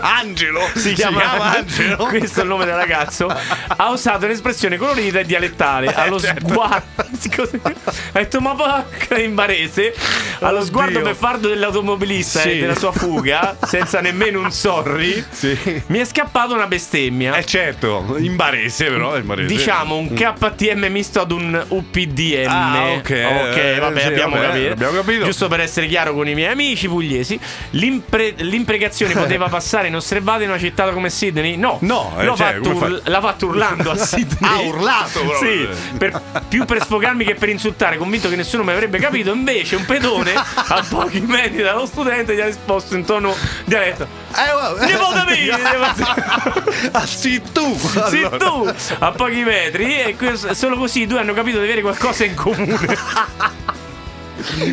Angelo 0.00 0.68
si 0.74 0.92
chiama, 0.92 1.56
Angelo. 1.56 1.96
questo 2.06 2.40
è 2.40 2.42
il 2.42 2.48
nome 2.48 2.64
del 2.64 2.74
ragazzo 2.74 3.26
ha 3.28 3.90
usato 3.90 4.24
un'espressione 4.24 4.76
colorita 4.76 5.20
e 5.20 5.24
dialettale 5.24 5.86
Eh, 5.94 6.00
allo 6.00 6.18
certo. 6.20 6.48
sguardo 6.48 6.82
ha 8.12 8.18
detto 8.18 8.40
ma 8.40 8.54
porca 8.54 9.18
in 9.18 9.34
barese 9.34 9.94
allo 10.40 10.56
Oddio. 10.58 10.66
sguardo 10.66 11.00
beffardo 11.00 11.48
dell'automobilista 11.48 12.40
Sì. 12.40 12.50
e 12.52 12.58
della 12.60 12.74
sua 12.74 12.92
fuga 12.92 13.56
senza 13.64 14.00
nemmeno 14.00 14.40
un 14.40 14.50
sorry 14.50 15.24
Sì. 15.30 15.82
mi 15.86 15.98
è 15.98 16.04
scappata 16.04 16.54
una 16.54 16.66
bestemmia 16.66 17.34
Eh 17.36 17.44
certo, 17.44 18.16
in 18.18 18.36
barese 18.36 18.86
però, 18.86 19.16
in 19.16 19.26
barese. 19.26 19.48
Diciamo 19.48 19.96
un 19.96 20.12
KTM 20.12 20.86
misto 20.90 21.20
ad 21.20 21.30
un 21.32 21.64
UPDM. 21.68 22.46
Ah, 22.48 22.90
ok. 22.92 23.00
Ok, 23.00 23.56
Eh, 23.56 23.78
vabbè, 23.78 24.00
sì, 24.00 24.06
abbiamo, 24.06 24.36
vabbè, 24.36 24.46
capito. 24.48 24.72
abbiamo 24.72 24.92
capito. 25.00 25.24
Giusto 25.24 25.48
per 25.48 25.60
essere 25.60 25.86
chiaro 25.86 26.14
con 26.14 26.28
i 26.28 26.34
miei 26.34 26.50
amici 26.52 26.88
pugliesi, 26.88 27.38
l'impre- 27.70 28.34
l'imprecazione 28.38 29.12
poteva 29.14 29.48
passare 29.48 29.88
inosservata 29.88 30.42
in 30.42 30.48
una 30.50 30.58
città 30.58 30.90
come 30.90 31.10
Sydney? 31.10 31.56
No, 31.56 31.78
No, 31.80 32.14
eh, 32.18 32.24
l'ho 32.24 32.36
cioè, 32.36 32.54
fatto 32.54 32.68
url- 32.70 33.02
l'ha 33.04 33.20
fatto 33.20 33.46
urlando 33.46 33.90
a 33.90 33.96
Sydney. 34.04 34.50
Ha 34.50 34.60
urlato 34.60 35.20
proprio. 35.20 35.38
Sì, 35.38 35.68
per- 35.98 36.20
più 36.48 36.64
per 36.64 36.82
sfogarmi 36.82 37.24
che 37.24 37.34
per 37.34 37.48
insultare, 37.48 37.96
convinto 37.96 38.28
che 38.28 38.36
nessuno 38.36 38.62
mi 38.64 38.70
avrebbe 38.72 38.98
capito. 38.98 39.32
Invece, 39.32 39.76
un 39.76 39.84
pedone 39.84 40.13
a 40.68 40.84
pochi 40.88 41.20
metri 41.20 41.62
dallo 41.62 41.86
studente 41.86 42.34
gli 42.34 42.40
ha 42.40 42.46
risposto 42.46 42.94
in 42.94 43.04
tono 43.04 43.34
dialetto. 43.64 44.06
Eh. 44.34 44.86
Nipote 44.86 45.24
mio! 45.28 45.56
Ah, 46.92 47.06
sì, 47.06 47.40
tu. 47.52 47.78
Sì, 48.08 48.26
tu 48.38 48.70
a 48.98 49.10
pochi 49.12 49.42
metri 49.42 50.00
e 50.00 50.16
solo 50.54 50.76
così 50.76 51.02
i 51.02 51.06
due 51.06 51.20
hanno 51.20 51.32
capito 51.34 51.58
di 51.58 51.64
avere 51.64 51.80
qualcosa 51.80 52.24
in 52.24 52.34
comune. 52.34 52.78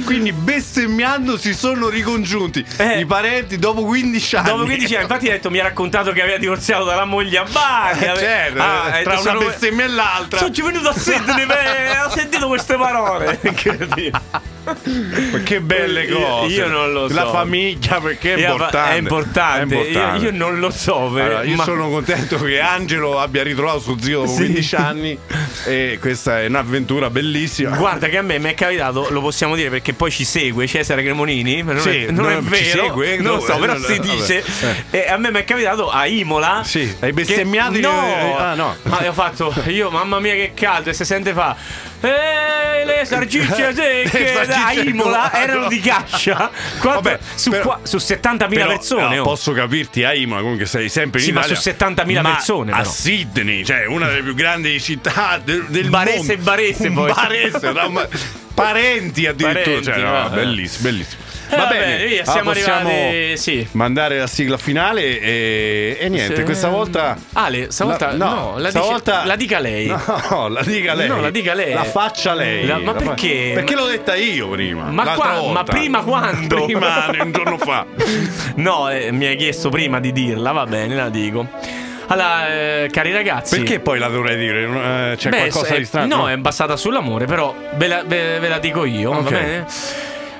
Quindi 0.05 0.33
bestemmiando 0.33 1.37
si 1.37 1.53
sono 1.53 1.87
ricongiunti 1.87 2.65
Eh. 2.77 2.99
i 2.99 3.05
parenti 3.05 3.57
dopo 3.57 3.83
15 3.85 4.35
anni. 4.35 4.47
Dopo 4.49 4.63
15 4.63 4.93
anni, 4.95 5.03
infatti, 5.03 5.27
ha 5.27 5.31
detto: 5.31 5.49
Mi 5.49 5.59
ha 5.59 5.63
raccontato 5.63 6.11
che 6.11 6.21
aveva 6.21 6.37
divorziato 6.37 6.83
dalla 6.83 7.05
moglie 7.05 7.37
a 7.37 7.43
Bari. 7.49 7.99
Eh, 8.05 8.15
certo, 8.17 8.61
Ah, 8.61 8.83
ha 8.85 9.01
tra 9.01 9.13
una 9.13 9.21
sono- 9.21 9.39
bestemmia 9.39 9.85
e 9.85 9.87
l'altra. 9.87 10.39
Sono 10.39 10.51
venuto 10.67 10.89
a 10.89 10.93
Sydney 10.97 11.45
e 11.47 11.99
ho 12.05 12.09
sentito 12.09 12.47
queste 12.47 12.75
parole. 12.75 13.39
Incredibile. 13.43 14.19
Ma 14.63 15.39
che 15.43 15.59
belle 15.59 16.03
Io- 16.03 16.19
cose. 16.19 16.53
io 16.53 16.67
non 16.67 16.91
lo 16.91 17.07
La 17.07 17.23
so. 17.23 17.31
famiglia 17.31 17.99
perché 17.99 18.35
è 18.35 18.37
Io- 18.39 18.51
importante. 18.51 18.91
È 18.93 18.97
importante. 18.97 19.59
È 19.59 19.63
importante. 19.63 20.17
Io, 20.25 20.31
io 20.31 20.37
non 20.37 20.59
lo 20.59 20.69
so. 20.69 21.09
ve- 21.09 21.21
Allora, 21.23 21.43
io 21.43 21.55
ma- 21.55 21.63
sono 21.63 21.89
contento 21.89 22.37
che 22.39 22.59
Angelo 22.59 23.19
abbia 23.19 23.41
ritrovato 23.43 23.79
suo 23.79 23.97
zio 23.99 24.19
dopo 24.21 24.31
Sì. 24.31 24.37
15 24.37 24.75
anni 24.75 25.17
e 25.65 25.97
questa 25.99 26.41
è 26.41 26.45
un'avventura 26.47 27.09
bellissima. 27.09 27.75
Guarda 27.75 28.07
che 28.07 28.17
a 28.17 28.21
me 28.21 28.37
mi 28.37 28.49
è 28.49 28.53
capitato, 28.53 29.07
lo 29.09 29.21
possiamo 29.21 29.55
dire 29.55 29.69
perché 29.69 29.93
poi 29.93 30.11
ci 30.11 30.23
segue 30.23 30.67
Cesare 30.67 31.01
Cremonini, 31.03 31.63
ma 31.63 31.73
non, 31.73 31.81
Sì, 31.81 32.03
è, 32.03 32.11
non 32.11 32.29
è 32.29 32.33
non- 32.35 32.43
ci 32.43 32.49
vero, 32.49 32.83
segue? 32.85 33.17
non 33.17 33.35
lo 33.37 33.41
so, 33.41 33.57
però 33.57 33.75
eh, 33.75 33.79
si 33.79 33.99
dice. 33.99 34.43
E 34.91 35.07
a 35.07 35.17
me 35.17 35.31
mi 35.31 35.39
è 35.39 35.43
capitato 35.43 35.89
a 35.89 36.05
Imola. 36.05 36.61
Sì, 36.63 36.81
hai 36.99 37.09
che- 37.09 37.13
bestemmiato 37.13 37.75
in- 37.75 37.81
No, 37.81 38.37
ah, 38.37 38.53
no. 38.53 38.75
ma 38.83 39.07
ho 39.07 39.13
fatto 39.13 39.53
io, 39.67 39.89
mamma 39.89 40.19
mia 40.19 40.33
che 40.33 40.51
caldo, 40.53 40.89
e 40.89 40.93
si 40.93 41.03
sente 41.05 41.33
fa. 41.33 41.55
Ehi, 42.01 42.85
le 42.85 43.05
sargicce 43.05 43.73
secche 43.73 44.45
da 44.47 44.71
Imola 44.71 45.29
no, 45.31 45.37
erano 45.39 45.59
no. 45.61 45.67
di 45.67 45.79
cascia. 45.79 46.49
Quanto- 46.79 47.01
Vabbè, 47.01 47.19
su, 47.35 47.49
però- 47.51 47.63
qua- 47.63 47.79
su 47.83 47.97
70.000 47.97 48.47
Però, 48.49 48.67
persone. 48.67 49.15
no, 49.15 49.21
oh. 49.21 49.25
posso 49.25 49.51
capirti 49.53 50.03
a 50.03 50.13
Imola 50.13 50.41
comunque 50.41 50.65
sei 50.65 50.89
sempre 50.89 51.19
in 51.19 51.25
Sì, 51.27 51.31
ma 51.31 51.39
Italia 51.41 51.55
su 51.59 51.69
70.000 51.69 52.21
ma 52.21 52.31
persone, 52.31 52.71
a. 52.71 52.83
Sydney 52.83 53.63
cioè 53.63 53.85
una 53.85 54.07
delle 54.07 54.23
più 54.23 54.33
grandi 54.33 54.79
città 54.81 55.39
del, 55.43 55.65
del 55.69 55.89
Barese 55.89 56.17
mondo 56.17 56.33
e 56.33 56.37
Barese, 56.37 56.87
Un 56.87 56.93
poi. 56.95 57.11
Barese 57.13 57.71
no, 57.71 57.89
ma- 57.89 58.07
parenti 58.53 59.27
addirittura 59.27 59.63
Parenti, 59.63 59.83
cioè, 59.83 59.97
no, 60.01 60.11
vabbè. 60.11 60.35
bellissimo 60.35 60.89
bellissimo 60.89 61.21
va 61.57 61.65
bene 61.67 62.05
via, 62.05 62.21
allora 62.21 62.31
siamo 62.31 62.51
possiamo 62.51 62.89
arrivati. 62.89 63.37
Sì. 63.37 63.67
mandare 63.71 64.17
la 64.19 64.27
sigla 64.27 64.57
finale 64.57 65.19
e, 65.19 65.97
e 65.99 66.09
niente 66.09 66.35
Sì. 66.37 66.43
questa 66.43 66.69
volta 66.69 67.17
Ale, 67.33 67.71
stavolta 67.71 68.11
La- 68.11 68.25
no, 68.25 68.33
no, 68.33 68.53
la, 68.57 68.69
stavolta- 68.69 69.13
dice- 69.17 69.27
la 69.27 69.35
dica 69.35 69.59
lei. 69.59 69.87
No, 70.31 70.47
la 70.47 70.61
dica 70.63 70.93
lei. 70.93 71.07
No, 71.07 71.19
la 71.21 71.29
dica 71.29 71.53
lei. 71.53 71.73
La 71.73 71.83
faccia 71.83 72.33
lei. 72.33 72.65
La- 72.65 72.77
ma 72.79 72.93
perché? 72.93 73.51
Perché 73.53 73.75
l'ho 73.75 73.85
detta 73.85 74.15
io 74.15 74.47
prima. 74.49 74.83
Ma 74.85 75.03
qua- 75.13 75.41
ma 75.51 75.63
prima 75.63 76.01
quando? 76.03 76.65
Prima, 76.71 77.09
un 77.19 77.31
giorno 77.31 77.57
fa. 77.57 77.85
No, 78.55 78.89
eh, 78.89 79.11
mi 79.11 79.25
hai 79.25 79.35
chiesto 79.35 79.69
prima 79.69 79.99
di 79.99 80.11
dirla, 80.11 80.51
va 80.51 80.65
bene, 80.65 80.95
la 80.95 81.09
dico. 81.09 81.47
Allora, 82.07 82.47
eh, 82.49 82.89
cari 82.91 83.13
ragazzi. 83.13 83.55
Perché 83.57 83.79
poi 83.79 83.97
la 83.97 84.07
dovrei 84.09 84.37
dire? 84.37 84.63
Eh, 85.11 85.15
C'è 85.15 85.29
Beh, 85.29 85.37
qualcosa 85.47 85.75
di 85.77 85.85
strano? 85.85 86.15
No, 86.15 86.29
è 86.29 86.35
basata 86.37 86.75
sull'amore, 86.75 87.25
però 87.25 87.55
ve 87.75 87.87
la, 87.87 88.03
ve- 88.05 88.39
ve 88.39 88.47
la 88.49 88.59
dico 88.59 88.83
io, 88.85 89.11
Ok. 89.11 89.21
va 89.23 89.29
bene? 89.29 89.65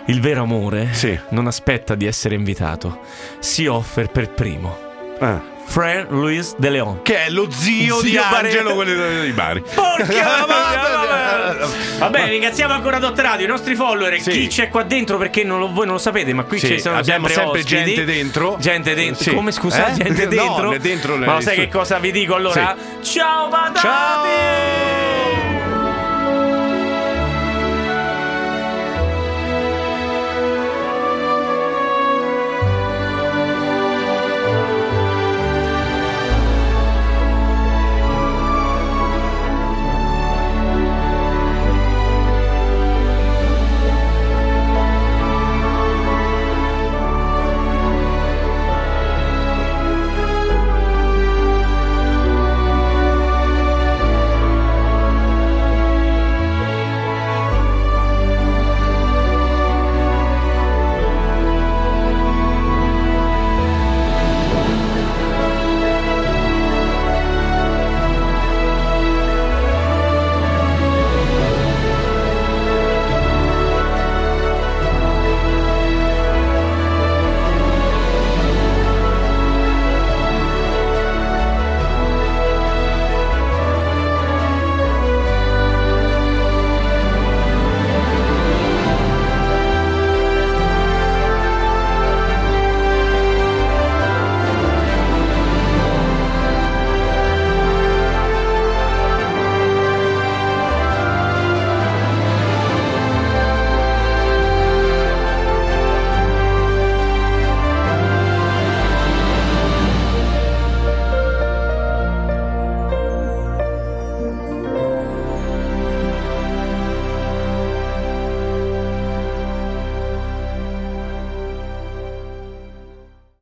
Il 0.05 0.19
vero 0.21 0.41
amore 0.43 0.89
Sì. 0.91 1.17
non 1.29 1.47
aspetta 1.47 1.95
di 1.95 2.05
essere 2.05 2.35
invitato, 2.35 2.99
si 3.39 3.67
offre 3.67 4.07
per 4.07 4.29
primo. 4.31 4.77
Ah. 5.19 5.49
Frère 5.63 6.07
Luis 6.09 6.55
de 6.57 6.69
Leon. 6.69 7.01
Che 7.01 7.25
è 7.27 7.29
lo 7.29 7.49
zio, 7.49 7.99
Zio 7.99 8.01
di. 8.01 8.17
Angelo, 8.17 8.73
quello 8.73 9.21
di 9.21 9.31
Bari. 9.31 9.61
Porca 9.73 10.05
vabbè. 10.45 11.65
Va 11.99 12.09
bene, 12.09 12.29
ringraziamo 12.31 12.73
ancora 12.73 12.97
Dot 12.99 13.17
Radio, 13.19 13.45
i 13.45 13.47
nostri 13.49 13.75
follower, 13.75 14.19
Sì. 14.19 14.31
chi 14.31 14.47
c'è 14.47 14.67
qua 14.67 14.83
dentro 14.83 15.17
perché 15.17 15.43
non 15.45 15.59
lo- 15.59 15.71
voi 15.71 15.85
non 15.85 15.93
lo 15.95 16.01
sapete, 16.01 16.33
ma 16.33 16.43
qui 16.43 16.59
Sì, 16.59 16.67
ci 16.67 16.79
sono 16.81 16.97
abbiamo 16.97 17.27
sempre, 17.27 17.61
sempre 17.61 17.61
ospiti. 17.61 17.93
gente 17.93 18.05
dentro. 18.11 18.57
Gente 18.59 18.93
dentro. 18.95 19.23
Sì. 19.23 19.33
Come 19.33 19.51
scusa? 19.51 19.87
Eh? 19.87 19.93
Gente 19.93 20.25
No, 20.25 20.29
dentro? 20.29 20.77
dentro 20.77 21.15
le- 21.17 21.25
ma 21.25 21.33
lo 21.35 21.41
sai 21.41 21.55
che 21.55 21.69
cosa 21.69 21.99
vi 21.99 22.11
dico 22.11 22.35
allora? 22.35 22.75
Ciao 23.01 23.47
patate! 23.47 23.79
Ciao! 23.79 25.30